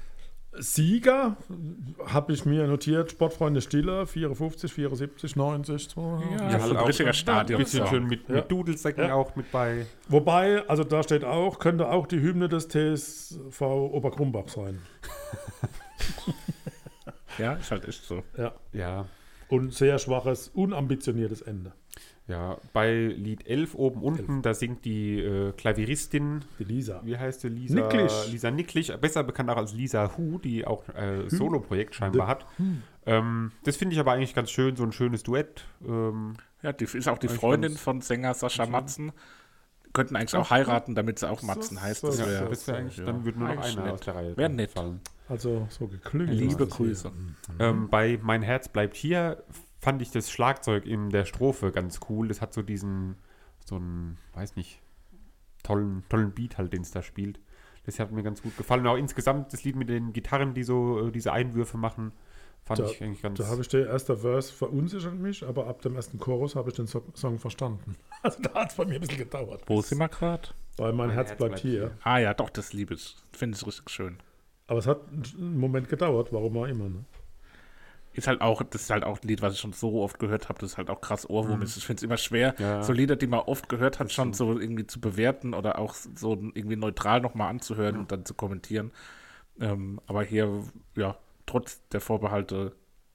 Sieger 0.57 1.37
habe 2.07 2.33
ich 2.33 2.45
mir 2.45 2.65
notiert: 2.67 3.11
Sportfreunde 3.11 3.61
Stiller, 3.61 4.07
54, 4.07 4.73
74, 4.73 5.35
90. 5.35 5.89
So. 5.89 6.21
Ja, 6.37 6.59
so 6.59 6.71
ein 6.71 6.77
auch 6.77 6.87
richtiger 6.87 7.09
ein 7.09 7.13
Stadion. 7.13 7.59
bisschen 7.59 7.85
schön 7.87 8.05
mit, 8.07 8.27
Ja. 8.27 8.35
mit 8.35 8.51
Dudelsäcken 8.51 9.05
Ja. 9.07 9.13
auch 9.13 9.35
mit 9.35 9.51
bei. 9.51 9.85
Wobei, 10.07 10.67
also 10.67 10.83
da 10.83 11.03
steht 11.03 11.23
auch, 11.23 11.59
könnte 11.59 11.89
auch 11.89 12.07
die 12.07 12.19
Hymne 12.19 12.49
des 12.49 12.67
TSV 12.67 13.61
Oberkrumbach 13.61 14.47
sein. 14.49 14.79
Ja, 17.37 17.53
ist 17.53 17.71
halt 17.71 17.87
echt 17.87 18.03
so. 18.03 18.21
Ja. 18.37 18.53
Ja, 18.73 19.05
Und 19.47 19.73
sehr 19.73 19.97
schwaches, 19.97 20.49
unambitioniertes 20.49 21.41
Ende. 21.41 21.71
Ja. 22.29 22.57
Bei 22.73 22.93
Lied 22.93 23.45
11 23.47 23.75
oben 23.75 24.01
unten, 24.01 24.41
da 24.41 24.53
singt 24.53 24.85
die 24.85 25.19
äh, 25.19 25.51
Klavieristin, 25.53 26.45
Die 26.59 26.63
Lisa. 26.63 27.01
wie 27.03 27.17
heißt 27.17 27.41
sie? 27.41 27.49
Lisa 27.49 27.75
Nicklisch. 27.75 28.27
Lisa 28.31 28.51
Nicklisch, 28.51 28.91
besser 29.01 29.23
bekannt 29.23 29.49
auch 29.49 29.57
als 29.57 29.73
Lisa 29.73 30.11
Hu, 30.17 30.39
die 30.39 30.65
auch 30.65 30.87
äh, 30.89 31.27
Solo-Projekt 31.29 31.95
scheinbar 31.95 32.27
hat. 32.27 32.45
Ähm, 33.05 33.51
das 33.63 33.75
finde 33.75 33.93
ich 33.95 33.99
aber 33.99 34.13
eigentlich 34.13 34.33
ganz 34.35 34.51
schön, 34.51 34.75
so 34.75 34.83
ein 34.83 34.91
schönes 34.93 35.23
Duett. 35.23 35.65
Ähm, 35.85 36.35
Ja, 36.61 36.71
die 36.73 36.85
ist 36.85 37.07
auch 37.09 37.17
die 37.17 37.27
Freundin 37.27 37.75
von 37.75 38.01
Sänger 38.01 38.33
Sascha 38.33 38.65
Matzen. 38.65 39.11
Könnten 39.91 40.15
eigentlich 40.15 40.35
auch 40.35 40.51
heiraten, 40.51 40.93
damit 40.93 41.17
sie 41.17 41.27
auch 41.27 41.41
Matzen 41.41 41.81
heißt. 41.81 42.03
Das 42.03 42.17
so, 42.17 42.25
wär, 42.27 42.33
ja, 42.33 42.45
das 42.47 42.67
wäre 42.67 42.77
eigentlich, 42.77 42.97
ja, 42.97 43.05
dann 43.05 43.25
würde 43.25 43.39
nur 43.39 43.47
noch 43.47 43.63
einer 43.63 43.83
nett. 43.85 43.93
aus 43.93 43.99
der 44.01 44.15
Reihe 44.15 44.37
Wär 44.37 44.49
nett. 44.49 44.69
fallen. 44.71 44.99
Also 45.27 45.67
so 45.71 45.87
geklüngt. 45.87 46.31
Liebe. 46.31 46.67
Grüße. 46.67 47.11
Ähm, 47.59 47.87
bei 47.89 48.19
Mein 48.21 48.43
Herz 48.43 48.67
bleibt 48.69 48.95
hier 48.95 49.43
fand 49.79 50.01
ich 50.01 50.11
das 50.11 50.29
Schlagzeug 50.29 50.85
in 50.85 51.09
der 51.09 51.25
Strophe 51.25 51.71
ganz 51.71 51.99
cool. 52.09 52.27
Das 52.27 52.41
hat 52.41 52.53
so 52.53 52.61
diesen, 52.61 53.15
so 53.65 53.75
einen, 53.75 54.17
weiß 54.33 54.55
nicht, 54.55 54.81
tollen, 55.63 56.03
tollen 56.09 56.31
Beat 56.31 56.57
halt, 56.57 56.73
den 56.73 56.81
es 56.81 56.91
da 56.91 57.01
spielt. 57.01 57.39
Das 57.85 57.99
hat 57.99 58.11
mir 58.11 58.23
ganz 58.23 58.41
gut 58.41 58.55
gefallen. 58.57 58.81
Und 58.81 58.87
auch 58.87 58.97
insgesamt 58.97 59.53
das 59.53 59.63
Lied 59.63 59.75
mit 59.75 59.89
den 59.89 60.13
Gitarren, 60.13 60.53
die 60.53 60.63
so 60.63 61.07
äh, 61.07 61.11
diese 61.11 61.31
Einwürfe 61.31 61.77
machen, 61.77 62.11
fand 62.65 62.79
Da, 62.79 62.85
ich 62.85 63.01
eigentlich 63.01 63.21
ganz. 63.21 63.39
da 63.39 63.47
habe 63.47 63.61
ich 63.61 63.67
der 63.69 63.87
erste 63.87 64.17
Verse 64.17 64.53
verunsichert 64.53 65.15
mich, 65.15 65.45
aber 65.47 65.67
ab 65.67 65.81
dem 65.81 65.95
ersten 65.95 66.19
Chorus 66.19 66.55
habe 66.55 66.69
ich 66.69 66.75
den 66.75 66.87
so 66.87 67.03
Song 67.15 67.39
verstanden. 67.39 67.95
Also 68.21 68.41
da 68.41 68.53
hat 68.53 68.71
es 68.71 68.75
bei 68.75 68.83
mir 68.83 68.95
ein 68.95 68.99
bisschen 68.99 69.17
gedauert. 69.17 69.63
Wo 69.67 69.81
sind 69.81 69.97
wir 69.97 70.09
gerade? 70.09 70.49
Weil 70.75 70.91
mein, 70.91 71.09
Herz, 71.09 71.33
bleibt 71.37 71.59
hier. 71.59 71.91
Ah 72.03 72.17
ja, 72.17 72.33
doch, 72.33 72.49
das 72.49 72.73
liebe 72.73 72.93
ich. 72.93 73.15
Finde 73.31 73.55
ich 73.57 73.65
richtig 73.65 73.89
schön. 73.89 74.17
Aber 74.67 74.79
es 74.79 74.87
hat 74.87 74.99
einen 75.07 75.57
Moment 75.57 75.87
gedauert, 75.87 76.33
warum 76.33 76.57
auch 76.57 76.65
immer. 76.65 76.89
Ne? 76.89 77.05
Ist 78.13 78.27
halt 78.27 78.41
auch, 78.41 78.63
das 78.63 78.83
ist 78.83 78.89
halt 78.89 79.03
auch 79.03 79.21
ein 79.21 79.27
Lied, 79.27 79.41
was 79.41 79.53
ich 79.53 79.59
schon 79.59 79.73
so 79.73 80.01
oft 80.01 80.19
gehört 80.19 80.49
habe, 80.49 80.59
das 80.59 80.71
ist 80.71 80.77
halt 80.77 80.89
auch 80.89 81.01
krass 81.01 81.29
Ohrwurm 81.29 81.61
ist. 81.61 81.77
Ich 81.77 81.85
finde 81.85 81.99
es 81.99 82.03
immer 82.03 82.17
schwer, 82.17 82.55
Ja. 82.57 82.83
so 82.83 82.91
Lieder, 82.93 83.15
die 83.15 83.27
man 83.27 83.41
oft 83.41 83.69
gehört 83.69 83.99
hat, 83.99 84.11
schon 84.11 84.33
so 84.33 84.59
irgendwie 84.59 84.87
zu 84.87 84.99
bewerten 84.99 85.53
oder 85.53 85.77
auch 85.79 85.93
so 85.93 86.33
irgendwie 86.53 86.75
neutral 86.75 87.21
nochmal 87.21 87.49
anzuhören 87.49 87.97
und 87.97 88.11
dann 88.11 88.25
zu 88.25 88.33
kommentieren. 88.33 88.91
Ähm, 89.59 89.99
aber 90.07 90.23
hier, 90.23 90.63
ja, 90.95 91.17
trotz 91.45 91.81
der 91.89 92.01
Vorbehalte 92.01 92.73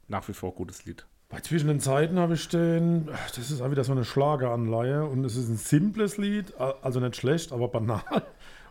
nach 0.08 0.28
wie 0.28 0.32
vor 0.34 0.54
gutes 0.54 0.84
Lied. 0.84 1.06
Bei 1.28 1.40
Zwischen 1.40 1.68
den 1.68 1.80
Zeiten 1.80 2.18
habe 2.18 2.34
ich 2.34 2.42
stehen, 2.42 3.08
das 3.34 3.50
ist 3.50 3.60
auch 3.60 3.70
wieder 3.70 3.82
so 3.82 3.92
eine 3.92 4.04
Schlageranleihe 4.04 5.04
und 5.04 5.24
es 5.24 5.36
ist 5.36 5.48
ein 5.48 5.56
simples 5.56 6.16
Lied, 6.18 6.54
also 6.60 7.00
nicht 7.00 7.16
schlecht, 7.16 7.50
aber 7.52 7.68
banal. 7.68 8.02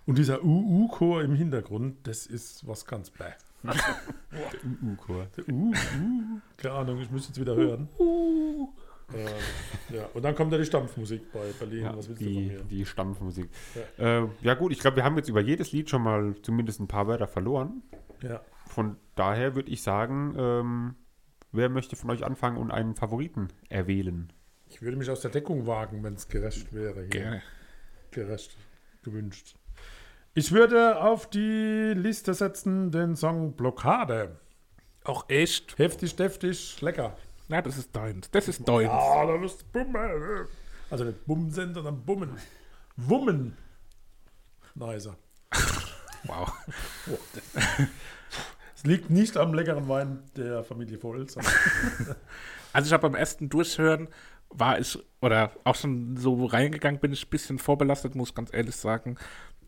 Und 0.05 0.17
dieser 0.17 0.43
UU-Chor 0.43 1.24
im 1.24 1.34
Hintergrund, 1.36 2.07
das 2.07 2.26
ist 2.28 2.67
was 2.67 2.86
ganz 2.86 3.09
bäh. 3.09 3.24
U-Chor. 4.84 5.28
Der 5.38 5.47
Uh, 5.49 5.70
uh, 5.72 5.74
keine 6.57 6.74
Ahnung, 6.74 6.99
ich 7.01 7.09
müsste 7.09 7.30
jetzt 7.30 7.39
wieder 7.39 7.55
hören. 7.55 7.88
Äh, 9.14 9.95
ja, 9.95 10.05
und 10.14 10.24
dann 10.24 10.36
kommt 10.36 10.51
ja 10.51 10.57
die 10.57 10.66
Stampfmusik 10.66 11.32
bei 11.32 11.51
Berlin. 11.59 11.84
Ja, 11.84 11.97
was 11.97 12.07
willst 12.09 12.22
du 12.22 12.26
von 12.26 12.34
die, 12.34 12.47
mir? 12.47 12.64
die 12.64 12.86
Stampfmusik. 12.86 13.49
Ja, 13.97 14.24
äh, 14.24 14.28
ja 14.41 14.53
gut, 14.55 14.72
ich 14.72 14.80
glaube, 14.80 14.97
wir 14.97 15.03
haben 15.03 15.18
jetzt 15.18 15.30
über 15.30 15.41
jedes 15.41 15.72
Lied 15.72 15.89
schon 15.89 16.01
mal 16.01 16.36
zumindest 16.41 16.80
ein 16.80 16.88
paar 16.88 17.07
Wörter 17.07 17.28
verloren. 17.28 17.84
Ja. 18.22 18.41
Von 18.68 18.97
daher 19.16 19.55
würde 19.55 19.70
ich 19.70 19.84
sagen, 19.84 20.34
ähm, 20.38 20.95
wer 21.51 21.70
möchte 21.70 21.95
von 21.95 22.09
euch 22.09 22.26
anfangen 22.26 22.57
und 22.57 22.72
einen 22.72 22.95
Favoriten 22.95 23.49
erwählen? 23.70 24.32
Ich 24.68 24.82
würde 24.82 24.97
mich 24.97 25.09
aus 25.09 25.22
der 25.22 25.32
Deckung 25.32 25.68
wagen, 25.68 26.03
wenn 26.03 26.14
es 26.16 26.28
gerecht 26.28 26.74
wäre. 26.74 27.01
Hier. 27.01 27.09
Gerne. 27.09 27.41
Gerecht 28.11 28.57
gewünscht. 29.03 29.55
Ich 30.36 30.52
würde 30.52 31.00
auf 31.00 31.30
die 31.30 31.94
Liste 31.96 32.34
setzen 32.34 32.90
den 32.90 33.16
Song 33.16 33.54
Blockade. 33.54 34.40
Auch 35.04 35.30
echt? 35.30 35.78
Heftig, 35.78 36.16
deftig, 36.16 36.82
lecker. 36.82 37.16
Na, 37.50 37.62
das 37.62 37.78
ist 37.78 37.96
deins. 37.96 38.32
Das 38.32 38.48
ist 38.48 38.68
deins. 38.68 38.90
Ah, 38.90 39.28
da 39.28 39.40
wirst 39.40 39.62
du 39.62 39.66
bummen. 39.72 40.48
Also 40.90 41.04
nicht 41.04 41.24
bumsen, 41.28 41.76
sondern 41.76 42.04
bummen. 42.04 42.32
Wummen. 42.98 43.58
Nicer. 44.76 45.16
Wow. 46.26 46.54
Es 48.76 48.84
liegt 48.86 49.10
nicht 49.10 49.36
am 49.36 49.54
leckeren 49.54 49.90
Wein 49.90 50.24
der 50.36 50.64
Familie 50.64 51.02
Volz. 51.02 51.38
Also 52.74 52.88
ich 52.88 52.94
habe 52.94 53.08
beim 53.08 53.14
ersten 53.14 53.50
Durchhören 53.50 54.08
war 54.50 54.80
ich, 54.80 54.98
oder 55.22 55.52
auch 55.64 55.76
schon 55.76 56.18
so 56.18 56.46
reingegangen 56.46 57.00
bin 57.00 57.14
ich 57.14 57.28
ein 57.28 57.30
bisschen 57.30 57.60
vorbelastet, 57.60 58.16
muss 58.16 58.30
ich 58.30 58.36
ganz 58.36 58.54
ehrlich 58.54 58.76
sagen, 58.76 59.18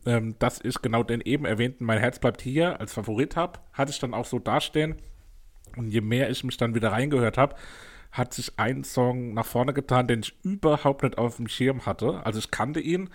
ähm, 0.06 0.36
dass 0.38 0.60
ich 0.62 0.80
genau 0.80 1.02
den 1.02 1.20
eben 1.20 1.44
erwähnten 1.44 1.84
Mein 1.84 1.98
Herz 1.98 2.18
bleibt 2.18 2.40
hier 2.40 2.80
als 2.80 2.92
Favorit 2.92 3.36
habe. 3.36 3.58
Hatte 3.72 3.90
ich 3.90 3.98
dann 3.98 4.14
auch 4.14 4.24
so 4.24 4.38
dastehen. 4.38 4.96
Und 5.76 5.90
je 5.90 6.00
mehr 6.00 6.30
ich 6.30 6.44
mich 6.44 6.56
dann 6.56 6.74
wieder 6.74 6.92
reingehört 6.92 7.36
habe, 7.36 7.56
hat 8.12 8.32
sich 8.32 8.52
ein 8.56 8.84
Song 8.84 9.34
nach 9.34 9.44
vorne 9.44 9.74
getan, 9.74 10.06
den 10.06 10.20
ich 10.20 10.34
überhaupt 10.42 11.02
nicht 11.02 11.18
auf 11.18 11.36
dem 11.36 11.48
Schirm 11.48 11.84
hatte. 11.84 12.24
Also 12.24 12.38
ich 12.38 12.50
kannte 12.50 12.80
ihn, 12.80 13.10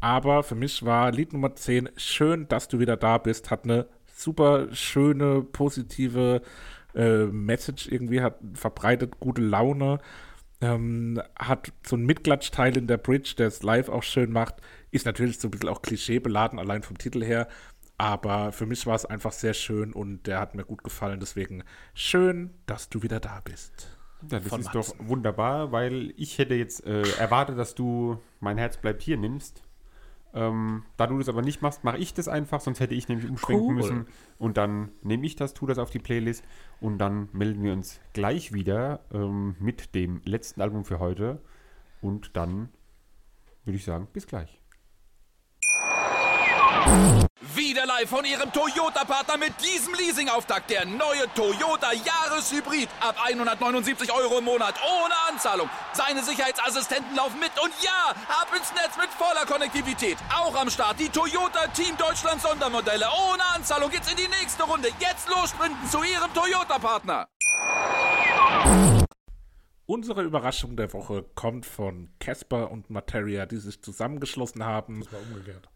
aber 0.00 0.42
für 0.42 0.56
mich 0.56 0.84
war 0.84 1.10
Lied 1.10 1.32
Nummer 1.32 1.54
10 1.54 1.90
Schön, 1.96 2.48
dass 2.48 2.68
du 2.68 2.78
wieder 2.78 2.96
da 2.96 3.16
bist, 3.18 3.50
hat 3.50 3.64
eine 3.64 3.86
super 4.06 4.68
schöne, 4.72 5.42
positive 5.42 6.42
äh, 6.94 7.24
Message 7.26 7.88
irgendwie, 7.88 8.20
hat 8.20 8.38
verbreitet 8.54 9.20
gute 9.20 9.42
Laune, 9.42 10.00
ähm, 10.60 11.20
hat 11.38 11.72
so 11.86 11.96
einen 11.96 12.06
Mitklatschteil 12.06 12.76
in 12.76 12.86
der 12.86 12.96
Bridge, 12.96 13.34
der 13.36 13.48
es 13.48 13.62
live 13.62 13.88
auch 13.88 14.02
schön 14.02 14.32
macht, 14.32 14.56
ist 14.90 15.06
natürlich 15.06 15.38
so 15.38 15.48
ein 15.48 15.50
bisschen 15.50 15.68
auch 15.68 15.82
klischeebeladen, 15.82 16.58
allein 16.58 16.82
vom 16.82 16.98
Titel 16.98 17.22
her, 17.22 17.48
aber 17.98 18.52
für 18.52 18.66
mich 18.66 18.86
war 18.86 18.94
es 18.94 19.06
einfach 19.06 19.32
sehr 19.32 19.54
schön 19.54 19.92
und 19.92 20.26
der 20.26 20.40
hat 20.40 20.54
mir 20.54 20.64
gut 20.64 20.84
gefallen, 20.84 21.20
deswegen 21.20 21.64
schön, 21.94 22.50
dass 22.66 22.88
du 22.88 23.02
wieder 23.02 23.20
da 23.20 23.40
bist. 23.44 23.96
Ja, 24.30 24.38
das 24.38 24.46
ist 24.46 24.50
Matzen. 24.50 24.72
doch 24.72 24.94
wunderbar, 24.98 25.72
weil 25.72 26.12
ich 26.16 26.38
hätte 26.38 26.54
jetzt 26.54 26.84
äh, 26.86 27.02
erwartet, 27.18 27.58
dass 27.58 27.74
du 27.74 28.18
mein 28.40 28.58
Herz 28.58 28.76
bleibt 28.76 29.02
hier 29.02 29.16
nimmst. 29.16 29.62
Ähm, 30.36 30.82
da 30.98 31.06
du 31.06 31.16
das 31.16 31.30
aber 31.30 31.40
nicht 31.40 31.62
machst, 31.62 31.82
mache 31.82 31.96
ich 31.96 32.12
das 32.12 32.28
einfach, 32.28 32.60
sonst 32.60 32.78
hätte 32.80 32.94
ich 32.94 33.08
nämlich 33.08 33.28
umschwenken 33.28 33.68
Cool. 33.68 33.74
müssen. 33.74 34.06
Und 34.38 34.58
dann 34.58 34.90
nehme 35.02 35.24
ich 35.24 35.34
das, 35.34 35.54
tue 35.54 35.66
das 35.66 35.78
auf 35.78 35.88
die 35.88 35.98
Playlist 35.98 36.44
und 36.78 36.98
dann 36.98 37.30
melden 37.32 37.62
wir 37.62 37.72
uns 37.72 38.00
gleich 38.12 38.52
wieder 38.52 39.00
ähm, 39.12 39.56
mit 39.58 39.94
dem 39.94 40.20
letzten 40.26 40.60
Album 40.60 40.84
für 40.84 40.98
heute. 40.98 41.40
Und 42.02 42.36
dann 42.36 42.68
würde 43.64 43.78
ich 43.78 43.84
sagen, 43.84 44.08
bis 44.12 44.26
gleich. 44.26 44.60
Wieder 47.54 47.86
live 47.86 48.08
von 48.08 48.24
Ihrem 48.24 48.52
Toyota-Partner 48.52 49.38
mit 49.38 49.52
diesem 49.64 49.94
Leasing-Auftakt. 49.94 50.70
Der 50.70 50.84
neue 50.84 51.26
Toyota 51.34 51.92
Jahreshybrid. 51.92 52.88
Ab 53.00 53.16
179 53.22 54.12
Euro 54.12 54.38
im 54.38 54.44
Monat. 54.44 54.74
Ohne 54.82 55.14
Anzahlung. 55.28 55.68
Seine 55.92 56.22
Sicherheitsassistenten 56.22 57.16
laufen 57.16 57.40
mit. 57.40 57.50
Und 57.62 57.72
ja, 57.82 58.14
ab 58.28 58.48
ins 58.56 58.72
Netz 58.74 58.96
mit 58.98 59.08
voller 59.10 59.46
Konnektivität. 59.46 60.16
Auch 60.34 60.54
am 60.54 60.70
Start 60.70 61.00
die 61.00 61.08
Toyota 61.08 61.66
Team 61.68 61.96
Deutschland 61.96 62.40
Sondermodelle. 62.42 63.06
Ohne 63.30 63.44
Anzahlung 63.54 63.90
geht's 63.90 64.10
in 64.10 64.16
die 64.16 64.28
nächste 64.28 64.62
Runde. 64.64 64.88
Jetzt 64.98 65.28
los 65.28 65.50
sprinten 65.50 65.88
zu 65.88 66.02
Ihrem 66.02 66.32
Toyota-Partner. 66.34 67.26
Unsere 69.86 70.22
Überraschung 70.22 70.76
der 70.76 70.92
Woche 70.92 71.24
kommt 71.34 71.64
von 71.64 72.10
Casper 72.18 72.70
und 72.70 72.90
Materia, 72.90 73.46
die 73.46 73.58
sich 73.58 73.82
zusammengeschlossen 73.82 74.64
haben. 74.64 75.00
Das 75.00 75.12
war 75.12 75.20
umgekehrt. 75.20 75.68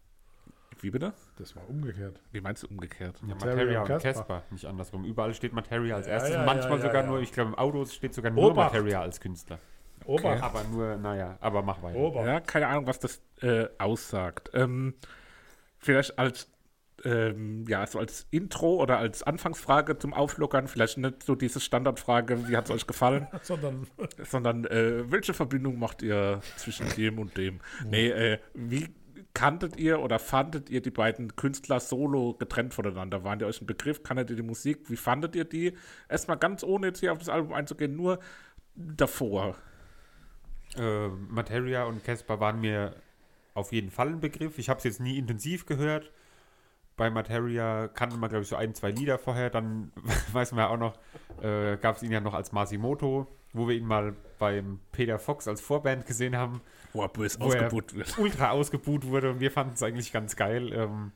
Wie 0.81 0.89
bitte? 0.89 1.13
Das 1.37 1.55
war 1.55 1.69
umgekehrt. 1.69 2.19
Wie 2.31 2.41
meinst 2.41 2.63
du 2.63 2.67
umgekehrt? 2.67 3.21
Ja, 3.27 3.35
Materia 3.35 3.81
und 3.81 4.01
Casper. 4.01 4.43
Nicht 4.49 4.65
andersrum. 4.65 5.05
Überall 5.05 5.33
steht 5.33 5.53
Materia 5.53 5.95
als 5.95 6.07
Ja, 6.07 6.13
erstes. 6.13 6.33
ja, 6.33 6.43
Manchmal 6.45 6.71
ja, 6.71 6.77
ja, 6.77 6.81
sogar 6.81 7.03
ja. 7.03 7.07
nur, 7.09 7.19
ich 7.21 7.31
glaube, 7.31 7.49
im 7.49 7.55
Auto 7.55 7.85
steht 7.85 8.13
sogar 8.13 8.31
nur 8.31 8.51
Obacht. 8.51 8.73
Materia 8.73 9.01
als 9.01 9.19
Künstler. 9.19 9.59
Obacht. 10.05 10.41
Aber 10.41 10.63
nur, 10.63 10.95
naja, 10.97 11.37
aber 11.39 11.61
mach 11.61 11.81
weiter. 11.83 11.97
Obacht. 11.99 12.25
Ja, 12.25 12.39
keine 12.39 12.67
Ahnung, 12.67 12.87
was 12.87 12.99
das 12.99 13.21
äh, 13.41 13.67
aussagt. 13.77 14.49
Ähm, 14.53 14.95
vielleicht 15.77 16.17
als 16.17 16.49
ähm, 17.03 17.65
ja, 17.67 17.85
so 17.87 17.99
als 17.99 18.27
Intro 18.31 18.75
oder 18.81 18.97
als 18.99 19.23
Anfangsfrage 19.23 19.97
zum 19.97 20.13
Auflockern, 20.13 20.67
vielleicht 20.67 20.97
nicht 20.97 21.23
so 21.23 21.35
diese 21.35 21.59
Standardfrage, 21.59 22.47
wie 22.47 22.55
hat 22.55 22.65
es 22.65 22.71
euch 22.71 22.87
gefallen, 22.87 23.27
Sondern 23.41 23.87
sondern 24.23 24.65
äh, 24.65 25.09
welche 25.11 25.33
Verbindung 25.33 25.79
macht 25.79 26.01
ihr 26.03 26.41
zwischen 26.57 26.87
dem 26.95 27.19
und 27.19 27.37
dem? 27.37 27.59
Nee, 27.85 28.09
äh, 28.09 28.39
wie 28.53 28.89
kanntet 29.33 29.77
ihr 29.77 29.99
oder 29.99 30.19
fandet 30.19 30.69
ihr 30.69 30.81
die 30.81 30.91
beiden 30.91 31.35
Künstler 31.35 31.79
solo 31.79 32.33
getrennt 32.33 32.73
voneinander? 32.73 33.23
Waren 33.23 33.39
die 33.39 33.45
euch 33.45 33.61
ein 33.61 33.65
Begriff? 33.65 34.03
Kanntet 34.03 34.29
ihr 34.29 34.35
die 34.35 34.41
Musik? 34.41 34.89
Wie 34.89 34.97
fandet 34.97 35.35
ihr 35.35 35.45
die? 35.45 35.77
Erstmal 36.09 36.37
ganz 36.37 36.63
ohne 36.63 36.87
jetzt 36.87 36.99
hier 36.99 37.11
auf 37.11 37.19
das 37.19 37.29
Album 37.29 37.53
einzugehen, 37.53 37.95
nur 37.95 38.19
davor. 38.75 39.55
Äh, 40.77 41.07
Materia 41.07 41.83
und 41.85 42.03
Casper 42.03 42.39
waren 42.39 42.61
mir 42.61 42.95
auf 43.53 43.71
jeden 43.71 43.91
Fall 43.91 44.09
ein 44.09 44.19
Begriff. 44.19 44.57
Ich 44.57 44.69
habe 44.69 44.77
es 44.79 44.83
jetzt 44.83 44.99
nie 44.99 45.17
intensiv 45.17 45.65
gehört. 45.65 46.11
Bei 46.97 47.09
Materia 47.09 47.87
kannte 47.87 48.17
man, 48.17 48.29
glaube 48.29 48.43
ich, 48.43 48.49
so 48.49 48.55
ein, 48.55 48.73
zwei 48.75 48.91
Lieder 48.91 49.17
vorher. 49.17 49.49
Dann 49.49 49.91
weiß 50.31 50.51
man 50.51 50.59
ja 50.59 50.69
auch 50.69 50.77
noch, 50.77 50.97
äh, 51.41 51.77
gab 51.77 51.97
es 51.97 52.03
ihn 52.03 52.11
ja 52.11 52.19
noch 52.19 52.33
als 52.33 52.51
Masimoto, 52.51 53.27
wo 53.53 53.67
wir 53.67 53.75
ihn 53.75 53.85
mal 53.85 54.15
beim 54.39 54.79
Peter 54.91 55.19
Fox 55.19 55.47
als 55.47 55.61
Vorband 55.61 56.05
gesehen 56.05 56.35
haben. 56.35 56.61
Wo 56.93 57.01
er 57.01 57.09
böse 57.09 57.39
Wo 57.39 57.45
ausgebucht 57.45 57.95
wird. 57.95 58.17
ultra 58.19 58.51
ausgebuht 58.51 59.05
wurde 59.07 59.31
und 59.31 59.39
wir 59.39 59.51
fanden 59.51 59.73
es 59.73 59.83
eigentlich 59.83 60.11
ganz 60.11 60.35
geil. 60.35 60.71
Ähm, 60.73 61.11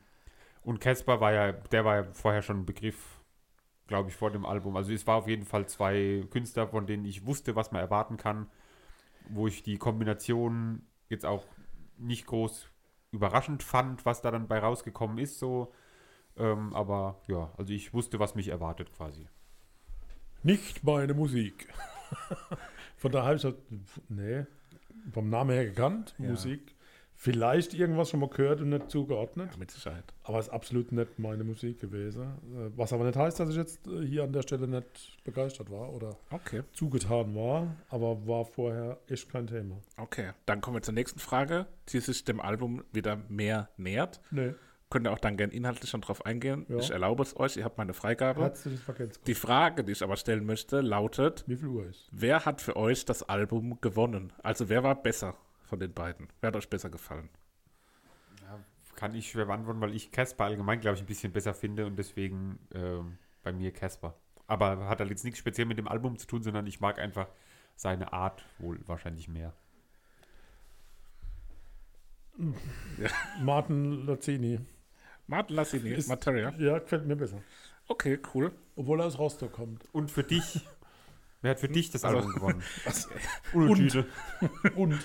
und 0.64 0.80
Casper 0.80 1.22
war 1.22 1.32
ja, 1.32 1.52
der 1.52 1.86
war 1.86 1.96
ja 1.96 2.04
vorher 2.14 2.42
schon 2.42 2.62
ein 2.62 2.66
Begriff, 2.66 3.22
glaube 3.88 4.10
ich, 4.10 4.16
vor 4.16 4.32
dem 4.32 4.46
Album. 4.46 4.76
Also 4.76 4.92
es 4.92 5.06
war 5.06 5.18
auf 5.18 5.28
jeden 5.28 5.46
Fall 5.46 5.68
zwei 5.68 6.24
Künstler, 6.32 6.68
von 6.68 6.88
denen 6.88 7.06
ich 7.06 7.26
wusste, 7.26 7.56
was 7.56 7.72
man 7.72 7.82
erwarten 7.82 8.18
kann, 8.18 8.48
wo 9.30 9.48
ich 9.48 9.62
die 9.62 9.78
Kombination 9.78 10.82
jetzt 11.10 11.26
auch 11.26 11.46
nicht 11.98 12.26
groß 12.26 12.68
überraschend 13.16 13.64
fand, 13.64 14.06
was 14.06 14.22
da 14.22 14.32
dann 14.32 14.48
bei 14.48 14.60
rausgekommen 14.60 15.18
ist, 15.18 15.40
so. 15.40 15.74
Ähm, 16.38 16.74
aber 16.74 17.22
ja, 17.28 17.52
also 17.58 17.74
ich 17.74 17.94
wusste, 17.94 18.20
was 18.20 18.36
mich 18.36 18.50
erwartet 18.50 18.92
quasi. 18.94 19.28
nicht 20.44 20.84
meine 20.84 21.14
Musik. 21.14 21.68
Von 22.98 23.12
daher 23.12 23.28
habe 23.28 23.38
ich 23.38 23.44
halt, 23.44 23.58
nee, 24.10 24.46
vom 25.12 25.30
Namen 25.30 25.52
her 25.52 25.66
gekannt, 25.66 26.16
Musik. 26.18 26.75
Vielleicht 27.26 27.74
irgendwas 27.74 28.12
schon 28.12 28.20
mal 28.20 28.30
gehört 28.30 28.62
und 28.62 28.70
nicht 28.70 28.92
zugeordnet. 28.92 29.58
Mit 29.58 29.72
Sicherheit. 29.72 30.04
Aber 30.24 30.38
es 30.38 30.46
ist 30.46 30.54
absolut 30.54 30.92
nicht 30.92 31.18
meine 31.18 31.44
Musik 31.44 31.80
gewesen. 31.82 32.22
Äh, 32.22 32.70
Was 32.76 32.94
aber 32.94 33.04
nicht 33.04 33.16
heißt, 33.18 33.40
dass 33.40 33.50
ich 33.50 33.56
jetzt 33.56 33.88
äh, 33.88 34.06
hier 34.06 34.24
an 34.26 34.32
der 34.32 34.44
Stelle 34.44 34.68
nicht 34.68 35.18
begeistert 35.24 35.72
war 35.72 35.92
oder 35.92 36.16
Okay. 36.30 36.62
zugetan 36.74 37.34
war. 37.36 37.76
Aber 37.90 38.28
war 38.28 38.46
vorher 38.46 39.00
echt 39.08 39.28
kein 39.32 39.48
Thema. 39.48 39.78
Okay, 39.98 40.34
dann 40.46 40.62
kommen 40.62 40.78
wir 40.78 40.84
zur 40.84 40.94
nächsten 40.94 41.18
Frage, 41.20 41.66
die 41.90 42.00
sich 42.00 42.24
dem 42.26 42.40
Album 42.40 42.84
wieder 42.94 43.18
mehr 43.28 43.70
nähert. 43.78 44.22
Nee, 44.30 44.54
Könnt 44.92 45.08
ihr 45.08 45.12
auch 45.12 45.20
dann 45.20 45.36
gern 45.36 45.50
inhaltlich 45.50 45.90
schon 45.90 46.02
drauf 46.02 46.28
eingehen. 46.28 46.68
Ja. 46.70 46.78
Ich 46.78 46.92
erlaube 46.92 47.24
es 47.24 47.36
euch, 47.38 47.58
ihr 47.58 47.64
habt 47.66 47.80
meine 47.80 47.96
Freigabe. 47.96 48.42
herzliches 48.44 48.82
Vergelt's. 48.82 49.20
Die 49.22 49.34
Frage, 49.34 49.84
die 49.84 49.94
ich 49.94 50.04
aber 50.04 50.16
stellen 50.16 50.46
möchte, 50.46 50.82
lautet: 50.82 51.44
Wie 51.48 51.56
viel 51.58 51.70
Uhr 51.70 51.88
ist? 51.88 52.08
Wer 52.12 52.46
hat 52.46 52.62
für 52.62 52.76
euch 52.76 53.04
das 53.04 53.24
Album 53.24 53.80
gewonnen? 53.82 54.32
Also, 54.44 54.70
wer 54.70 54.84
war 54.84 55.02
besser 55.02 55.36
von 55.66 55.80
den 55.80 55.94
beiden? 55.94 56.28
Wer 56.42 56.48
hat 56.50 56.56
euch 56.56 56.70
besser 56.70 56.90
gefallen? 56.90 57.30
Kann 58.96 59.14
ich 59.14 59.30
schwer 59.32 59.46
beantworten, 59.46 59.82
weil 59.82 59.94
ich 59.94 60.12
Casper 60.12 60.46
allgemein, 60.46 60.80
glaube 60.80 60.96
ich, 60.96 61.04
ein 61.04 61.08
bisschen 61.08 61.34
besser 61.34 61.54
finde 61.54 61.86
und 61.86 61.98
deswegen 61.98 62.60
ähm, 62.74 63.18
bei 63.44 63.52
mir 63.52 63.72
Casper. 63.74 64.16
Aber 64.48 64.88
hat 64.88 65.00
halt 65.00 65.10
jetzt 65.10 65.26
nichts 65.26 65.40
speziell 65.40 65.66
mit 65.66 65.78
dem 65.78 65.88
Album 65.90 66.18
zu 66.18 66.28
tun, 66.28 66.44
sondern 66.44 66.66
ich 66.66 66.80
mag 66.80 66.98
einfach 67.00 67.28
seine 67.76 68.14
Art 68.14 68.46
wohl 68.60 68.80
wahrscheinlich 68.88 69.28
mehr. 69.28 69.52
Martin 73.42 74.06
Lazzini. 74.06 74.60
Martin 75.28 75.56
Lassini, 75.56 75.90
Ist- 75.90 76.08
Materia. 76.08 76.54
Ja, 76.58 76.80
gefällt 76.80 77.06
mir 77.06 77.16
besser. 77.16 77.42
Okay, 77.88 78.20
cool. 78.34 78.52
Obwohl 78.76 79.00
er 79.00 79.06
aus 79.08 79.18
Rostock 79.20 79.52
kommt. 79.54 79.84
Und 79.94 80.12
für 80.12 80.24
dich, 80.24 80.66
wer 81.46 81.52
hat 81.52 81.60
für 81.62 81.70
dich 81.70 81.90
das 81.92 82.04
Also- 82.04 82.18
Album 82.18 82.34
gewonnen? 82.34 82.64
Und, 83.54 84.06
und 84.76 85.00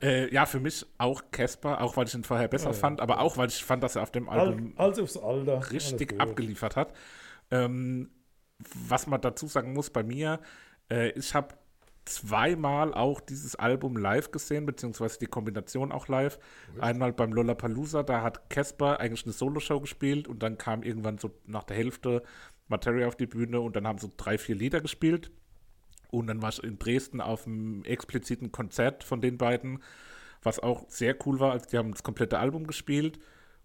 Äh, 0.00 0.32
ja, 0.32 0.46
für 0.46 0.60
mich 0.60 0.86
auch 0.98 1.22
Casper, 1.32 1.80
auch 1.80 1.96
weil 1.96 2.06
ich 2.06 2.14
ihn 2.14 2.22
vorher 2.24 2.46
besser 2.48 2.72
fand, 2.72 3.00
aber 3.00 3.20
auch 3.20 3.36
weil 3.36 3.48
ich 3.48 3.64
fand, 3.64 3.82
dass 3.82 3.96
er 3.96 4.02
auf 4.02 4.12
dem 4.12 4.28
Album 4.28 4.72
Al- 4.76 4.86
Alter. 4.86 5.70
richtig 5.72 6.20
abgeliefert 6.20 6.76
hat. 6.76 6.92
Ähm, 7.50 8.10
was 8.88 9.06
man 9.06 9.20
dazu 9.20 9.46
sagen 9.46 9.72
muss 9.72 9.90
bei 9.90 10.02
mir, 10.02 10.38
äh, 10.90 11.10
ich 11.18 11.34
habe 11.34 11.54
zweimal 12.04 12.94
auch 12.94 13.20
dieses 13.20 13.56
Album 13.56 13.96
live 13.96 14.30
gesehen, 14.30 14.66
beziehungsweise 14.66 15.18
die 15.18 15.26
Kombination 15.26 15.92
auch 15.92 16.08
live. 16.08 16.38
Einmal 16.78 17.12
beim 17.12 17.32
Lollapalooza, 17.32 18.02
da 18.02 18.22
hat 18.22 18.48
Casper 18.50 19.00
eigentlich 19.00 19.24
eine 19.24 19.32
Soloshow 19.32 19.80
gespielt 19.80 20.26
und 20.28 20.42
dann 20.42 20.58
kam 20.58 20.82
irgendwann 20.82 21.18
so 21.18 21.30
nach 21.46 21.64
der 21.64 21.76
Hälfte 21.76 22.22
Materia 22.68 23.06
auf 23.08 23.16
die 23.16 23.26
Bühne 23.26 23.60
und 23.60 23.76
dann 23.76 23.86
haben 23.86 23.98
so 23.98 24.10
drei, 24.16 24.38
vier 24.38 24.54
Lieder 24.54 24.80
gespielt. 24.80 25.30
Und 26.10 26.26
dann 26.26 26.42
war 26.42 26.50
ich 26.50 26.62
in 26.62 26.78
Dresden 26.78 27.20
auf 27.20 27.46
einem 27.46 27.84
expliziten 27.84 28.52
Konzert 28.52 29.04
von 29.04 29.20
den 29.20 29.38
beiden, 29.38 29.82
was 30.42 30.58
auch 30.58 30.84
sehr 30.88 31.16
cool 31.26 31.40
war. 31.40 31.52
Also 31.52 31.66
die 31.70 31.78
haben 31.78 31.92
das 31.92 32.02
komplette 32.02 32.38
Album 32.38 32.66
gespielt 32.66 33.18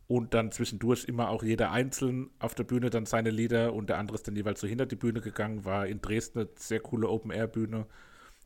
und 0.07 0.33
dann 0.33 0.51
zwischendurch 0.51 1.05
immer 1.05 1.29
auch 1.29 1.43
jeder 1.43 1.71
einzeln 1.71 2.29
auf 2.39 2.53
der 2.53 2.63
Bühne 2.63 2.89
dann 2.89 3.05
seine 3.05 3.31
Lieder 3.31 3.73
und 3.73 3.89
der 3.89 3.97
andere 3.97 4.15
ist 4.15 4.27
dann 4.27 4.35
jeweils 4.35 4.61
so 4.61 4.67
hinter 4.67 4.85
die 4.85 4.95
Bühne 4.95 5.21
gegangen. 5.21 5.65
War 5.65 5.87
in 5.87 6.01
Dresden 6.01 6.39
eine 6.39 6.49
sehr 6.55 6.79
coole 6.79 7.09
Open-Air-Bühne 7.09 7.87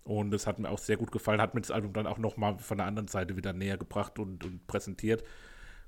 und 0.03 0.31
das 0.31 0.47
hat 0.47 0.59
mir 0.59 0.69
auch 0.69 0.79
sehr 0.79 0.97
gut 0.97 1.11
gefallen. 1.11 1.41
Hat 1.41 1.53
mir 1.53 1.61
das 1.61 1.71
Album 1.71 1.93
dann 1.93 2.07
auch 2.07 2.17
nochmal 2.17 2.57
von 2.59 2.77
der 2.77 2.87
anderen 2.87 3.07
Seite 3.07 3.35
wieder 3.35 3.53
näher 3.53 3.77
gebracht 3.77 4.19
und, 4.19 4.45
und 4.45 4.65
präsentiert. 4.67 5.23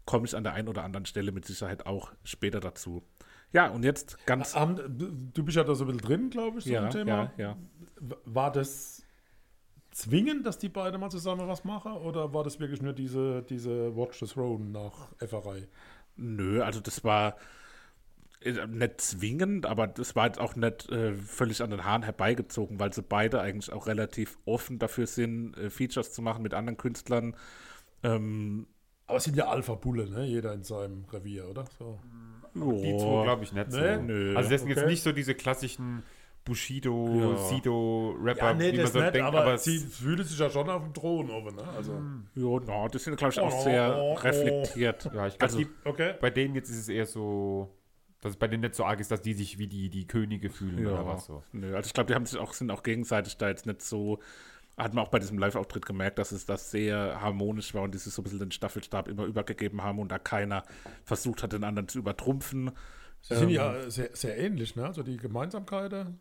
Komme 0.05 0.26
ich 0.26 0.36
an 0.36 0.43
der 0.43 0.53
einen 0.53 0.68
oder 0.68 0.84
anderen 0.84 1.05
Stelle 1.05 1.32
mit 1.32 1.45
Sicherheit 1.45 1.86
auch 1.86 2.12
später 2.24 2.59
dazu. 2.59 3.03
Ja, 3.54 3.70
und 3.70 3.84
jetzt 3.84 4.26
ganz. 4.26 4.56
Haben- 4.56 5.32
Du 5.34 5.43
bist 5.43 5.58
ja 5.58 5.64
da 5.64 5.76
so 5.76 5.84
ein 5.84 5.88
bisschen 5.88 6.02
drin, 6.08 6.30
glaube 6.30 6.60
ich, 6.60 6.66
so 6.66 6.72
ja, 6.72 6.84
im 6.86 6.89
Thema. 6.89 7.32
ja, 7.38 7.43
ja. 7.43 7.58
War 8.26 8.52
das 8.52 9.04
zwingend, 9.91 10.45
dass 10.45 10.58
die 10.58 10.70
beiden 10.70 10.99
mal 11.02 11.10
zusammen 11.10 11.47
was 11.47 11.64
machen? 11.66 11.93
Oder 11.93 12.34
war 12.34 12.43
das 12.43 12.60
wirklich 12.60 12.82
nur 12.82 12.93
diese, 12.93 13.43
diese 13.43 13.95
Watch 13.95 14.20
the 14.20 14.26
Throne 14.26 14.66
nach 14.70 15.12
Efferei? 15.20 15.68
Nö, 16.16 16.62
also 16.64 16.80
das 16.80 17.04
war 17.04 17.36
äh, 18.41 18.66
nicht 18.68 19.02
zwingend, 19.02 19.66
aber 19.66 19.88
das 19.88 20.16
war 20.16 20.28
jetzt 20.28 20.39
auch 20.39 20.56
nicht 20.56 20.89
äh, 20.89 21.14
völlig 21.16 21.62
an 21.62 21.72
den 21.72 21.84
Haaren 21.84 22.04
herbeigezogen, 22.04 22.80
weil 22.80 22.93
sie 22.93 23.02
beide 23.04 23.41
eigentlich 23.41 23.72
auch 23.74 23.86
relativ 23.88 24.38
offen 24.45 24.80
dafür 24.80 25.08
sind, 25.08 25.58
äh, 25.58 25.70
Features 25.70 26.12
zu 26.14 26.22
machen 26.22 26.41
mit 26.41 26.54
anderen 26.54 26.78
Künstlern. 26.78 27.36
Ähm, 28.04 28.68
Aber 29.08 29.18
es 29.18 29.26
sind 29.26 29.36
ja 29.36 29.47
Alpha-Bulle, 29.49 30.10
ne? 30.10 30.26
Jeder 30.26 30.54
in 30.54 30.64
seinem 30.64 31.06
Revier, 31.12 31.49
oder? 31.49 31.66
So. 31.78 31.99
Die 32.54 32.97
zwei 32.97 33.24
glaube 33.24 33.43
ich 33.43 33.54
nicht 33.54 33.70
Nee? 33.70 33.95
so. 33.95 34.02
Nö. 34.02 34.36
Also 34.36 34.49
das 34.49 34.62
sind 34.62 34.70
jetzt 34.70 34.80
Okay. 34.80 34.89
nicht 34.89 35.04
so 35.04 35.12
diese 35.12 35.36
klassischen 35.36 36.04
Bushido, 36.43 37.08
Ja. 37.36 37.38
Sido, 37.38 38.16
Rapper, 38.22 38.47
Ja, 38.47 38.54
nee, 38.56 38.74
wie 38.74 38.78
man 38.78 38.88
so 38.88 38.99
nicht, 38.99 39.14
denkt, 39.14 39.28
aber, 39.28 39.41
aber 39.41 39.58
sie 39.60 39.76
es- 39.78 39.97
fühlt 39.97 40.26
sich 40.28 40.39
ja 40.39 40.49
schon 40.49 40.70
auf 40.70 40.82
dem 40.84 40.93
Thron 40.93 41.30
oben, 41.30 41.56
ne? 41.56 41.64
Also, 41.78 41.93
ja, 42.36 42.60
na, 42.66 42.88
das 42.88 43.04
sind, 43.04 43.16
glaube 43.16 43.32
ich, 43.34 43.39
auch 43.39 43.54
Oh, 43.54 43.64
sehr 43.64 43.95
oh, 43.95 44.14
oh. 44.14 44.14
reflektiert. 44.16 45.06
ja, 45.14 45.28
ich 45.28 45.38
glaube, 45.38 45.54
Also- 45.54 45.62
okay. 45.86 46.14
bei 46.20 46.32
denen 46.32 46.56
jetzt 46.56 46.70
ist 46.72 46.78
es 46.80 46.89
eher 46.89 47.06
so, 47.06 47.70
dass 48.22 48.32
es 48.32 48.38
bei 48.38 48.47
denen 48.47 48.62
nicht 48.62 48.74
so 48.76 48.86
arg 48.86 48.99
ist, 48.99 49.12
dass 49.12 49.22
die 49.22 49.34
sich 49.36 49.60
wie 49.60 49.68
die, 49.68 49.89
die 49.89 50.08
Könige 50.08 50.49
fühlen 50.49 50.86
oder 50.88 51.06
was 51.06 51.26
so. 51.28 51.43
Nö, 51.54 51.76
also 51.76 51.86
ich 51.88 51.93
glaube, 51.93 52.08
die 52.08 52.16
haben 52.16 52.26
sich 52.26 52.39
auch, 52.39 52.54
sind 52.54 52.72
auch 52.72 52.82
gegenseitig 52.84 53.38
da 53.38 53.47
jetzt 53.47 53.68
nicht 53.68 53.82
so, 53.84 54.18
hat 54.84 54.94
man 54.94 55.06
auch 55.06 55.10
bei 55.10 55.20
diesem 55.20 55.38
Live-Auftritt 55.38 55.86
gemerkt, 55.86 56.18
dass 56.20 56.32
es 56.32 56.46
das 56.46 56.72
sehr 56.72 57.22
harmonisch 57.22 57.74
war 57.74 57.84
und 57.84 57.94
die 57.94 57.98
sich 57.98 58.14
so 58.14 58.22
ein 58.22 58.24
bisschen 58.24 58.40
den 58.40 58.52
Staffelstab 58.52 59.08
immer 59.08 59.26
übergegeben 59.26 59.84
haben 59.84 60.00
und 60.00 60.12
da 60.12 60.20
keiner 60.20 60.64
versucht 61.04 61.44
hat, 61.44 61.54
den 61.54 61.64
anderen 61.64 61.88
zu 61.88 62.00
übertrumpfen. 62.00 62.72
Sie 63.22 63.36
sind 63.36 63.50
ja 63.50 63.90
sehr, 63.90 64.10
sehr 64.14 64.38
ähnlich, 64.38 64.76
ne? 64.76 64.86
Also 64.86 65.04
die 65.04 65.18
Gemeinsamkeiten, 65.18 66.20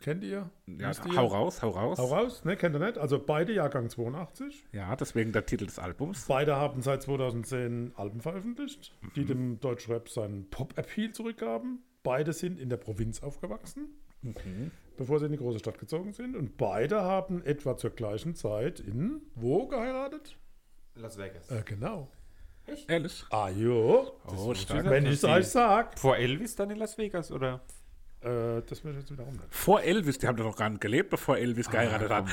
kennt 0.00 0.24
ihr? 0.24 0.50
Ja, 0.66 0.90
ihr? 0.90 1.16
hau 1.16 1.26
raus, 1.26 1.62
hau 1.62 1.70
raus. 1.70 1.98
Hau 1.98 2.06
raus, 2.06 2.44
ne? 2.44 2.56
Kennt 2.56 2.74
ihr 2.74 2.78
nicht? 2.78 2.96
Also 2.96 3.18
beide 3.18 3.52
Jahrgang 3.52 3.90
82. 3.90 4.64
Ja, 4.72 4.96
deswegen 4.96 5.32
der 5.32 5.44
Titel 5.44 5.66
des 5.66 5.78
Albums. 5.78 6.26
Beide 6.26 6.56
haben 6.56 6.80
seit 6.80 7.02
2010 7.02 7.92
Alben 7.96 8.20
veröffentlicht, 8.20 8.94
die 9.16 9.24
dem 9.24 9.60
Deutschrap 9.60 10.08
seinen 10.08 10.48
Pop-Appeal 10.48 11.12
zurückgaben. 11.12 11.82
Beide 12.02 12.32
sind 12.32 12.58
in 12.58 12.70
der 12.70 12.78
Provinz 12.78 13.22
aufgewachsen, 13.22 13.90
bevor 14.96 15.18
sie 15.18 15.26
in 15.26 15.32
die 15.32 15.38
große 15.38 15.58
Stadt 15.58 15.78
gezogen 15.78 16.12
sind. 16.12 16.36
Und 16.36 16.56
beide 16.56 17.02
haben 17.02 17.42
etwa 17.44 17.76
zur 17.76 17.90
gleichen 17.90 18.34
Zeit 18.34 18.80
in 18.80 19.22
wo 19.34 19.66
geheiratet? 19.66 20.36
Las 20.94 21.18
Vegas. 21.18 21.50
Äh, 21.50 21.62
genau. 21.64 22.08
Ehrlich? 22.86 23.24
Ah, 23.30 23.48
jo. 23.48 24.12
Oh, 24.26 24.54
stark. 24.54 24.88
Wenn 24.88 25.06
ich 25.06 25.14
es 25.14 25.24
euch 25.24 25.48
sag. 25.48 25.98
Vor 25.98 26.16
Elvis 26.16 26.54
dann 26.54 26.70
in 26.70 26.78
Las 26.78 26.98
Vegas, 26.98 27.32
oder? 27.32 27.60
Äh, 28.20 28.62
das 28.66 28.84
ich 28.84 28.84
jetzt 28.84 29.10
wiederum 29.10 29.32
nicht. 29.32 29.46
Vor 29.48 29.80
Elvis, 29.80 30.18
die 30.18 30.26
haben 30.26 30.36
doch 30.36 30.44
noch 30.44 30.56
gar 30.56 30.68
nicht 30.68 30.80
gelebt, 30.80 31.10
bevor 31.10 31.38
Elvis 31.38 31.70
geheiratet 31.70 32.10
hat. 32.10 32.26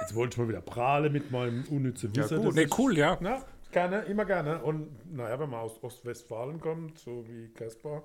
Jetzt 0.00 0.14
wollte 0.14 0.34
ich 0.34 0.38
mal 0.38 0.48
wieder 0.48 0.60
prahle 0.60 1.10
mit 1.10 1.30
meinem 1.30 1.64
unnützen 1.70 2.14
Wissen. 2.14 2.38
gut. 2.38 2.48
das 2.48 2.54
Nee, 2.54 2.68
cool, 2.78 2.96
ja. 2.96 3.16
Na, 3.20 3.42
gerne, 3.72 4.02
immer 4.02 4.24
gerne. 4.24 4.62
Und 4.62 5.14
naja, 5.14 5.38
wenn 5.38 5.50
man 5.50 5.60
aus 5.60 5.82
Ostwestfalen 5.82 6.60
kommt, 6.60 6.98
so 6.98 7.26
wie 7.28 7.48
Caspar, 7.52 8.04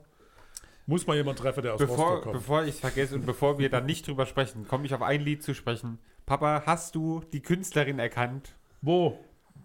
muss 0.85 1.07
man 1.07 1.17
jemanden 1.17 1.41
treffen, 1.41 1.63
der 1.63 1.73
aus 1.73 1.79
Bevor, 1.79 1.97
Rostock 1.97 2.23
kommt. 2.23 2.33
bevor 2.33 2.63
ich 2.63 2.69
es 2.75 2.79
vergesse 2.79 3.15
und 3.15 3.25
bevor 3.25 3.59
wir 3.59 3.69
dann 3.69 3.85
nicht 3.85 4.07
drüber 4.07 4.25
sprechen, 4.25 4.67
komme 4.67 4.85
ich 4.85 4.93
auf 4.93 5.01
ein 5.01 5.21
Lied 5.21 5.43
zu 5.43 5.53
sprechen. 5.53 5.99
Papa, 6.25 6.63
hast 6.65 6.95
du 6.95 7.21
die 7.33 7.41
Künstlerin 7.41 7.99
erkannt, 7.99 8.55
Wo? 8.81 9.19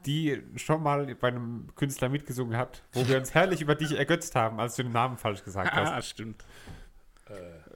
die 0.05 0.43
schon 0.57 0.83
mal 0.83 1.15
bei 1.17 1.29
einem 1.29 1.69
Künstler 1.75 2.09
mitgesungen 2.09 2.57
hat, 2.57 2.83
wo 2.93 3.07
wir 3.09 3.17
uns 3.19 3.35
herrlich 3.35 3.61
über 3.61 3.75
dich 3.75 3.97
ergötzt 3.97 4.35
haben, 4.37 4.61
als 4.61 4.77
du 4.77 4.83
den 4.85 4.93
Namen 4.93 5.17
falsch 5.17 5.43
gesagt 5.43 5.73
hast? 5.73 5.91
Ah, 5.91 6.03
stimmt. 6.03 6.45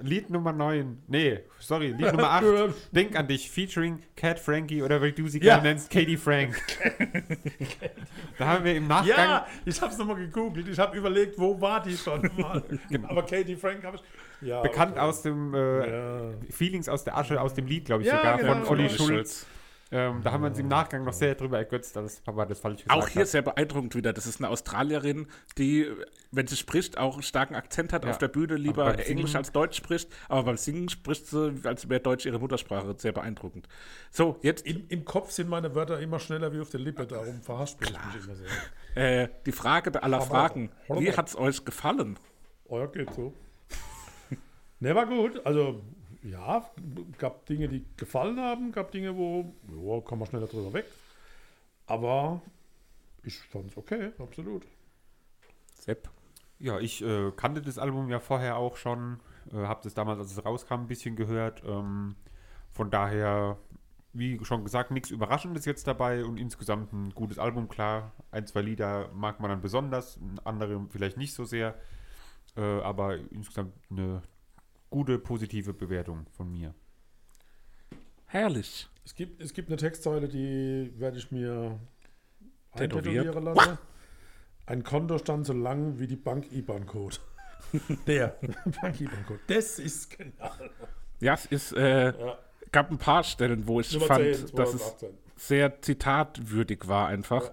Lied 0.00 0.30
Nummer 0.30 0.52
9. 0.52 1.02
Nee, 1.08 1.40
sorry, 1.58 1.88
Lied 1.88 2.12
Nummer 2.12 2.30
8. 2.42 2.44
Denk 2.92 3.16
an 3.16 3.26
dich, 3.26 3.50
featuring 3.50 4.00
Cat 4.16 4.38
Frankie 4.38 4.82
oder 4.82 5.02
wie 5.02 5.12
du 5.12 5.26
sie 5.28 5.38
Ja. 5.38 5.56
gerne 5.56 5.70
nennst, 5.70 5.90
Katie 5.90 6.16
Frank. 6.16 6.54
da 8.38 8.46
haben 8.46 8.64
wir 8.64 8.76
im 8.76 8.86
Nachgang. 8.86 9.08
Ja, 9.18 9.46
ich 9.64 9.80
habe 9.80 9.92
es 9.92 9.98
nochmal 9.98 10.16
gegoogelt. 10.16 10.68
Ich 10.68 10.78
habe 10.78 10.96
überlegt, 10.96 11.38
wo 11.38 11.60
war 11.60 11.82
die 11.82 11.96
schon 11.96 12.22
mal. 12.38 12.62
Aber 13.08 13.22
Katie 13.26 13.56
Frank 13.56 13.82
habe 13.84 13.96
ich. 13.96 14.02
Ja, 14.02 14.06
Genau. 14.40 14.62
Bekannt 14.62 14.92
okay. 14.92 15.00
aus 15.00 15.22
dem 15.22 15.52
äh, 15.54 15.90
Ja. 15.90 16.30
Feelings 16.50 16.88
aus 16.88 17.04
der 17.04 17.18
Asche, 17.18 17.38
aus 17.40 17.52
dem 17.54 17.66
Lied, 17.66 17.84
glaube 17.84 18.02
ich, 18.02 18.08
Ja, 18.08 18.16
sogar 18.18 18.38
genau, 18.38 18.52
von 18.64 18.68
Olli 18.68 18.86
genau. 18.88 19.04
Schulz. 19.04 19.46
Ähm, 19.92 20.22
da 20.22 20.30
haben 20.30 20.42
wir 20.44 20.50
uns 20.50 20.58
im 20.60 20.68
Nachgang 20.68 21.02
noch 21.04 21.12
sehr 21.12 21.34
drüber 21.34 21.58
ergötzt, 21.58 21.96
dass 21.96 22.20
Papa 22.20 22.46
das 22.46 22.60
falsch 22.60 22.84
gesagt 22.84 22.96
Auch 23.02 23.08
hier 23.08 23.22
hat. 23.22 23.28
sehr 23.28 23.42
beeindruckend 23.42 23.96
wieder. 23.96 24.12
Das 24.12 24.24
ist 24.24 24.38
eine 24.40 24.48
Australierin, 24.48 25.26
die, 25.58 25.90
wenn 26.30 26.46
sie 26.46 26.56
spricht, 26.56 26.96
auch 26.96 27.14
einen 27.14 27.24
starken 27.24 27.56
Akzent 27.56 27.92
hat 27.92 28.04
Ja. 28.04 28.10
auf 28.12 28.18
der 28.18 28.28
Bühne, 28.28 28.54
lieber 28.54 28.86
Englisch 28.86 29.06
Singen- 29.32 29.36
als 29.36 29.50
Deutsch 29.50 29.76
spricht. 29.76 30.08
Aber 30.28 30.44
beim 30.44 30.56
Singen 30.56 30.88
spricht 30.88 31.26
sie, 31.26 31.54
als 31.64 31.88
wäre 31.88 32.00
Deutsch 32.00 32.24
ihre 32.24 32.38
Muttersprache. 32.38 32.94
Sehr 32.98 33.10
beeindruckend. 33.10 33.66
So, 34.12 34.38
jetzt 34.42 34.64
Im, 34.64 34.84
Im 34.88 35.04
Kopf 35.04 35.32
sind 35.32 35.48
meine 35.48 35.74
Wörter 35.74 35.98
immer 35.98 36.20
schneller 36.20 36.52
wie 36.52 36.60
auf 36.60 36.70
der 36.70 36.80
Lippe, 36.80 37.04
darum 37.08 37.42
verhaspel 37.42 37.88
ich 37.88 38.14
mich 38.14 38.24
immer 38.26 38.36
sehr. 38.36 39.22
äh, 39.24 39.28
die 39.44 39.52
Frage 39.52 40.00
aller 40.02 40.18
Aber- 40.18 40.26
Fragen. 40.26 40.70
Wie 40.88 41.12
hat 41.12 41.28
es 41.28 41.36
euch 41.36 41.64
gefallen? 41.64 42.16
Ja, 42.70 42.86
geht 42.86 43.12
so. 43.12 43.34
ne, 44.78 44.94
war 44.94 45.06
gut. 45.06 45.44
Also, 45.44 45.82
ja, 46.22 46.68
gab 47.18 47.46
Dinge, 47.46 47.68
die 47.68 47.84
gefallen 47.96 48.38
haben, 48.38 48.72
gab 48.72 48.90
Dinge, 48.92 49.16
wo, 49.16 49.54
ja, 49.68 50.00
kann 50.00 50.18
man 50.18 50.28
schneller 50.28 50.46
drüber 50.46 50.72
weg. 50.72 50.86
Aber 51.86 52.42
ich 53.24 53.38
fand 53.38 53.70
es 53.70 53.76
okay, 53.76 54.12
absolut. 54.18 54.66
Sepp. 55.74 56.08
Ja, 56.58 56.78
ich 56.78 57.02
äh, 57.02 57.32
kannte 57.36 57.62
das 57.62 57.78
Album 57.78 58.10
ja 58.10 58.20
vorher 58.20 58.56
auch 58.56 58.76
schon, 58.76 59.20
äh, 59.52 59.56
habe 59.56 59.80
das 59.82 59.94
damals, 59.94 60.18
als 60.18 60.32
es 60.32 60.44
rauskam, 60.44 60.74
ein 60.74 60.86
bisschen 60.88 61.16
gehört. 61.16 61.62
Ähm, 61.64 62.16
von 62.70 62.90
daher, 62.90 63.56
wie 64.12 64.38
schon 64.44 64.64
gesagt, 64.64 64.90
nichts 64.90 65.10
Überraschendes 65.10 65.64
jetzt 65.64 65.86
dabei 65.86 66.24
und 66.24 66.36
insgesamt 66.36 66.92
ein 66.92 67.10
gutes 67.10 67.38
Album, 67.38 67.68
klar. 67.68 68.12
Ein, 68.30 68.46
zwei 68.46 68.60
Lieder 68.60 69.10
mag 69.14 69.40
man 69.40 69.50
dann 69.50 69.62
besonders, 69.62 70.20
andere 70.44 70.86
vielleicht 70.90 71.16
nicht 71.16 71.32
so 71.32 71.44
sehr, 71.44 71.74
äh, 72.56 72.60
aber 72.60 73.16
insgesamt 73.16 73.72
eine 73.90 74.22
gute, 74.90 75.18
positive 75.18 75.72
Bewertung 75.72 76.26
von 76.36 76.50
mir. 76.50 76.74
Herrlich. 78.26 78.88
Es 79.04 79.14
gibt, 79.14 79.40
es 79.40 79.52
gibt 79.54 79.68
eine 79.68 79.76
Textzeile, 79.76 80.28
die 80.28 80.92
werde 80.98 81.18
ich 81.18 81.30
mir 81.32 81.78
eintätowieren 82.72 83.42
lassen. 83.44 83.78
Ein 84.66 84.84
Kontostand 84.84 85.46
so 85.46 85.52
lang 85.52 85.98
wie 85.98 86.06
die 86.06 86.16
Bank-IBAN-Code. 86.16 87.16
Der 88.06 88.36
Bank-IBAN-Code. 88.82 89.40
Das 89.48 89.78
ist 89.78 90.16
genial. 90.16 90.70
Ja, 91.20 91.34
es 91.34 91.46
ist, 91.46 91.72
äh, 91.72 92.12
Ja. 92.18 92.38
gab 92.70 92.90
ein 92.90 92.98
paar 92.98 93.24
Stellen, 93.24 93.66
wo 93.66 93.80
ich 93.80 93.92
Nummer 93.92 94.06
fand, 94.06 94.20
10, 94.22 94.32
dass 94.32 94.74
es 94.74 94.80
2018. 94.80 95.08
sehr 95.36 95.82
zitatwürdig 95.82 96.86
war 96.86 97.08
einfach. 97.08 97.50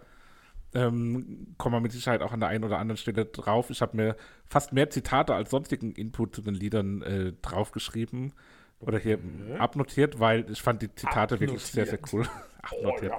Ähm, 0.78 1.56
kommen 1.58 1.76
wir 1.76 1.80
mit 1.82 1.92
Sicherheit 1.92 2.22
auch 2.22 2.32
an 2.34 2.40
der 2.40 2.50
einen 2.50 2.64
oder 2.64 2.78
anderen 2.80 2.98
Stelle 2.98 3.26
drauf. 3.26 3.70
Ich 3.70 3.82
habe 3.82 3.98
mir 3.98 4.16
fast 4.46 4.74
mehr 4.74 4.90
Zitate 4.90 5.34
als 5.34 5.50
sonstigen 5.50 5.92
Input 5.94 6.36
zu 6.36 6.42
den 6.42 6.54
Liedern 6.54 7.02
äh, 7.02 7.34
draufgeschrieben 7.42 8.34
oder 8.80 9.00
hier 9.00 9.18
abnotiert, 9.58 10.20
weil 10.20 10.50
ich 10.52 10.62
fand 10.62 10.82
die 10.84 10.94
Zitate 10.94 11.40
wirklich 11.40 11.64
sehr, 11.64 11.86
sehr 11.88 12.00
cool. 12.14 12.26
abnotiert. 12.62 13.14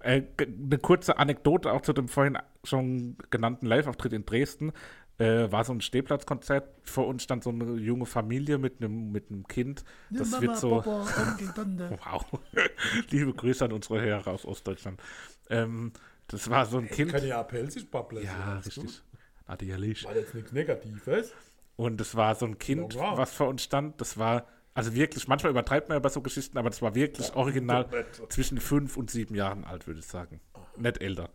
Äh, 0.00 0.22
g- 0.36 0.46
eine 0.46 0.78
kurze 0.78 1.18
Anekdote 1.18 1.72
auch 1.72 1.80
zu 1.80 1.92
dem 1.92 2.06
vorhin 2.08 2.38
schon 2.62 3.16
genannten 3.30 3.66
Live-Auftritt 3.66 4.12
in 4.12 4.24
Dresden. 4.24 4.72
Äh, 5.18 5.50
war 5.50 5.64
so 5.64 5.72
ein 5.72 5.80
Stehplatzkonzert. 5.80 6.68
Vor 6.84 7.08
uns 7.08 7.24
stand 7.24 7.42
so 7.42 7.50
eine 7.50 7.72
junge 7.74 8.06
Familie 8.06 8.58
mit 8.58 8.80
einem 8.80 9.10
mit 9.10 9.30
einem 9.32 9.48
Kind. 9.48 9.82
Das 10.10 10.40
wird 10.40 10.56
so. 10.56 10.84
Wow. 10.84 12.24
Liebe 13.10 13.32
Grüße 13.34 13.64
an 13.64 13.72
unsere 13.72 14.00
Hörer 14.00 14.28
aus 14.28 14.44
Ostdeutschland. 14.44 15.02
Ähm, 15.50 15.92
das 16.28 16.48
war 16.50 16.66
so 16.66 16.78
ein 16.78 16.88
Kind. 16.88 17.12
Kann 17.12 17.26
ja 17.26 17.42
pelzig 17.42 17.90
babbeln. 17.90 18.24
Ja, 18.24 18.58
richtig. 18.58 19.02
Natürlich. 19.46 20.04
War 20.04 20.16
jetzt 20.16 20.34
nichts 20.34 20.52
Negatives. 20.52 21.32
Und 21.76 22.00
es 22.00 22.14
war 22.14 22.34
so 22.34 22.46
ein 22.46 22.58
Kind, 22.58 22.94
Ja, 22.94 23.16
was 23.16 23.32
vor 23.32 23.48
uns 23.48 23.62
stand. 23.62 24.00
Das 24.00 24.18
war, 24.18 24.46
also 24.74 24.94
wirklich, 24.94 25.26
manchmal 25.28 25.50
übertreibt 25.52 25.88
man 25.88 25.96
ja 25.96 26.00
bei 26.00 26.08
so 26.08 26.20
Geschichten, 26.20 26.58
aber 26.58 26.70
das 26.70 26.82
war 26.82 26.94
wirklich 26.94 27.34
original 27.34 27.86
nett. 27.90 28.20
zwischen 28.30 28.58
fünf 28.58 28.96
und 28.96 29.10
sieben 29.10 29.34
Jahren 29.34 29.64
alt, 29.64 29.86
würde 29.86 30.00
ich 30.00 30.06
sagen. 30.06 30.40
Nicht 30.76 31.00
älter. 31.00 31.30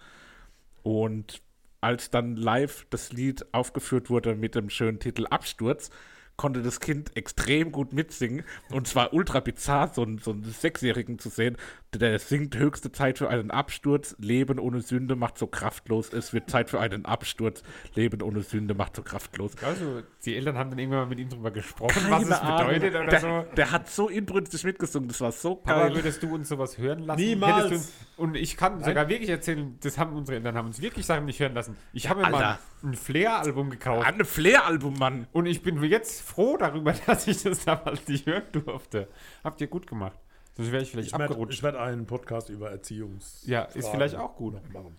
Und 0.83 1.41
als 1.81 2.09
dann 2.11 2.35
live 2.35 2.85
das 2.89 3.11
Lied 3.11 3.45
aufgeführt 3.53 4.09
wurde 4.09 4.35
mit 4.35 4.55
dem 4.55 4.69
schönen 4.69 4.99
Titel 4.99 5.25
Absturz, 5.27 5.89
konnte 6.35 6.61
das 6.61 6.79
Kind 6.79 7.15
extrem 7.15 7.71
gut 7.71 7.93
mitsingen. 7.93 8.43
Und 8.69 8.87
zwar 8.87 9.13
ultra 9.13 9.39
bizarr, 9.39 9.91
so 9.93 10.03
einen, 10.03 10.17
so 10.19 10.31
einen 10.31 10.43
Sechsjährigen 10.43 11.19
zu 11.19 11.29
sehen, 11.29 11.57
der 11.99 12.17
singt 12.19 12.55
höchste 12.57 12.91
Zeit 12.91 13.17
für 13.17 13.29
einen 13.29 13.51
Absturz, 13.51 14.15
Leben 14.19 14.59
ohne 14.59 14.81
Sünde 14.81 15.15
macht 15.15 15.37
so 15.37 15.47
kraftlos, 15.47 16.11
es 16.13 16.33
wird 16.33 16.49
Zeit 16.49 16.69
für 16.69 16.79
einen 16.79 17.05
Absturz, 17.05 17.63
Leben 17.95 18.21
ohne 18.21 18.41
Sünde 18.41 18.73
macht 18.73 18.95
so 18.95 19.01
kraftlos. 19.03 19.51
Also, 19.63 20.01
die 20.25 20.35
Eltern 20.35 20.57
haben 20.57 20.69
dann 20.69 20.79
irgendwann 20.79 21.01
mal 21.01 21.07
mit 21.07 21.19
ihm 21.19 21.29
drüber 21.29 21.51
gesprochen, 21.51 22.01
was 22.09 22.23
es 22.23 22.29
Keine 22.29 22.41
Ahnung. 22.41 22.67
bedeutet 22.73 22.95
oder 22.95 23.07
der, 23.07 23.19
so. 23.19 23.45
der 23.55 23.71
hat 23.71 23.89
so 23.89 24.09
inbrünstig 24.09 24.63
mitgesungen, 24.63 25.07
das 25.07 25.21
war 25.21 25.31
so 25.31 25.61
Aber 25.65 25.81
geil. 25.87 25.95
würdest 25.95 26.23
du 26.23 26.33
uns 26.33 26.49
sowas 26.49 26.77
hören 26.77 26.99
lassen? 26.99 27.21
Niemals. 27.21 27.95
Du, 28.17 28.23
und 28.23 28.35
ich 28.35 28.57
kann 28.57 28.83
sogar 28.83 29.09
wirklich 29.09 29.29
erzählen, 29.29 29.77
das 29.81 29.97
haben 29.97 30.15
unsere 30.15 30.37
Eltern 30.37 30.55
haben 30.55 30.67
uns 30.67 30.81
wirklich 30.81 31.05
Sachen 31.05 31.25
nicht 31.25 31.39
hören 31.39 31.53
lassen. 31.53 31.75
Ich 31.93 32.09
habe 32.09 32.21
mir 32.21 32.29
mal 32.29 32.43
Alter. 32.43 32.59
ein 32.83 32.93
Flair-Album 32.93 33.69
gekauft. 33.69 34.07
Ein 34.07 34.23
Flair-Album, 34.23 34.95
Mann. 34.99 35.27
Und 35.31 35.45
ich 35.45 35.61
bin 35.61 35.81
jetzt 35.83 36.21
froh 36.21 36.57
darüber, 36.57 36.93
dass 37.05 37.27
ich 37.27 37.43
das 37.43 37.65
damals 37.65 38.07
nicht 38.07 38.25
hören 38.25 38.43
durfte. 38.51 39.07
Habt 39.43 39.61
ihr 39.61 39.67
gut 39.67 39.87
gemacht. 39.87 40.17
Sonst 40.55 40.71
wäre 40.71 40.83
ich 40.83 40.91
vielleicht 40.91 41.07
Ich 41.07 41.13
werde 41.13 41.25
abgerutscht. 41.25 41.63
werd 41.63 41.75
einen 41.75 42.05
Podcast 42.05 42.49
über 42.49 42.69
Erziehungs. 42.71 43.43
Ja, 43.45 43.63
ist 43.63 43.89
vielleicht 43.89 44.15
auch 44.15 44.35
gut. 44.35 44.53
machen. 44.73 44.97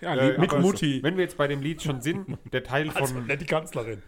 Ja, 0.00 0.14
Äh, 0.16 0.38
mit 0.38 0.50
aber 0.50 0.60
Mutti. 0.62 1.02
Wenn 1.02 1.16
wir 1.16 1.24
jetzt 1.24 1.36
bei 1.36 1.46
dem 1.46 1.60
Lied 1.60 1.82
schon 1.82 2.00
sind, 2.00 2.38
der 2.52 2.64
Teil 2.64 2.88
Also, 2.94 3.14
von, 3.14 3.26
nicht 3.26 3.40
die 3.42 3.46
Kanzlerin. 3.46 4.02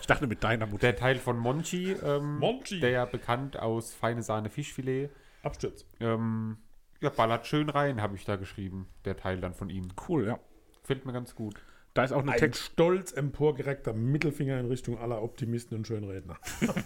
ich 0.00 0.06
dachte 0.06 0.26
mit 0.26 0.44
deiner 0.44 0.66
Mutter. 0.66 0.80
der 0.80 0.96
Teil 0.96 1.16
von 1.16 1.38
Monchi, 1.38 1.92
ähm, 1.92 2.38
Monchi. 2.38 2.78
der 2.80 2.90
ja 2.90 3.04
bekannt 3.06 3.58
aus 3.58 3.94
Feine 3.94 4.22
Sahne 4.22 4.50
Fischfilet, 4.50 5.08
Absturz. 5.42 5.86
ähm, 6.00 6.58
ja, 7.00 7.08
ballert 7.10 7.46
schön 7.46 7.70
rein, 7.70 8.02
habe 8.02 8.16
ich 8.16 8.24
da 8.26 8.36
geschrieben. 8.36 8.86
Der 9.06 9.16
Teil 9.16 9.40
dann 9.40 9.54
von 9.54 9.70
ihm. 9.70 9.88
Cool, 10.08 10.26
ja. 10.26 10.38
Fällt 10.82 11.06
mir 11.06 11.12
ganz 11.14 11.34
gut. 11.34 11.54
Da 11.94 12.04
ist 12.04 12.12
auch 12.12 12.20
eine 12.22 12.32
Ein 12.32 12.38
Text. 12.38 12.62
stolz 12.72 13.12
emporgereckter 13.12 13.94
Mittelfinger 13.94 14.60
in 14.60 14.66
Richtung 14.66 14.98
aller 14.98 15.22
Optimisten 15.22 15.76
und 15.78 15.86
Schönredner. 15.86 16.36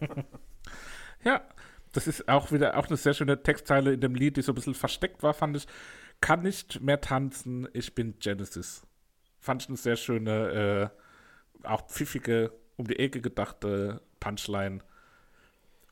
Ja, 1.24 1.42
das 1.92 2.06
ist 2.06 2.28
auch 2.28 2.52
wieder 2.52 2.76
auch 2.76 2.88
eine 2.88 2.96
sehr 2.96 3.14
schöne 3.14 3.42
Textzeile 3.42 3.92
in 3.92 4.00
dem 4.00 4.14
Lied, 4.14 4.36
die 4.36 4.42
so 4.42 4.52
ein 4.52 4.54
bisschen 4.54 4.74
versteckt 4.74 5.22
war, 5.22 5.34
fand 5.34 5.56
ich. 5.56 5.66
Kann 6.20 6.42
nicht 6.42 6.80
mehr 6.80 7.00
tanzen, 7.00 7.68
ich 7.72 7.94
bin 7.94 8.18
Genesis. 8.18 8.82
Fand 9.40 9.62
ich 9.62 9.68
eine 9.68 9.76
sehr 9.76 9.96
schöne, 9.96 10.90
äh, 11.62 11.66
auch 11.66 11.86
pfiffige, 11.86 12.52
um 12.76 12.86
die 12.86 12.98
Ecke 12.98 13.20
gedachte 13.20 14.02
Punchline. 14.20 14.80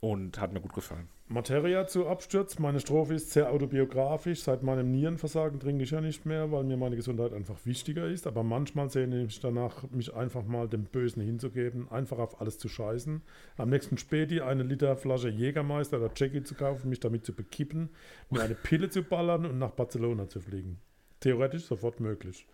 Und 0.00 0.38
hat 0.40 0.52
mir 0.52 0.60
gut 0.60 0.74
gefallen. 0.74 1.08
Materia 1.28 1.88
zu 1.88 2.06
Absturz. 2.06 2.60
Meine 2.60 2.78
Strophe 2.78 3.14
ist 3.14 3.32
sehr 3.32 3.50
autobiografisch. 3.50 4.42
Seit 4.42 4.62
meinem 4.62 4.92
Nierenversagen 4.92 5.58
trinke 5.58 5.82
ich 5.82 5.90
ja 5.90 6.00
nicht 6.00 6.24
mehr, 6.24 6.52
weil 6.52 6.62
mir 6.62 6.76
meine 6.76 6.94
Gesundheit 6.94 7.32
einfach 7.32 7.56
wichtiger 7.64 8.06
ist. 8.06 8.28
Aber 8.28 8.44
manchmal 8.44 8.90
sehne 8.90 9.24
ich 9.24 9.40
danach, 9.40 9.90
mich 9.90 10.14
einfach 10.14 10.44
mal 10.44 10.68
dem 10.68 10.84
Bösen 10.84 11.22
hinzugeben, 11.22 11.90
einfach 11.90 12.18
auf 12.18 12.40
alles 12.40 12.58
zu 12.58 12.68
scheißen. 12.68 13.22
Am 13.56 13.70
nächsten 13.70 13.98
Späti 13.98 14.40
eine 14.40 14.62
Liter 14.62 14.96
Flasche 14.96 15.28
Jägermeister 15.28 15.98
oder 15.98 16.12
Jackie 16.14 16.44
zu 16.44 16.54
kaufen, 16.54 16.90
mich 16.90 17.00
damit 17.00 17.26
zu 17.26 17.34
bekippen, 17.34 17.90
mir 18.30 18.42
eine 18.42 18.54
Pille 18.54 18.88
zu 18.88 19.02
ballern 19.02 19.46
und 19.46 19.58
nach 19.58 19.72
Barcelona 19.72 20.28
zu 20.28 20.40
fliegen. 20.40 20.78
Theoretisch 21.18 21.64
sofort 21.64 21.98
möglich. 21.98 22.46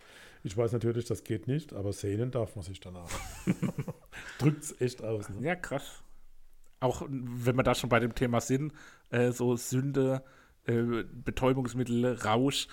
Ich 0.43 0.57
weiß 0.57 0.71
natürlich, 0.71 1.05
das 1.05 1.23
geht 1.23 1.47
nicht, 1.47 1.73
aber 1.73 1.93
sehnen 1.93 2.31
darf 2.31 2.55
man 2.55 2.65
sich 2.65 2.79
danach. 2.79 3.09
Drückt's 4.39 4.75
echt 4.81 5.03
aus. 5.03 5.29
Ne? 5.29 5.45
Ja, 5.45 5.55
krass. 5.55 6.01
Auch 6.83 7.05
wenn 7.07 7.55
wir 7.55 7.63
da 7.63 7.75
schon 7.75 7.89
bei 7.89 8.01
dem 8.01 8.13
Thema 8.13 8.41
sind, 8.41 8.73
äh, 9.09 9.31
so 9.31 9.55
Sünde, 9.55 10.21
äh, 10.65 11.03
Betäubungsmittel, 11.13 12.19
Rausch, 12.25 12.67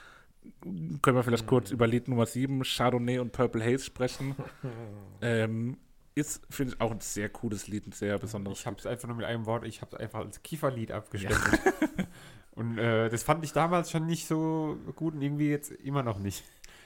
können 1.00 1.16
wir 1.16 1.22
vielleicht 1.22 1.46
kurz 1.46 1.70
über 1.70 1.86
Lied 1.86 2.08
Nummer 2.08 2.26
7, 2.26 2.62
Chardonnay 2.64 3.20
und 3.20 3.30
Purple 3.30 3.64
Haze 3.64 3.84
sprechen. 3.84 4.34
ähm, 5.22 5.76
ist, 6.16 6.42
finde 6.50 6.74
ich, 6.74 6.80
auch 6.80 6.90
ein 6.90 7.00
sehr 7.00 7.28
cooles 7.28 7.68
Lied, 7.68 7.86
ein 7.86 7.92
sehr 7.92 8.18
besonderes 8.18 8.58
Ich 8.58 8.66
habe 8.66 8.76
es 8.78 8.86
einfach 8.86 9.06
nur 9.06 9.16
mit 9.16 9.26
einem 9.26 9.46
Wort, 9.46 9.64
ich 9.64 9.80
habe 9.80 9.94
es 9.94 10.00
einfach 10.00 10.20
als 10.20 10.42
Kieferlied 10.42 10.90
abgestempelt. 10.90 11.60
und 12.56 12.78
äh, 12.78 13.08
das 13.10 13.22
fand 13.22 13.44
ich 13.44 13.52
damals 13.52 13.92
schon 13.92 14.06
nicht 14.06 14.26
so 14.26 14.76
gut 14.96 15.14
und 15.14 15.22
irgendwie 15.22 15.50
jetzt 15.50 15.70
immer 15.70 16.02
noch 16.02 16.18
nicht. 16.18 16.42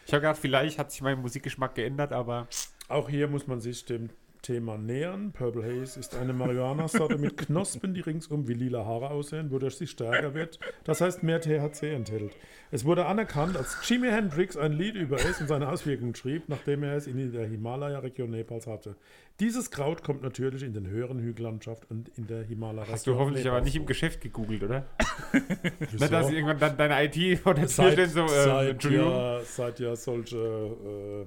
Ich 0.06 0.12
habe 0.12 0.20
gedacht, 0.20 0.38
vielleicht 0.38 0.78
hat 0.78 0.92
sich 0.92 1.00
mein 1.00 1.22
Musikgeschmack 1.22 1.74
geändert, 1.74 2.12
aber 2.12 2.48
Auch 2.88 3.08
hier 3.08 3.28
muss 3.28 3.46
man 3.46 3.60
sich 3.60 3.86
dem 3.86 4.10
Thema 4.44 4.76
nähern. 4.76 5.32
Purple 5.32 5.64
Haze 5.64 5.98
ist 5.98 6.14
eine 6.14 6.34
Marihuana-Sorte 6.34 7.16
mit 7.18 7.36
Knospen, 7.38 7.94
die 7.94 8.02
ringsum 8.02 8.46
wie 8.46 8.52
lila 8.52 8.84
Haare 8.84 9.10
aussehen, 9.10 9.50
wodurch 9.50 9.76
sie 9.76 9.86
stärker 9.86 10.34
wird. 10.34 10.60
Das 10.84 11.00
heißt, 11.00 11.22
mehr 11.22 11.40
THC 11.40 11.94
enthält. 11.94 12.36
Es 12.70 12.84
wurde 12.84 13.06
anerkannt, 13.06 13.56
als 13.56 13.76
Jimi 13.88 14.08
Hendrix 14.08 14.56
ein 14.56 14.72
Lied 14.72 14.96
über 14.96 15.16
es 15.16 15.40
und 15.40 15.48
seine 15.48 15.68
Auswirkungen 15.68 16.14
schrieb, 16.14 16.48
nachdem 16.48 16.82
er 16.82 16.94
es 16.94 17.06
in 17.06 17.32
der 17.32 17.46
Himalaya-Region 17.46 18.30
Nepals 18.30 18.66
hatte. 18.66 18.96
Dieses 19.40 19.70
Kraut 19.70 20.04
kommt 20.04 20.22
natürlich 20.22 20.62
in 20.62 20.74
den 20.74 20.86
höheren 20.86 21.18
Hügellandschaft 21.18 21.90
und 21.90 22.10
in 22.16 22.26
der 22.26 22.42
Himalaya-Region. 22.44 22.94
hast 22.94 23.06
du 23.06 23.14
hoffentlich 23.16 23.46
aber 23.46 23.56
Nepals 23.56 23.64
nicht 23.64 23.76
im 23.76 23.86
geschäft 23.86 24.20
gegoogelt, 24.20 24.62
oder? 24.62 24.86
Nicht, 25.92 26.12
dass 26.12 26.30
irgendwann 26.30 26.76
deine 26.76 27.04
IT 27.04 27.38
vor 27.38 27.54
der 27.54 27.66
Tür 27.66 27.92
steht, 27.92 28.10
so, 28.10 28.24
äh, 28.24 28.26
seit, 28.28 28.84
ja, 28.84 29.40
seit 29.40 29.80
ja 29.80 29.96
solche 29.96 30.36
äh, 30.36 31.26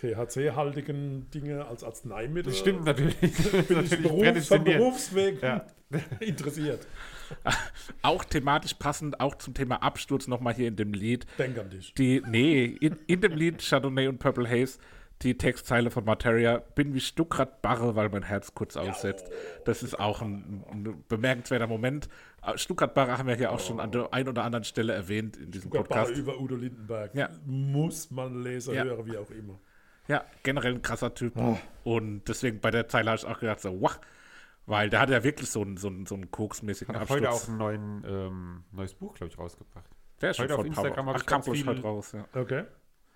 THC-haltigen 0.00 1.30
Dinge 1.30 1.66
als 1.66 1.84
Arzneimittel 1.84 2.50
Das 2.52 2.58
stimmt 2.58 2.84
natürlich. 2.84 3.16
Bin 3.20 3.30
ich 3.30 3.70
natürlich 3.70 4.02
Beruf, 4.02 4.46
vom. 4.48 4.64
Berufsweg 4.64 5.42
Ja. 5.42 5.66
interessiert. 6.20 6.86
Auch 8.02 8.24
thematisch 8.24 8.74
passend, 8.74 9.20
auch 9.20 9.34
zum 9.34 9.52
Thema 9.54 9.82
Absturz 9.82 10.28
nochmal 10.28 10.54
hier 10.54 10.68
in 10.68 10.76
dem 10.76 10.92
Lied. 10.94 11.26
Denk 11.38 11.58
an 11.58 11.68
dich. 11.70 11.92
Die, 11.94 12.22
nee, 12.26 12.64
in, 12.64 12.96
in 13.06 13.20
dem 13.20 13.32
Lied 13.32 13.62
Chardonnay 13.62 14.08
und 14.08 14.18
Purple 14.18 14.48
Haze, 14.48 14.78
die 15.22 15.36
Textzeile 15.36 15.90
von 15.90 16.04
Materia, 16.04 16.58
bin 16.74 16.94
wie 16.94 17.00
Stuckrad 17.00 17.60
Barre, 17.60 17.96
weil 17.96 18.08
mein 18.08 18.22
Herz 18.22 18.54
kurz 18.54 18.76
aussetzt. 18.76 19.26
Das 19.66 19.82
ist 19.82 19.98
auch 19.98 20.22
ein, 20.22 20.64
ein 20.70 21.04
bemerkenswerter 21.08 21.66
Moment. 21.66 22.08
Äh, 22.42 22.56
Stuckrad 22.56 22.94
Barre 22.94 23.18
haben 23.18 23.26
wir 23.28 23.34
hier 23.34 23.52
auch 23.52 23.60
schon 23.60 23.80
an 23.80 23.90
der 23.92 24.12
einen 24.14 24.28
oder 24.28 24.44
anderen 24.44 24.64
Stelle 24.64 24.92
erwähnt 24.94 25.36
in 25.36 25.50
diesem 25.50 25.70
Sogar 25.70 25.84
Podcast. 25.84 26.16
über 26.16 26.38
Udo 26.40 26.54
Lindenberg. 26.56 27.14
Ja. 27.14 27.28
Muss 27.44 28.10
man 28.10 28.42
Leser 28.42 28.72
Ja. 28.74 28.84
hören, 28.84 29.04
wie 29.06 29.16
auch 29.18 29.30
immer. 29.30 29.58
Ja, 30.08 30.24
generell 30.42 30.74
ein 30.74 30.82
krasser 30.82 31.14
Typ. 31.14 31.36
Ah. 31.36 31.58
Und 31.84 32.24
deswegen 32.28 32.60
bei 32.60 32.70
der 32.70 32.88
Zeile 32.88 33.10
habe 33.10 33.18
ich 33.18 33.26
auch 33.26 33.38
gedacht, 33.40 33.60
so, 33.60 33.80
wach, 33.80 34.00
weil 34.66 34.90
der 34.90 35.00
hat 35.00 35.10
ja 35.10 35.22
wirklich 35.22 35.50
so 35.50 35.62
einen, 35.62 35.76
so 35.76 35.88
einen, 35.88 36.06
so 36.06 36.14
einen 36.14 36.30
koksmäßigen 36.30 36.94
Absturz. 36.96 37.20
heute 37.20 37.30
auch 37.30 37.48
ein 37.48 37.56
neuen, 37.56 38.04
ähm, 38.06 38.64
neues 38.72 38.94
Buch, 38.94 39.14
glaube 39.14 39.32
ich, 39.32 39.38
rausgebracht. 39.38 39.84
der 40.20 40.30
ist 40.30 40.36
schon 40.36 40.44
heute 40.44 40.54
auf 40.54 40.60
von 40.64 40.70
Power. 40.72 40.84
Instagram 40.84 41.06
habe 41.06 41.16
Ach, 41.18 41.20
ich 41.22 41.26
ganz 41.26 41.48
viel- 41.48 41.66
heute 41.66 41.82
raus, 41.82 42.12
ja. 42.12 42.24
Okay. 42.34 42.64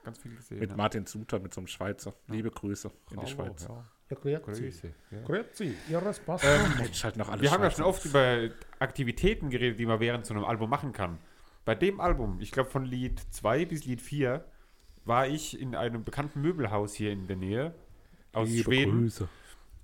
Ganz 0.05 0.18
viel 0.18 0.34
gesehen. 0.34 0.59
Mit 0.59 0.70
ja. 0.70 0.76
Martin 0.76 1.07
Suter, 1.07 1.38
mit 1.38 1.55
so 1.55 1.61
einem 1.61 1.68
Schweizer. 1.68 2.12
Liebe 2.26 2.51
Grüße 2.51 2.90
in 3.12 3.20
die 3.20 3.26
Schweiz. 3.26 3.66
ja. 3.68 3.84
Ja, 4.24 4.40
grüezi. 4.40 4.93
Ja. 5.11 5.22
Grüezi. 5.22 5.74
Ja, 5.88 5.99
das 6.03 6.20
passt. 6.20 6.45
Jetzt 6.82 7.03
halt 7.03 7.16
noch 7.16 7.30
alles 7.30 7.40
Wir 7.40 7.51
haben 7.51 7.62
ja 7.62 7.70
schon 7.70 7.84
oft 7.86 8.05
über 8.05 8.51
Aktivitäten 8.78 9.49
geredet, 9.49 9.78
die 9.78 9.86
man 9.86 10.01
während 10.01 10.26
so 10.26 10.34
einem 10.34 10.45
Album 10.45 10.68
machen 10.68 10.93
kann. 10.93 11.18
Bei 11.64 11.74
dem 11.74 11.99
Album, 11.99 12.38
ich 12.40 12.51
glaube 12.53 12.68
von 12.68 12.84
Lied 12.84 13.18
2 13.30 13.64
bis 13.64 13.86
Lied 13.86 14.03
4, 14.03 14.45
war 15.05 15.26
ich 15.26 15.61
in 15.61 15.74
einem 15.74 16.05
bekannten 16.05 16.40
Möbelhaus 16.42 16.94
hier 16.94 17.11
in 17.12 17.26
der 17.26 17.36
Nähe 17.36 17.74
aus 18.32 18.48
Liebe 18.48 18.64
Schweden. 18.64 19.00
Grüße. 19.00 19.28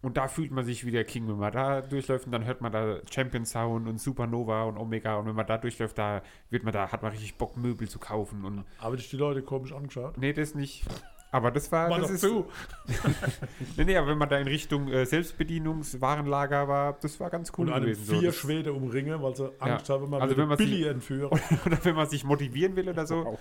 Und 0.00 0.16
da 0.16 0.28
fühlt 0.28 0.52
man 0.52 0.64
sich 0.64 0.86
wie 0.86 0.92
der 0.92 1.04
King, 1.04 1.26
wenn 1.28 1.38
man 1.38 1.52
da 1.52 1.80
durchläuft 1.80 2.26
und 2.26 2.32
dann 2.32 2.44
hört 2.44 2.60
man 2.60 2.70
da 2.70 2.98
Champion 3.10 3.44
Sound 3.44 3.88
und 3.88 4.00
Supernova 4.00 4.62
und 4.64 4.78
Omega 4.78 5.16
und 5.16 5.26
wenn 5.26 5.34
man 5.34 5.46
da 5.46 5.58
durchläuft, 5.58 5.98
da 5.98 6.22
wird 6.50 6.62
man 6.62 6.72
da, 6.72 6.92
hat 6.92 7.02
man 7.02 7.10
richtig 7.10 7.34
Bock, 7.34 7.56
Möbel 7.56 7.88
zu 7.88 7.98
kaufen 7.98 8.44
und 8.44 8.64
Habe 8.78 8.94
ich 8.94 9.10
die 9.10 9.16
Leute 9.16 9.42
komisch 9.42 9.72
angeschaut? 9.72 10.16
nee, 10.16 10.32
das 10.32 10.54
nicht. 10.54 10.84
Aber 11.32 11.50
das 11.50 11.70
war, 11.72 11.88
Mach 11.90 11.98
das 11.98 12.10
ist, 12.12 12.20
zu. 12.22 12.46
nee, 13.76 13.84
nee, 13.84 13.96
aber 13.96 14.06
wenn 14.06 14.16
man 14.18 14.28
da 14.30 14.38
in 14.38 14.46
Richtung 14.46 14.88
äh, 14.88 15.04
Selbstbedienungswarenlager 15.04 16.68
war, 16.68 16.94
das 17.02 17.20
war 17.20 17.28
ganz 17.28 17.52
cool 17.58 17.66
Und 17.66 17.72
einem 17.74 17.84
gewesen. 17.86 18.04
so. 18.04 18.12
vier 18.18 18.28
Das- 18.28 18.36
Schwede 18.36 18.72
umringe, 18.72 19.20
weil 19.22 19.36
sie 19.36 19.50
Angst 19.60 19.88
haben, 19.90 20.08
man 20.08 20.22
Also 20.22 20.36
wenn 20.36 20.48
man 20.48 20.56
Billy 20.56 20.78
sich- 20.78 20.86
entführen. 20.86 21.38
Oder 21.66 21.84
wenn 21.84 21.96
man 21.96 22.08
sich 22.08 22.24
motivieren 22.24 22.76
will 22.76 22.88
oder 22.88 23.06
so. 23.06 23.36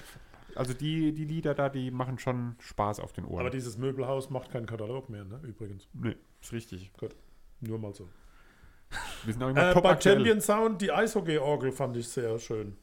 Also 0.58 0.74
die, 0.74 1.14
die 1.14 1.26
Lieder 1.26 1.54
da, 1.54 1.70
die 1.70 1.92
machen 1.92 2.20
schon 2.20 2.56
Spaß 2.60 3.00
auf 3.00 3.14
den 3.14 3.26
Ohren. 3.26 3.40
Aber 3.42 3.50
dieses 3.50 3.78
Möbelhaus 3.78 4.30
macht 4.30 4.52
keinen 4.52 4.66
Katalog 4.66 5.10
mehr, 5.10 5.24
ne? 5.26 5.40
Übrigens. 5.44 5.88
nee, 5.94 6.16
ist 6.42 6.52
richtig. 6.52 6.92
Nur 7.62 7.80
mal 7.80 7.94
so. 7.94 8.10
Wir 9.26 9.34
sind 9.34 9.44
auch 9.44 9.50
immer 9.50 9.70
Äh, 9.70 9.74
top 9.74 9.84
bei 9.84 9.90
aktuell. 9.92 10.16
Champion 10.16 10.42
Sound, 10.42 10.82
die 10.82 10.92
Eishockey-Orgel 10.92 11.72
fand 11.72 11.98
ich 11.98 12.08
sehr 12.08 12.38
schön. 12.40 12.78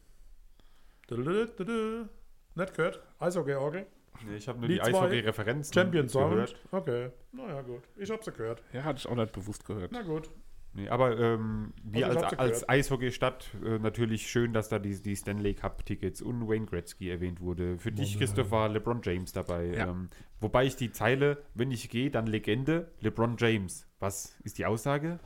Nicht 1.11 2.75
gehört? 2.75 3.03
Eishockey-Orgel? 3.19 3.87
Nee, 4.27 4.37
ich 4.37 4.47
habe 4.49 4.59
nur 4.61 4.69
Die 4.69 4.75
die 4.75 4.81
zwei 4.81 4.89
Eishockey-Referenzen 4.89 5.75
Champion 5.75 6.09
Sound? 6.09 6.31
gehört. 6.33 6.57
Okay. 6.71 7.11
Naja, 7.33 7.63
gut. 7.63 7.83
Ich 7.97 8.11
hab's 8.11 8.27
ja 8.27 8.33
gehört. 8.33 8.63
Ja, 8.73 8.85
hatte 8.85 8.99
ich 8.99 9.09
auch 9.09 9.17
nicht 9.17 9.33
bewusst 9.33 9.65
gehört. 9.65 9.91
Na 9.93 10.03
gut. 10.03 10.31
Nee, 10.77 10.89
aber 10.89 11.17
ähm, 11.19 11.73
wir 11.85 12.07
Also, 12.09 12.21
als, 12.21 12.39
als. 12.39 12.69
Eishockey-Stadt 12.69 13.49
äh, 13.65 13.79
natürlich 13.79 14.29
schön, 14.29 14.53
dass 14.53 14.69
da 14.69 14.81
die, 14.81 15.01
die 15.01 15.15
Stanley 15.15 15.55
Cup-Tickets 15.55 16.21
und 16.21 16.49
Wayne 16.49 16.67
Gretzky 16.67 17.11
erwähnt 17.11 17.41
wurde. 17.41 17.79
Für 17.79 17.93
dich, 17.93 18.19
Christoph, 18.19 18.51
war 18.51 18.69
LeBron 18.69 19.01
James 19.05 19.33
dabei. 19.33 19.67
Ja. 19.67 19.89
Ähm, 19.91 20.09
wobei 20.41 20.65
ich 20.65 20.75
die 20.75 20.91
Zeile, 20.91 21.39
wenn 21.55 21.71
ich 21.71 21.89
gehe, 21.91 22.11
dann 22.11 22.27
Legende, 22.27 22.91
LeBron 23.01 23.37
James. 23.39 23.87
Was 24.01 24.37
ist 24.43 24.59
die 24.59 24.67
Aussage? 24.67 25.21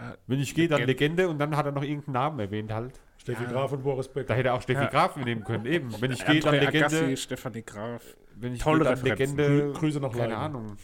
Ja, 0.00 0.14
Wenn 0.28 0.38
ich 0.38 0.54
gehe, 0.54 0.68
dann 0.68 0.80
Legend- 0.82 1.00
Legende 1.00 1.28
und 1.28 1.38
dann 1.38 1.56
hat 1.56 1.66
er 1.66 1.72
noch 1.72 1.82
irgendeinen 1.82 2.14
Namen 2.14 2.38
erwähnt 2.38 2.72
halt. 2.72 3.00
Steffi 3.18 3.44
Ja. 3.44 3.50
Graf 3.50 3.72
und 3.72 3.82
Boris 3.82 4.06
Becker. 4.08 4.28
Da 4.28 4.34
hätte 4.34 4.48
er 4.48 4.54
auch 4.54 4.62
Steffi 4.62 4.82
Ja. 4.82 4.88
Graf 4.88 5.16
nehmen 5.16 5.42
können. 5.44 5.66
Eben, 5.66 5.90
wenn 6.00 6.12
ich 6.12 6.24
gehe, 6.24 6.40
dann 6.40 6.54
Legende. 6.54 6.78
Agassi, 6.86 7.16
Stefanie 7.16 7.62
Graf. 7.62 8.02
Wenn 8.36 8.54
ich 8.54 8.60
Tolle 8.60 8.84
gehe, 8.84 8.94
dann. 8.94 9.04
Legende. 9.04 9.44
Grü- 9.46 9.72
Grüße 9.72 10.00
nach 10.00 10.10
Keine 10.10 10.22
Leiden. 10.34 10.36
Ahnung. 10.36 10.76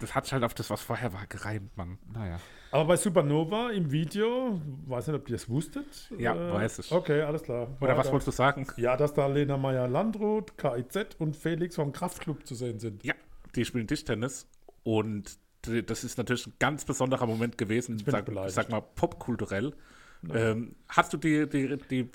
Das 0.00 0.14
hat 0.14 0.24
sich 0.24 0.32
halt 0.32 0.44
auf 0.44 0.54
das, 0.54 0.68
was 0.70 0.82
vorher 0.82 1.12
war, 1.12 1.26
gereimt, 1.26 1.76
Mann. 1.76 1.98
Naja. 2.12 2.38
Aber 2.70 2.84
bei 2.84 2.96
Supernova 2.96 3.70
im 3.70 3.90
Video, 3.90 4.60
weiß 4.86 5.06
nicht, 5.06 5.16
ob 5.16 5.28
ihr 5.28 5.36
das 5.36 5.48
wusstet. 5.48 6.10
Ja, 6.18 6.34
weiß 6.52 6.80
ich. 6.80 6.92
Okay, 6.92 7.22
alles 7.22 7.42
klar. 7.42 7.68
Oder 7.80 7.96
was 7.96 7.98
Weiter. 7.98 8.12
wolltest 8.12 8.28
du 8.28 8.32
sagen? 8.32 8.66
Ja, 8.76 8.96
dass 8.96 9.14
da 9.14 9.26
Lena 9.26 9.56
Meyer-Landrut, 9.56 10.58
KIZ 10.58 11.16
und 11.18 11.36
Felix 11.36 11.76
vom 11.76 11.92
Kraftclub 11.92 12.46
zu 12.46 12.54
sehen 12.54 12.78
sind. 12.78 13.04
Ja, 13.04 13.14
die 13.54 13.64
spielen 13.64 13.86
Tischtennis 13.86 14.48
und 14.82 15.38
das 15.62 16.04
ist 16.04 16.18
natürlich 16.18 16.46
ein 16.46 16.54
ganz 16.58 16.84
besonderer 16.84 17.26
Moment 17.26 17.58
gewesen, 17.58 17.96
bin 17.96 18.12
sag, 18.12 18.24
beleidigt. 18.24 18.54
sag 18.54 18.68
mal 18.70 18.80
popkulturell. 18.80 19.74
Ähm, 20.32 20.76
hast 20.88 21.12
du 21.12 21.16
die, 21.16 21.48
die, 21.48 21.78
die 21.90 22.08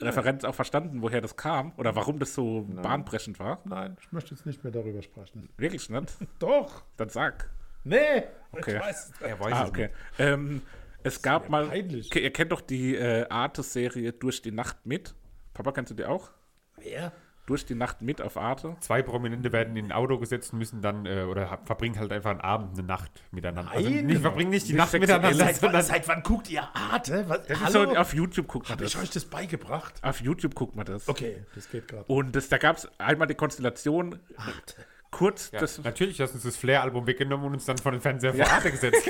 Referenz 0.00 0.44
auch 0.44 0.54
verstanden, 0.54 1.00
woher 1.02 1.20
das 1.20 1.36
kam 1.36 1.72
oder 1.76 1.96
warum 1.96 2.18
das 2.18 2.34
so 2.34 2.62
bahnbrechend 2.68 3.38
war? 3.38 3.60
Nein, 3.64 3.96
ich 4.00 4.12
möchte 4.12 4.34
jetzt 4.34 4.44
nicht 4.46 4.62
mehr 4.62 4.72
darüber 4.72 5.02
sprechen. 5.02 5.48
Wirklich 5.56 5.88
nicht? 5.88 6.12
Doch! 6.38 6.82
Dann 6.96 7.08
sag. 7.08 7.48
Nee! 7.84 8.24
Okay. 8.52 8.76
Ich 8.76 8.82
weiß 8.82 9.10
es. 9.14 9.20
Er 9.22 9.40
weiß 9.40 9.52
Ah, 9.52 9.62
es 9.64 9.68
okay. 9.70 9.88
Ähm, 10.18 10.62
es 11.02 11.22
gab 11.22 11.48
mal, 11.48 11.66
peinlich. 11.68 12.14
Ihr 12.14 12.32
kennt 12.32 12.52
doch 12.52 12.60
die 12.60 12.96
äh, 12.96 13.28
Arte-Serie 13.28 14.12
Durch 14.12 14.42
die 14.42 14.50
Nacht 14.52 14.84
mit. 14.84 15.14
Papa, 15.54 15.72
kennst 15.72 15.90
du 15.92 15.94
die 15.94 16.04
auch? 16.04 16.30
Wer? 16.76 17.12
Durch 17.46 17.64
die 17.64 17.76
Nacht 17.76 18.02
mit 18.02 18.20
auf 18.20 18.36
Arte. 18.36 18.76
Zwei 18.80 19.02
Prominente 19.02 19.52
werden 19.52 19.76
in 19.76 19.86
ein 19.86 19.92
Auto 19.92 20.18
gesetzt 20.18 20.52
und 20.52 20.58
müssen 20.58 20.82
dann, 20.82 21.06
äh, 21.06 21.22
oder 21.22 21.60
verbringen 21.64 21.96
halt 21.98 22.10
einfach 22.12 22.30
einen 22.32 22.40
Abend, 22.40 22.76
eine 22.76 22.86
Nacht 22.86 23.10
miteinander. 23.30 23.70
also 23.70 23.88
Nein. 23.88 24.06
nicht, 24.06 24.20
verbringen 24.20 24.50
nicht 24.50 24.66
die 24.66 24.72
Nicht 24.72 24.78
Nacht 24.80 24.92
miteinander, 24.92 25.32
Seit 25.32 25.56
sondern 25.56 25.82
Seit 25.82 26.08
wann 26.08 26.22
guckt 26.24 26.50
ihr 26.50 26.62
Arte? 26.74 27.24
Was? 27.28 27.46
Das 27.46 27.60
ist 27.60 27.72
so, 27.72 27.84
auf 27.96 28.14
YouTube 28.14 28.48
guckt 28.48 28.68
man 28.68 28.78
Hab 28.78 28.84
ich 28.84 28.92
das. 28.94 29.02
euch 29.02 29.10
das 29.10 29.24
beigebracht? 29.26 29.94
Auf 30.02 30.20
YouTube 30.20 30.56
guckt 30.56 30.74
man 30.74 30.86
das. 30.86 31.08
Okay, 31.08 31.44
das 31.54 31.70
geht 31.70 31.86
gerade. 31.86 32.04
Und 32.06 32.34
das, 32.34 32.48
da 32.48 32.58
gab 32.58 32.78
es 32.78 32.88
einmal 32.98 33.28
die 33.28 33.34
Konstellation, 33.36 34.18
Arte. 34.36 34.84
kurz, 35.12 35.50
Ja, 35.52 35.60
das, 35.60 35.78
natürlich 35.84 36.20
hast 36.20 36.32
du 36.32 36.38
uns 36.38 36.44
das 36.44 36.56
Flair-Album 36.56 37.06
weggenommen 37.06 37.46
und 37.46 37.52
uns 37.54 37.64
dann 37.64 37.78
vor 37.78 37.92
den 37.92 38.00
Fernseher 38.00 38.34
vor 38.34 38.50
Arte 38.50 38.72
gesetzt. 38.72 39.08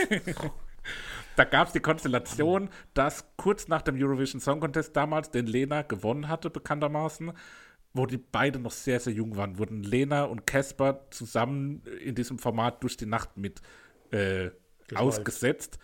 da 1.36 1.44
gab 1.44 1.68
es 1.68 1.72
die 1.72 1.80
Konstellation, 1.80 2.68
dass 2.92 3.24
kurz 3.36 3.68
nach 3.68 3.80
dem 3.82 3.96
Eurovision 3.98 4.40
Song 4.42 4.60
Contest 4.60 4.94
damals 4.94 5.30
den 5.30 5.46
Lena 5.46 5.82
gewonnen 5.82 6.28
hatte, 6.28 6.50
bekanntermaßen, 6.50 7.32
wo 7.96 8.06
die 8.06 8.18
beide 8.18 8.58
noch 8.58 8.72
sehr, 8.72 9.00
sehr 9.00 9.12
jung 9.12 9.36
waren, 9.36 9.58
wurden 9.58 9.82
Lena 9.82 10.24
und 10.24 10.46
Casper 10.46 11.06
zusammen 11.10 11.82
in 12.04 12.14
diesem 12.14 12.38
Format 12.38 12.82
durch 12.82 12.96
die 12.96 13.06
Nacht 13.06 13.36
mit 13.36 13.60
äh, 14.10 14.50
ausgesetzt. 14.94 15.78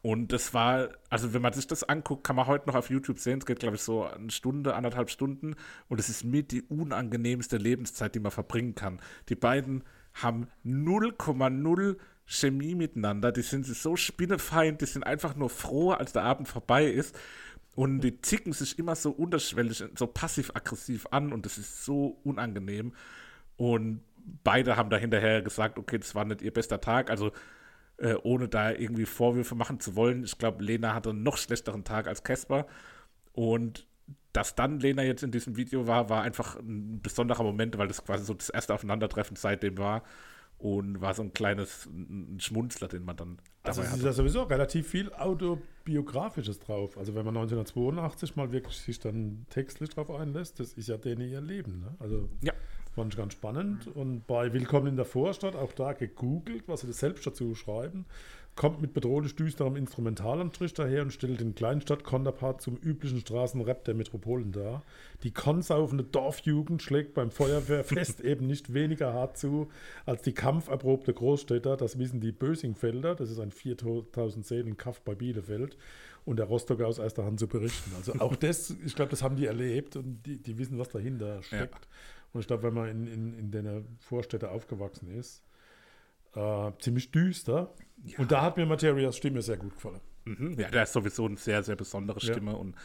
Und 0.00 0.32
das 0.32 0.54
war, 0.54 0.90
also 1.10 1.34
wenn 1.34 1.42
man 1.42 1.52
sich 1.52 1.66
das 1.66 1.82
anguckt, 1.82 2.24
kann 2.24 2.36
man 2.36 2.46
heute 2.46 2.68
noch 2.68 2.76
auf 2.76 2.88
YouTube 2.88 3.18
sehen. 3.18 3.40
Es 3.40 3.46
geht, 3.46 3.58
glaube 3.58 3.76
ich, 3.76 3.82
so 3.82 4.04
eine 4.04 4.30
Stunde, 4.30 4.74
anderthalb 4.74 5.10
Stunden. 5.10 5.56
Und 5.88 5.98
es 5.98 6.08
ist 6.08 6.24
mit 6.24 6.52
die 6.52 6.62
unangenehmste 6.62 7.56
Lebenszeit, 7.56 8.14
die 8.14 8.20
man 8.20 8.30
verbringen 8.30 8.74
kann. 8.74 9.00
Die 9.28 9.34
beiden 9.34 9.82
haben 10.14 10.46
0,0 10.64 11.96
Chemie 12.26 12.74
miteinander. 12.74 13.32
Die 13.32 13.42
sind 13.42 13.66
so 13.66 13.96
spinnefeind, 13.96 14.80
die 14.80 14.86
sind 14.86 15.02
einfach 15.02 15.34
nur 15.34 15.50
froh, 15.50 15.90
als 15.90 16.12
der 16.12 16.22
Abend 16.22 16.46
vorbei 16.46 16.84
ist. 16.86 17.18
Und 17.78 18.00
die 18.00 18.20
zicken 18.20 18.52
sich 18.52 18.76
immer 18.76 18.96
so 18.96 19.12
unterschwellig, 19.12 19.84
so 19.94 20.08
passiv-aggressiv 20.08 21.06
an. 21.12 21.32
Und 21.32 21.46
das 21.46 21.58
ist 21.58 21.84
so 21.84 22.18
unangenehm. 22.24 22.92
Und 23.56 24.00
beide 24.42 24.76
haben 24.76 24.90
da 24.90 24.96
hinterher 24.96 25.42
gesagt, 25.42 25.78
okay, 25.78 25.96
das 25.96 26.16
war 26.16 26.24
nicht 26.24 26.42
ihr 26.42 26.52
bester 26.52 26.80
Tag. 26.80 27.08
Also 27.08 27.30
äh, 27.98 28.14
ohne 28.24 28.48
da 28.48 28.72
irgendwie 28.72 29.06
Vorwürfe 29.06 29.54
machen 29.54 29.78
zu 29.78 29.94
wollen. 29.94 30.24
Ich 30.24 30.38
glaube, 30.38 30.64
Lena 30.64 30.92
hatte 30.92 31.10
einen 31.10 31.22
noch 31.22 31.36
schlechteren 31.36 31.84
Tag 31.84 32.08
als 32.08 32.24
Casper. 32.24 32.66
Und 33.32 33.86
dass 34.32 34.56
dann 34.56 34.80
Lena 34.80 35.04
jetzt 35.04 35.22
in 35.22 35.30
diesem 35.30 35.56
Video 35.56 35.86
war, 35.86 36.10
war 36.10 36.22
einfach 36.22 36.56
ein 36.56 37.00
besonderer 37.00 37.44
Moment, 37.44 37.78
weil 37.78 37.86
das 37.86 38.04
quasi 38.04 38.24
so 38.24 38.34
das 38.34 38.48
erste 38.48 38.74
Aufeinandertreffen 38.74 39.36
seitdem 39.36 39.78
war. 39.78 40.02
Und 40.58 41.00
war 41.00 41.14
so 41.14 41.22
ein 41.22 41.32
kleines 41.32 41.86
ein 41.86 42.40
Schmunzler, 42.40 42.88
den 42.88 43.04
man 43.04 43.16
dann 43.16 43.38
Also 43.62 43.82
ist 43.82 44.02
ja 44.02 44.12
sowieso 44.12 44.44
relativ 44.44 44.88
viel 44.88 45.12
Autobiografisches 45.12 46.58
drauf. 46.58 46.96
Also 46.96 47.14
wenn 47.14 47.24
man 47.24 47.36
1982 47.36 48.36
mal 48.36 48.50
wirklich 48.52 48.76
sich 48.76 48.98
dann 48.98 49.46
textlich 49.50 49.90
drauf 49.90 50.10
einlässt, 50.10 50.60
das 50.60 50.72
ist 50.72 50.88
ja 50.88 50.96
denen 50.96 51.28
ihr 51.28 51.40
Leben. 51.40 51.80
Ne? 51.80 51.94
Also 51.98 52.28
Ja. 52.40 52.52
fand 52.94 53.12
ich 53.12 53.18
ganz 53.18 53.34
spannend. 53.34 53.86
Und 53.88 54.26
bei 54.26 54.52
Willkommen 54.52 54.86
in 54.86 54.96
der 54.96 55.04
Vorstadt, 55.04 55.54
auch 55.54 55.72
da 55.72 55.92
gegoogelt, 55.92 56.64
was 56.66 56.80
sie 56.80 56.86
das 56.86 56.98
selbst 56.98 57.26
dazu 57.26 57.54
schreiben, 57.54 58.06
kommt 58.58 58.82
mit 58.82 58.92
bedrohlich 58.92 59.36
düsterem 59.36 59.76
Instrumentalanstrich 59.76 60.74
daher 60.74 61.02
und 61.02 61.12
stellt 61.12 61.40
den 61.40 61.54
Kleinstadt-Konterpart 61.54 62.60
zum 62.60 62.76
üblichen 62.76 63.20
Straßenrap 63.20 63.84
der 63.84 63.94
Metropolen 63.94 64.50
dar. 64.50 64.82
Die 65.22 65.30
konsaufende 65.30 66.02
Dorfjugend 66.02 66.82
schlägt 66.82 67.14
beim 67.14 67.30
Feuerwehrfest 67.30 68.20
eben 68.24 68.48
nicht 68.48 68.74
weniger 68.74 69.14
hart 69.14 69.38
zu 69.38 69.68
als 70.06 70.22
die 70.22 70.32
kampferprobte 70.32 71.14
Großstädter. 71.14 71.76
Das 71.76 72.00
wissen 72.00 72.20
die 72.20 72.32
Bösingfelder, 72.32 73.14
das 73.14 73.30
ist 73.30 73.38
ein 73.38 73.52
4000 73.52 74.44
Seelen 74.44 74.76
Kaff 74.76 75.00
bei 75.02 75.14
Bielefeld. 75.14 75.78
Und 76.24 76.38
der 76.38 76.46
Rostocker 76.46 76.88
aus 76.88 76.98
erster 76.98 77.24
Hand 77.24 77.38
zu 77.38 77.46
berichten. 77.46 77.92
Also 77.96 78.14
auch 78.14 78.34
das, 78.36 78.74
ich 78.84 78.96
glaube, 78.96 79.12
das 79.12 79.22
haben 79.22 79.36
die 79.36 79.46
erlebt 79.46 79.94
und 79.94 80.26
die, 80.26 80.36
die 80.36 80.58
wissen, 80.58 80.78
was 80.78 80.88
dahinter 80.88 81.42
steckt. 81.42 81.88
Und 82.32 82.40
ich 82.40 82.48
glaube, 82.48 82.64
wenn 82.64 82.74
man 82.74 82.88
in, 82.88 83.06
in, 83.06 83.38
in 83.38 83.50
den 83.52 83.86
Vorstädten 84.00 84.46
aufgewachsen 84.46 85.08
ist, 85.08 85.44
äh, 86.34 86.70
ziemlich 86.80 87.10
düster. 87.10 87.74
Und 88.16 88.30
da 88.30 88.42
hat 88.42 88.56
mir 88.56 88.66
Materias 88.66 89.16
Stimme 89.16 89.42
sehr 89.42 89.56
gut 89.56 89.74
gefallen. 89.74 90.00
Mhm. 90.24 90.56
Ja, 90.58 90.68
der 90.70 90.82
ist 90.84 90.92
sowieso 90.92 91.26
eine 91.26 91.36
sehr, 91.36 91.62
sehr 91.62 91.76
besondere 91.76 92.18
Ja. 92.20 92.32
Stimme. 92.32 92.54
Und 92.56 92.76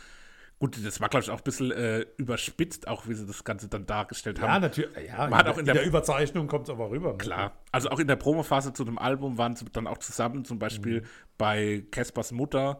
gut, 0.59 0.83
das 0.83 0.99
war, 1.01 1.09
glaube 1.09 1.23
ich, 1.23 1.29
auch 1.29 1.37
ein 1.37 1.43
bisschen 1.43 1.71
äh, 1.71 2.05
überspitzt, 2.17 2.87
auch 2.87 3.07
wie 3.07 3.13
sie 3.13 3.25
das 3.27 3.43
Ganze 3.43 3.67
dann 3.67 3.85
dargestellt 3.85 4.39
haben. 4.41 4.47
Ja, 4.49 4.59
natürlich. 4.59 5.07
Ja, 5.07 5.27
Man 5.27 5.35
hat 5.39 5.47
auch 5.49 5.57
in 5.57 5.65
der- 5.65 5.85
Überzeichnung 5.85 6.47
kommt 6.47 6.67
es 6.67 6.69
aber 6.69 6.89
rüber. 6.89 7.11
ne? 7.11 7.17
Klar. 7.17 7.53
Also 7.71 7.89
auch 7.89 7.99
in 7.99 8.07
der 8.07 8.15
Promophase 8.15 8.73
zu 8.73 8.85
dem 8.85 8.97
Album 8.97 9.37
waren 9.37 9.55
sie 9.55 9.65
dann 9.65 9.87
auch 9.87 9.97
zusammen, 9.99 10.45
zum 10.45 10.57
Beispiel 10.59 11.01
Mhm. 11.01 11.05
bei 11.37 11.85
Caspers 11.91 12.31
Mutter. 12.31 12.79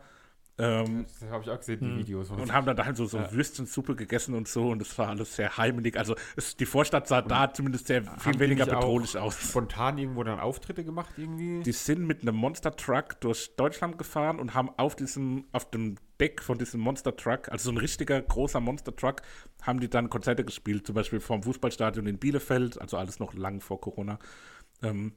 Ähm, 0.59 1.05
Das 1.19 1.29
habe 1.31 1.43
ich 1.43 1.49
auch 1.49 1.57
gesehen, 1.57 1.79
Hm. 1.81 1.95
die 1.95 2.01
Videos. 2.01 2.29
und 2.29 2.53
haben 2.53 2.67
dann 2.67 2.75
da 2.77 2.85
halt 2.85 2.95
so, 2.95 3.05
so 3.05 3.17
Würstchensuppe 3.31 3.95
gegessen 3.95 4.35
und 4.35 4.47
so 4.47 4.69
und 4.69 4.81
es 4.83 4.95
war 4.99 5.07
alles 5.09 5.35
sehr 5.35 5.57
heimelig. 5.57 5.97
Also 5.97 6.15
es, 6.35 6.55
die 6.55 6.67
Vorstadt 6.67 7.07
sah 7.07 7.23
da 7.23 7.51
zumindest 7.51 7.87
sehr 7.87 8.03
viel 8.19 8.37
weniger 8.39 8.65
bedrohlich 8.67 9.17
aus. 9.17 9.39
Spontan 9.41 9.97
irgendwo 9.97 10.23
dann 10.23 10.39
Auftritte 10.39 10.83
gemacht 10.83 11.13
irgendwie? 11.17 11.63
Die 11.63 11.71
sind 11.71 12.05
mit 12.05 12.21
einem 12.21 12.35
Monster 12.35 12.75
Truck 12.75 13.19
durch 13.21 13.55
Deutschland 13.55 13.97
gefahren 13.97 14.39
und 14.39 14.53
haben 14.53 14.69
auf 14.77 14.95
diesem, 14.95 15.45
auf 15.53 15.69
dem 15.71 15.95
Deck 16.19 16.43
von 16.43 16.59
diesem 16.59 16.79
Monster 16.81 17.15
Truck, 17.15 17.49
also 17.49 17.65
so 17.65 17.71
ein 17.71 17.77
richtiger 17.77 18.21
großer 18.21 18.59
Monster 18.59 18.95
Truck, 18.95 19.23
haben 19.63 19.79
die 19.79 19.89
dann 19.89 20.09
Konzerte 20.11 20.45
gespielt, 20.45 20.85
zum 20.85 20.93
Beispiel 20.93 21.19
vom 21.19 21.41
Fußballstadion 21.41 22.05
in 22.05 22.19
Bielefeld, 22.19 22.79
also 22.79 22.97
alles 22.97 23.19
noch 23.19 23.33
lang 23.33 23.59
vor 23.59 23.81
Corona. 23.81 24.19
Ähm, 24.83 25.13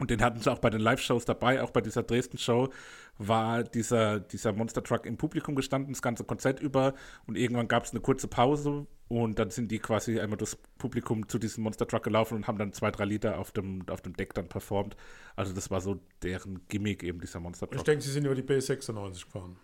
und 0.00 0.10
den 0.10 0.22
hatten 0.22 0.40
sie 0.40 0.50
auch 0.50 0.58
bei 0.58 0.70
den 0.70 0.80
Live-Shows 0.80 1.24
dabei, 1.24 1.62
auch 1.62 1.70
bei 1.70 1.80
dieser 1.80 2.02
Dresden-Show 2.02 2.70
war 3.18 3.62
dieser, 3.62 4.18
dieser 4.18 4.52
Monster 4.52 4.82
Truck 4.82 5.04
im 5.04 5.18
Publikum 5.18 5.54
gestanden, 5.54 5.92
das 5.92 6.02
ganze 6.02 6.24
Konzert 6.24 6.58
über 6.60 6.94
und 7.26 7.36
irgendwann 7.36 7.68
gab 7.68 7.84
es 7.84 7.90
eine 7.90 8.00
kurze 8.00 8.26
Pause 8.26 8.86
und 9.08 9.38
dann 9.38 9.50
sind 9.50 9.70
die 9.70 9.78
quasi 9.78 10.18
einmal 10.18 10.38
durchs 10.38 10.56
Publikum 10.78 11.28
zu 11.28 11.38
diesem 11.38 11.64
Monster 11.64 11.86
Truck 11.86 12.02
gelaufen 12.02 12.36
und 12.36 12.46
haben 12.46 12.58
dann 12.58 12.72
zwei, 12.72 12.90
drei 12.90 13.04
Lieder 13.04 13.38
auf 13.38 13.52
dem, 13.52 13.82
auf 13.88 14.00
dem 14.00 14.14
Deck 14.14 14.34
dann 14.34 14.48
performt. 14.48 14.96
Also 15.36 15.52
das 15.52 15.70
war 15.70 15.80
so 15.80 16.00
deren 16.22 16.66
Gimmick 16.68 17.02
eben, 17.02 17.20
dieser 17.20 17.40
Monster 17.40 17.68
Ich 17.72 17.82
denke, 17.82 18.02
sie 18.02 18.10
sind 18.10 18.24
über 18.24 18.34
die 18.34 18.42
B96 18.42 19.24
gefahren. 19.24 19.56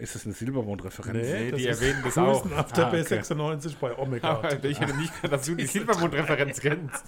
Ist 0.00 0.14
das 0.14 0.24
eine 0.24 0.34
Silbermond-Referenz? 0.34 1.16
Nee, 1.28 1.52
die 1.52 1.66
ist 1.66 1.80
erwähnen 1.82 2.00
das 2.04 2.18
auch. 2.18 2.44
auf 2.52 2.72
der 2.72 2.86
Ah, 2.86 2.88
okay. 2.88 3.02
B96 3.02 3.74
bei 3.80 3.96
Omega. 3.98 4.28
Aber 4.30 4.64
ich 4.64 4.80
hätte 4.80 4.96
nicht 4.96 5.14
gedacht, 5.22 5.32
dass 5.40 5.46
du 5.46 5.54
die 5.54 5.66
Silbermond-Referenz 5.66 6.60
kennst. 6.60 7.04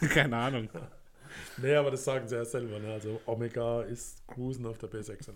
Keine 0.10 0.36
Ahnung. 0.36 0.68
nee, 1.58 1.74
aber 1.74 1.90
das 1.90 2.04
sagen 2.04 2.26
sie 2.28 2.36
ja 2.36 2.44
selber. 2.44 2.78
Ne? 2.78 2.92
Also 2.92 3.20
Omega 3.26 3.82
ist 3.82 4.26
Cruisen 4.26 4.66
auf 4.66 4.78
der 4.78 4.90
B96. 4.90 5.32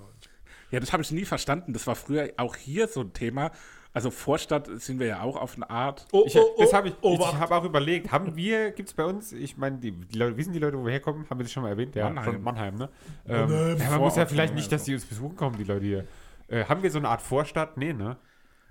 Ja, 0.70 0.80
das 0.80 0.92
habe 0.92 1.02
ich 1.02 1.10
nie 1.12 1.24
verstanden. 1.24 1.72
Das 1.72 1.86
war 1.86 1.94
früher 1.94 2.30
auch 2.36 2.56
hier 2.56 2.88
so 2.88 3.00
ein 3.02 3.12
Thema. 3.12 3.52
Also 3.92 4.10
Vorstadt 4.10 4.68
sind 4.82 4.98
wir 4.98 5.06
ja 5.06 5.22
auch 5.22 5.36
auf 5.36 5.54
eine 5.54 5.70
Art. 5.70 6.06
Oh, 6.12 6.24
Ich, 6.26 6.36
das 6.58 6.72
habe 6.74 6.88
ich, 6.88 6.94
oh, 7.00 7.14
ich 7.14 7.20
warte. 7.20 7.38
habe 7.38 7.54
auch 7.56 7.64
überlegt, 7.64 8.12
haben 8.12 8.36
wir, 8.36 8.72
gibt 8.72 8.90
es 8.90 8.94
bei 8.94 9.04
uns, 9.06 9.32
ich 9.32 9.56
meine, 9.56 9.78
die, 9.78 9.92
die 9.92 10.18
Leute, 10.18 10.36
wissen 10.36 10.52
die 10.52 10.58
Leute, 10.58 10.78
wo 10.78 10.84
wir 10.84 10.92
herkommen? 10.92 11.24
Haben 11.30 11.38
wir 11.40 11.44
das 11.44 11.52
schon 11.52 11.62
mal 11.62 11.70
erwähnt? 11.70 11.94
Ja, 11.94 12.10
Mannheim. 12.10 12.24
von 12.34 12.42
Mannheim, 12.42 12.74
ne? 12.74 12.90
Ähm, 13.26 13.48
Mannheim, 13.48 13.78
ja, 13.78 13.90
man 13.92 14.00
muss 14.00 14.16
ja 14.16 14.26
vielleicht 14.26 14.54
nicht, 14.54 14.70
dass 14.70 14.84
die 14.84 14.92
uns 14.92 15.06
besuchen 15.06 15.34
kommen, 15.34 15.56
die 15.56 15.64
Leute 15.64 15.86
hier. 15.86 16.04
Äh, 16.48 16.64
haben 16.64 16.82
wir 16.82 16.90
so 16.90 16.98
eine 16.98 17.08
Art 17.08 17.22
Vorstadt? 17.22 17.76
Nee, 17.76 17.92
ne? 17.92 18.16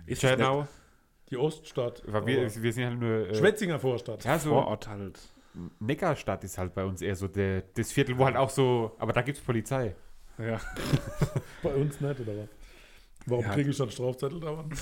Ist 0.05 0.23
das 0.23 0.31
Tschernau. 0.31 0.67
Die 1.29 1.37
Oststadt. 1.37 2.03
Weil 2.05 2.25
wir, 2.27 2.63
wir 2.63 2.73
sind 2.73 2.85
halt 2.85 2.99
nur. 2.99 3.29
Äh, 3.29 3.35
Schwetzinger 3.35 3.79
Vorstadt. 3.79 4.23
ja, 4.23 4.37
so 4.37 4.49
Vorort 4.49 4.87
halt. 4.87 5.19
Neckarstadt 5.79 6.43
ist 6.43 6.57
halt 6.57 6.73
bei 6.73 6.83
uns 6.83 7.01
eher 7.01 7.15
so 7.15 7.27
der, 7.27 7.61
das 7.75 7.91
Viertel, 7.91 8.17
wo 8.17 8.25
halt 8.25 8.35
auch 8.35 8.49
so. 8.49 8.95
Aber 8.99 9.13
da 9.13 9.21
gibt 9.21 9.37
es 9.37 9.43
Polizei. 9.43 9.95
Ja. 10.37 10.59
Bei 11.63 11.73
uns 11.73 12.01
nicht, 12.01 12.19
oder 12.19 12.33
was? 12.37 12.49
Warum 13.25 13.45
Ja. 13.45 13.53
kriege 13.53 13.69
ich 13.69 13.77
dann 13.77 13.89
Strafzettel 13.89 14.39
dauernd? 14.41 14.73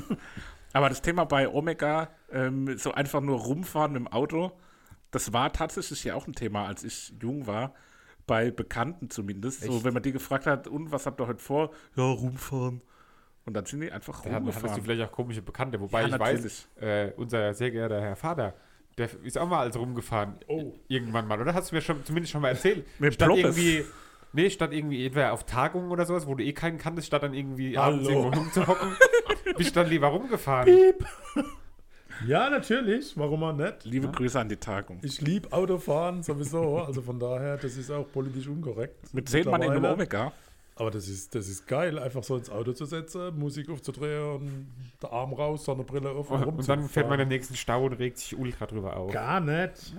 Aber 0.72 0.88
das 0.88 1.02
Thema 1.02 1.24
bei 1.24 1.48
Omega, 1.48 2.08
ähm, 2.32 2.76
so 2.78 2.92
einfach 2.92 3.20
nur 3.20 3.38
rumfahren 3.38 3.92
mit 3.92 4.00
dem 4.00 4.08
Auto, 4.08 4.52
das 5.10 5.32
war 5.32 5.52
tatsächlich 5.52 6.02
ja 6.04 6.14
auch 6.14 6.26
ein 6.26 6.32
Thema, 6.34 6.66
als 6.66 6.82
ich 6.82 7.12
jung 7.20 7.46
war. 7.46 7.74
Bei 8.26 8.50
Bekannten 8.50 9.08
zumindest. 9.10 9.62
So, 9.62 9.74
Echt? 9.76 9.84
wenn 9.84 9.94
man 9.94 10.02
die 10.02 10.12
gefragt 10.12 10.46
hat, 10.46 10.66
und 10.68 10.90
was 10.90 11.06
habt 11.06 11.20
ihr 11.20 11.26
heute 11.26 11.42
vor? 11.42 11.70
Ja, 11.94 12.02
rumfahren. 12.04 12.82
Und 13.44 13.54
dann 13.54 13.64
sind 13.64 13.80
die 13.80 13.92
einfach 13.92 14.22
Da 14.22 14.30
hattest 14.30 14.48
du 14.48 14.60
rumgefahren. 14.60 14.82
vielleicht 14.82 15.02
auch 15.08 15.12
komische 15.12 15.42
Bekannte. 15.42 15.80
Wobei 15.80 16.00
Ja, 16.00 16.06
ich 16.06 16.12
natürlich. 16.12 16.44
weiß, 16.44 16.82
äh, 16.82 17.12
unser 17.16 17.54
sehr 17.54 17.70
geehrter 17.70 18.00
Herr 18.00 18.16
Vater, 18.16 18.54
der 18.98 19.08
ist 19.22 19.38
auch 19.38 19.46
mal 19.48 19.60
als 19.60 19.78
rumgefahren. 19.78 20.34
Oh. 20.48 20.72
Irgendwann 20.88 21.28
mal, 21.28 21.40
oder? 21.40 21.54
Hast 21.54 21.70
du 21.70 21.76
mir 21.76 21.80
schon, 21.82 22.04
zumindest 22.04 22.32
schon 22.32 22.42
mal 22.42 22.48
erzählt? 22.48 22.84
Mit 22.98 23.14
statt 23.14 23.28
Ploppes. 23.28 23.56
irgendwie. 23.56 23.84
Nee, 24.32 24.50
statt 24.50 24.72
irgendwie 24.72 25.06
entweder 25.06 25.32
auf 25.32 25.44
Tagungen 25.44 25.90
oder 25.92 26.04
sowas, 26.04 26.26
wo 26.26 26.34
du 26.34 26.42
eh 26.44 26.52
keinen 26.52 26.78
kanntest, 26.78 27.06
statt 27.06 27.22
dann 27.22 27.32
irgendwie 27.32 27.78
Hallo. 27.78 27.94
abends 27.94 28.08
irgendwo 28.08 28.28
rumzuhocken, 28.36 28.96
bist 29.56 29.76
du 29.76 29.80
dann 29.80 29.88
lieber 29.88 30.08
rumgefahren. 30.08 30.68
Ja, 32.26 32.48
natürlich. 32.48 33.16
Warum 33.16 33.42
auch 33.42 33.52
nicht? 33.52 33.84
Liebe 33.84 34.08
Grüße 34.08 34.38
an 34.38 34.48
die 34.48 34.56
Tagung. 34.56 34.98
Ich 35.02 35.20
liebe 35.20 35.52
Autofahren 35.52 36.22
sowieso. 36.22 36.78
Also 36.78 37.02
von 37.02 37.18
daher, 37.18 37.56
das 37.56 37.76
ist 37.76 37.90
auch 37.90 38.10
politisch 38.10 38.48
unkorrekt. 38.48 39.12
Mit 39.12 39.28
zehn 39.28 39.44
Mann 39.44 39.62
in 39.62 39.70
einem 39.70 39.82
Mittlerweile. 39.82 39.94
Omega. 39.94 40.32
Aber 40.78 40.90
das 40.90 41.08
ist, 41.08 41.34
das 41.34 41.48
ist 41.48 41.66
geil, 41.66 41.98
einfach 41.98 42.22
so 42.22 42.36
ins 42.36 42.50
Auto 42.50 42.72
zu 42.72 42.84
setzen, 42.84 43.38
Musik 43.38 43.70
aufzudrehen 43.70 44.22
und 44.34 44.66
der 45.02 45.10
Arm 45.10 45.32
raus, 45.32 45.64
Sonnenbrille 45.64 46.10
auf 46.10 46.30
und, 46.30 46.44
Und 46.44 46.68
dann 46.68 46.86
fährt 46.86 47.08
man 47.08 47.18
den 47.18 47.28
nächsten 47.28 47.56
Stau 47.56 47.86
und 47.86 47.94
regt 47.94 48.18
sich 48.18 48.36
ultra 48.36 48.66
drüber 48.66 48.94
auf. 48.94 49.10
Gar 49.10 49.40
nicht. 49.40 49.94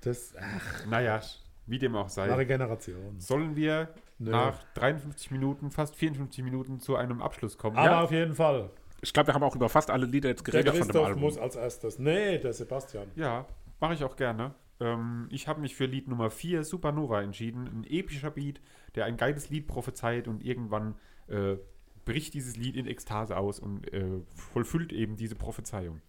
Das 0.00 0.32
ach, 0.40 0.86
Naja, 0.86 1.20
wie 1.66 1.78
dem 1.78 1.94
auch 1.96 2.08
sei. 2.08 2.30
wahre 2.30 2.46
Generation. 2.46 3.20
Sollen 3.20 3.56
wir 3.56 3.90
Nö. 4.18 4.30
nach 4.30 4.58
53 4.74 5.32
Minuten, 5.32 5.70
fast 5.70 5.94
54 5.96 6.42
Minuten 6.42 6.80
zu 6.80 6.96
einem 6.96 7.20
Abschluss 7.20 7.58
kommen? 7.58 7.76
Aber 7.76 8.02
auf 8.02 8.10
jeden 8.10 8.34
Fall. 8.34 8.70
Ich 9.02 9.12
glaube, 9.12 9.28
wir 9.28 9.34
haben 9.34 9.42
auch 9.42 9.56
über 9.56 9.68
fast 9.68 9.90
alle 9.90 10.06
Lieder 10.06 10.28
jetzt 10.28 10.46
Der 10.46 10.62
geredet 10.62 10.70
von 10.70 10.78
dem 10.78 10.86
Christoph 10.86 11.06
Album. 11.06 11.20
muss 11.22 11.36
als 11.36 11.56
erstes. 11.56 11.98
Nee, 11.98 12.38
der 12.38 12.52
Sebastian. 12.52 13.08
Ja, 13.16 13.46
mache 13.80 13.94
ich 13.94 14.04
auch 14.04 14.14
gerne. 14.16 14.54
Ähm, 14.78 15.26
ich 15.30 15.48
habe 15.48 15.60
mich 15.60 15.74
für 15.74 15.86
Lied 15.86 16.06
Nummer 16.06 16.30
4, 16.30 16.62
Supernova, 16.62 17.20
entschieden. 17.20 17.66
Ein 17.66 17.84
epischer 17.84 18.30
Beat, 18.30 18.60
der 18.94 19.06
ein 19.06 19.16
geiles 19.16 19.50
Lied 19.50 19.66
prophezeit 19.66 20.28
und 20.28 20.44
irgendwann 20.44 20.94
äh, 21.26 21.56
bricht 22.04 22.34
dieses 22.34 22.56
Lied 22.56 22.76
in 22.76 22.86
Ekstase 22.86 23.36
aus 23.36 23.58
und 23.58 23.92
äh, 23.92 24.20
vollfüllt 24.52 24.92
eben 24.92 25.16
diese 25.16 25.34
Prophezeiung. 25.34 26.00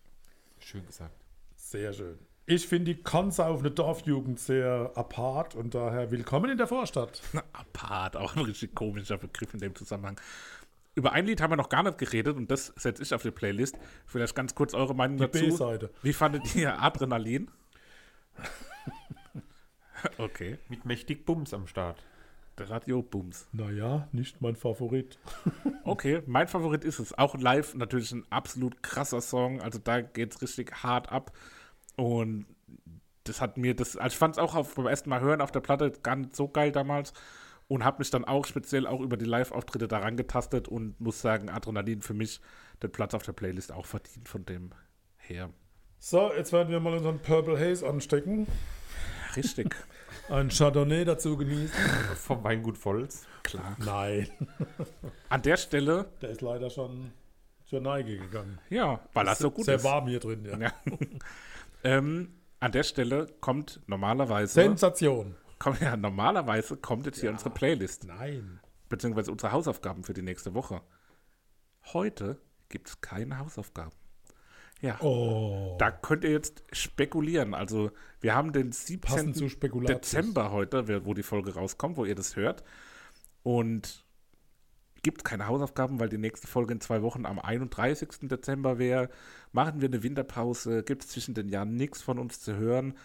Schön 0.59 0.85
gesagt. 0.85 1.25
Sehr 1.55 1.93
schön. 1.93 2.19
Ich 2.45 2.67
finde 2.67 2.93
die 2.93 3.01
Kanze 3.01 3.45
auf 3.45 3.61
eine 3.61 3.71
Dorfjugend 3.71 4.37
sehr 4.39 4.91
apart 4.95 5.55
und 5.55 5.73
daher 5.73 6.11
willkommen 6.11 6.51
in 6.51 6.57
der 6.57 6.67
Vorstadt. 6.67 7.21
Apart, 7.53 8.17
auch 8.17 8.35
ein 8.35 8.43
richtig 8.43 8.75
komischer 8.75 9.17
Begriff 9.17 9.53
in 9.53 9.61
dem 9.61 9.73
Zusammenhang. 9.75 10.19
Über 10.95 11.11
ein 11.13 11.25
Lied 11.25 11.41
haben 11.41 11.51
wir 11.51 11.55
noch 11.57 11.69
gar 11.69 11.83
nicht 11.83 11.97
geredet 11.97 12.37
und 12.37 12.51
das 12.51 12.67
setze 12.75 13.01
ich 13.01 13.13
auf 13.13 13.23
die 13.23 13.31
Playlist. 13.31 13.77
Vielleicht 14.05 14.35
ganz 14.35 14.53
kurz 14.53 14.73
eure 14.73 14.93
Meinung 14.93 15.17
Die 15.17 15.23
dazu. 15.23 15.45
B-Seite. 15.45 15.89
Wie 16.03 16.13
fandet 16.13 16.55
ihr 16.55 16.81
Adrenalin? 16.81 17.49
okay, 20.17 20.57
Mit 20.69 20.85
mächtig 20.85 21.25
Bums 21.25 21.53
am 21.53 21.67
Start. 21.67 22.03
der 22.57 22.69
Radio-Booms. 22.69 23.47
Naja, 23.53 24.07
nicht 24.11 24.41
mein 24.41 24.55
Favorit. 24.55 25.17
Okay, 25.85 26.21
mein 26.27 26.47
Favorit 26.47 26.85
ist 26.85 26.99
es. 26.99 27.17
Auch 27.17 27.35
live 27.37 27.75
natürlich 27.75 28.13
ein 28.13 28.25
absolut 28.29 28.81
krasser 28.81 29.19
Song. 29.19 29.59
Also 29.61 29.79
da 29.79 29.99
geht 29.99 30.33
es 30.33 30.41
richtig 30.41 30.71
hart 30.81 31.11
ab. 31.11 31.35
Und 31.97 32.45
das 33.25 33.41
hat 33.41 33.57
mir 33.57 33.75
das, 33.75 33.97
also 33.97 34.13
ich 34.13 34.17
fand 34.17 34.35
es 34.35 34.39
auch 34.39 34.55
auf, 34.55 34.75
beim 34.75 34.87
ersten 34.87 35.09
Mal 35.09 35.19
hören 35.19 35.41
auf 35.41 35.51
der 35.51 35.59
Platte 35.59 35.91
gar 36.01 36.15
nicht 36.15 36.37
so 36.37 36.47
geil 36.47 36.71
damals. 36.71 37.11
Und 37.67 37.83
habe 37.83 37.99
mich 37.99 38.09
dann 38.11 38.25
auch 38.25 38.45
speziell 38.45 38.85
auch 38.85 38.99
über 39.01 39.17
die 39.17 39.25
Live-Auftritte 39.25 39.87
daran 39.87 40.17
getastet 40.17 40.67
und 40.67 40.99
muss 40.99 41.21
sagen, 41.21 41.49
Adrenalin 41.49 42.01
für 42.01 42.13
mich 42.13 42.39
den 42.81 42.91
Platz 42.91 43.13
auf 43.13 43.23
der 43.23 43.33
Playlist 43.33 43.71
auch 43.71 43.85
verdient 43.85 44.27
von 44.29 44.45
dem 44.45 44.71
her. 45.17 45.49
So, 45.99 46.31
jetzt 46.33 46.51
werden 46.51 46.69
wir 46.69 46.79
mal 46.81 46.93
unseren 46.93 47.19
Purple 47.19 47.57
Haze 47.57 47.87
anstecken. 47.87 48.45
Richtig, 49.35 49.75
Ein 50.29 50.49
Chardonnay 50.49 51.05
dazu 51.05 51.35
genießen. 51.37 51.73
Vom 52.15 52.43
Weingut 52.43 52.77
Volz. 52.77 53.25
klar. 53.43 53.75
Nein, 53.79 54.27
An 55.29 55.41
der 55.41 55.57
Stelle, 55.57 56.05
der 56.21 56.29
ist 56.29 56.41
leider 56.41 56.69
schon 56.69 57.11
zur 57.65 57.81
Neige 57.81 58.17
gegangen. 58.17 58.59
ja, 58.69 58.99
weil 59.13 59.27
er 59.27 59.35
so 59.35 59.49
gut 59.51 59.65
Sehr 59.65 59.75
ist. 59.75 59.83
warm 59.83 60.07
hier 60.07 60.19
drin, 60.19 60.45
ja. 60.45 60.57
Ja. 60.57 60.71
ähm, 61.83 62.35
an 62.59 62.71
der 62.71 62.83
Stelle 62.83 63.27
kommt 63.41 63.81
normalerweise 63.87 64.53
Sensation. 64.53 65.35
Komm, 65.59 65.75
ja, 65.79 65.95
normalerweise 65.95 66.77
kommt 66.77 67.05
jetzt 67.05 67.19
hier 67.21 67.29
unsere 67.31 67.49
Playlist, 67.51 68.05
Nein. 68.05 68.59
beziehungsweise 68.89 69.31
unsere 69.31 69.51
Hausaufgaben 69.51 70.03
für 70.03 70.13
die 70.13 70.21
nächste 70.21 70.53
Woche. 70.53 70.81
Heute 71.93 72.39
gibt 72.69 72.89
es 72.89 73.01
keine 73.01 73.39
Hausaufgaben. 73.39 73.91
Ja, 74.81 74.99
Oh. 74.99 75.77
da 75.79 75.91
könnt 75.91 76.25
ihr 76.25 76.31
jetzt 76.31 76.63
spekulieren. 76.73 77.53
Also, 77.53 77.91
wir 78.19 78.35
haben 78.35 78.51
den 78.51 78.71
17. 78.73 78.99
Passend 79.01 79.37
zu 79.37 79.47
Spekulatius. 79.47 80.01
Dezember 80.01 80.51
heute, 80.51 81.05
wo 81.05 81.13
die 81.13 81.23
Folge 81.23 81.53
rauskommt, 81.53 81.95
wo 81.95 82.03
ihr 82.03 82.15
das 82.15 82.35
hört. 82.35 82.63
Und 83.43 84.03
gibt 85.03 85.23
keine 85.23 85.47
Hausaufgaben, 85.47 85.99
weil 85.99 86.09
die 86.09 86.17
nächste 86.17 86.47
Folge 86.47 86.73
in 86.73 86.81
zwei 86.81 87.01
Wochen 87.01 87.25
am 87.25 87.39
31. 87.39 88.27
Dezember 88.29 88.77
wäre. 88.79 89.09
Machen 89.51 89.81
wir 89.81 89.87
eine 89.89 90.03
Winterpause, 90.03 90.83
gibt 90.83 91.03
es 91.03 91.09
zwischen 91.11 91.33
den 91.33 91.47
Jahren 91.49 91.75
nichts 91.75 92.01
von 92.01 92.19
uns 92.19 92.39
zu 92.41 92.55
hören. 92.55 92.97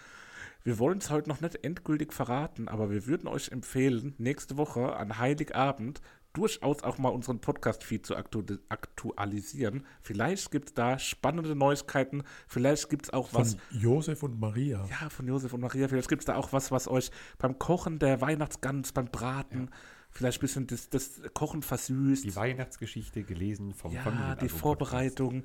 Wir 0.65 0.79
wollen 0.79 0.99
es 0.99 1.11
heute 1.11 1.29
noch 1.29 1.41
nicht 1.41 1.65
endgültig 1.65 2.13
verraten, 2.13 2.69
aber 2.69 2.91
wir 2.91 3.07
würden 3.07 3.29
euch 3.29 3.51
empfehlen, 3.51 4.15
nächste 4.19 4.57
Woche 4.57 4.97
an 4.97 5.19
Heiligabend 5.19 6.01
durchaus 6.33 6.83
auch 6.83 6.99
mal 6.99 7.09
unseren 7.09 7.41
Podcast-Feed 7.41 8.07
zu 8.07 8.17
aktu 8.17 8.45
aktualisieren. 8.69 9.85
Vielleicht 10.03 10.51
gibt 10.51 10.69
es 10.69 10.75
da 10.75 10.99
spannende 10.99 11.55
Neuigkeiten, 11.55 12.23
vielleicht 12.47 12.91
gibt 12.91 13.07
es 13.07 13.13
auch 13.13 13.33
was 13.33 13.55
Von 13.55 13.81
Josef 13.81 14.23
und 14.23 14.39
Maria. 14.39 14.87
ja, 14.89 15.09
von 15.09 15.27
Josef 15.27 15.53
und 15.53 15.61
Maria. 15.61 15.89
Vielleicht 15.89 16.09
gibt 16.09 16.23
es 16.23 16.27
da 16.27 16.37
auch 16.37 16.53
was, 16.53 16.71
was 16.71 16.87
euch 16.89 17.11
beim 17.39 17.59
Kochen 17.59 17.99
der 17.99 18.21
Weihnachtsgans, 18.21 18.93
beim 18.93 19.07
Braten, 19.07 19.71
vielleicht 20.11 20.39
ein 20.39 20.41
bisschen 20.41 20.67
das, 20.67 20.89
das 20.91 21.23
Kochen 21.35 21.63
versüßt. 21.63 22.25
Die 22.25 22.37
Weihnachtsgeschichte 22.37 23.25
gelesen 23.25 23.73
vom 23.73 23.93
ja, 23.93 24.35
die 24.37 24.49
Vorbereitung. 24.49 25.45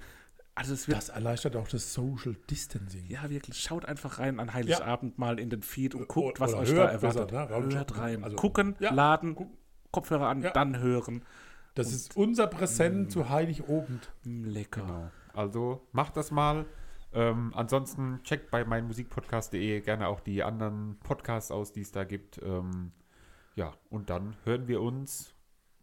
Also 0.55 0.73
es 0.75 0.87
wird, 0.87 0.97
Das 0.97 1.09
erleichtert 1.09 1.55
auch 1.55 1.67
das 1.67 1.93
Social 1.93 2.35
Distancing. 2.49 3.07
ja 3.09 3.27
wirklich, 3.29 3.59
schaut 3.59 3.85
einfach 3.85 4.19
rein 4.19 4.39
an 4.39 4.53
Heiligabend 4.53 5.17
mal 5.17 5.39
in 5.39 5.49
den 5.49 5.63
Feed 5.63 5.95
und 5.95 6.07
guckt, 6.07 6.39
Oder 6.39 6.51
was 6.51 6.53
euch 6.53 6.69
hört 6.71 6.89
da 6.89 6.91
erwartet. 6.91 7.27
besser, 7.31 7.59
ne? 7.59 7.75
Hört 7.75 7.97
rein. 7.97 8.23
Also, 8.23 8.35
Gucken, 8.35 8.75
ja. 8.79 8.93
laden, 8.93 9.35
Kopfhörer 9.91 10.27
an, 10.27 10.43
Ja. 10.43 10.51
dann 10.51 10.77
hören. 10.79 11.23
Das 11.75 11.91
ist 11.91 12.15
unser 12.15 12.45
Präsent 12.47 13.11
zu 13.11 13.29
Heiligabend. 13.29 14.11
Mm, 14.25 14.45
Lecker. 14.45 14.81
Genau. 14.81 15.11
Also 15.33 15.87
macht 15.91 16.17
das 16.17 16.29
mal. 16.29 16.65
Ähm, 17.13 17.51
ansonsten 17.55 18.19
checkt 18.23 18.51
bei 18.51 18.63
meinmusikpodcast.de 18.63 19.81
gerne 19.81 20.07
auch 20.07 20.19
die 20.19 20.43
anderen 20.43 20.97
Podcasts 20.99 21.49
aus, 21.51 21.71
die 21.71 21.81
es 21.81 21.91
da 21.91 22.03
gibt. 22.03 22.39
Ähm, 22.43 22.91
ja, 23.55 23.73
und 23.89 24.09
dann 24.11 24.35
hören 24.45 24.67
wir 24.67 24.81
uns 24.81 25.33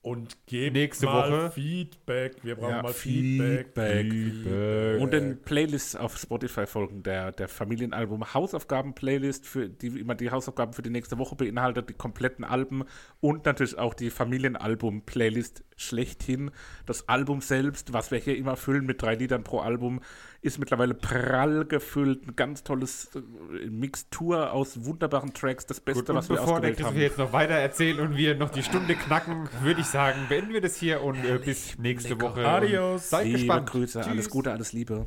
Und 0.02 0.46
gebt 0.46 0.76
Nächste 0.76 1.06
mal 1.06 1.30
Woche. 1.30 1.50
Feedback. 1.50 2.36
Wir 2.42 2.56
brauchen 2.56 2.70
Ja, 2.70 2.82
mal 2.82 2.92
Feedback. 2.94 4.10
Feedback. 4.10 5.00
Und 5.00 5.12
den 5.12 5.42
Playlists 5.42 5.94
auf 5.94 6.16
Spotify 6.16 6.66
folgen 6.66 7.02
der, 7.02 7.32
der 7.32 7.48
Familienalbum 7.48 8.32
Hausaufgaben-Playlist, 8.32 9.46
für 9.46 9.68
die 9.68 9.88
immer 9.88 10.14
die 10.14 10.30
Hausaufgaben 10.30 10.72
für 10.72 10.80
die 10.80 10.88
nächste 10.88 11.18
Woche 11.18 11.36
beinhaltet, 11.36 11.90
die 11.90 11.94
kompletten 11.94 12.44
Alben 12.44 12.84
und 13.20 13.44
natürlich 13.44 13.76
auch 13.78 13.92
die 13.92 14.08
Familienalbum-Playlist 14.08 15.64
schlechthin. 15.80 16.50
Das 16.86 17.08
Album 17.08 17.40
selbst, 17.40 17.92
was 17.92 18.10
wir 18.10 18.18
hier 18.18 18.36
immer 18.36 18.56
füllen 18.56 18.86
mit 18.86 19.02
drei 19.02 19.14
Liedern 19.14 19.42
pro 19.42 19.60
Album, 19.60 20.00
ist 20.42 20.58
mittlerweile 20.58 20.94
prall 20.94 21.64
gefüllt. 21.64 22.26
Ein 22.26 22.36
ganz 22.36 22.62
tolles 22.62 23.10
äh, 23.14 23.68
Mixtur 23.68 24.52
aus 24.52 24.84
wunderbaren 24.84 25.34
Tracks. 25.34 25.66
Das 25.66 25.80
Beste, 25.80 26.02
Gut, 26.02 26.10
und 26.10 26.16
was 26.16 26.28
wir 26.28 26.36
bevor 26.36 26.60
der 26.60 26.70
ausgewählt 26.70 26.76
Christoph 26.76 26.94
haben. 26.94 27.00
jetzt 27.00 27.18
noch 27.18 27.32
weiter 27.32 27.54
erzählt 27.54 27.98
und 27.98 28.16
wir 28.16 28.34
noch 28.36 28.50
die 28.50 28.62
Stunde 28.62 28.94
knacken, 28.94 29.48
würde 29.62 29.80
ich 29.80 29.86
sagen, 29.86 30.26
beenden 30.28 30.52
wir 30.52 30.60
das 30.60 30.76
hier 30.76 31.02
und 31.02 31.24
äh, 31.24 31.38
bis 31.38 31.78
nächste. 31.78 32.20
Woche. 32.20 32.46
Adios. 32.46 33.10
Seid 33.10 33.26
Liebe 33.26 33.38
gespannt. 33.38 33.70
Grüße, 33.70 34.02
alles 34.04 34.24
Tschüss. 34.24 34.30
Gute, 34.30 34.52
alles 34.52 34.72
Liebe. 34.72 35.06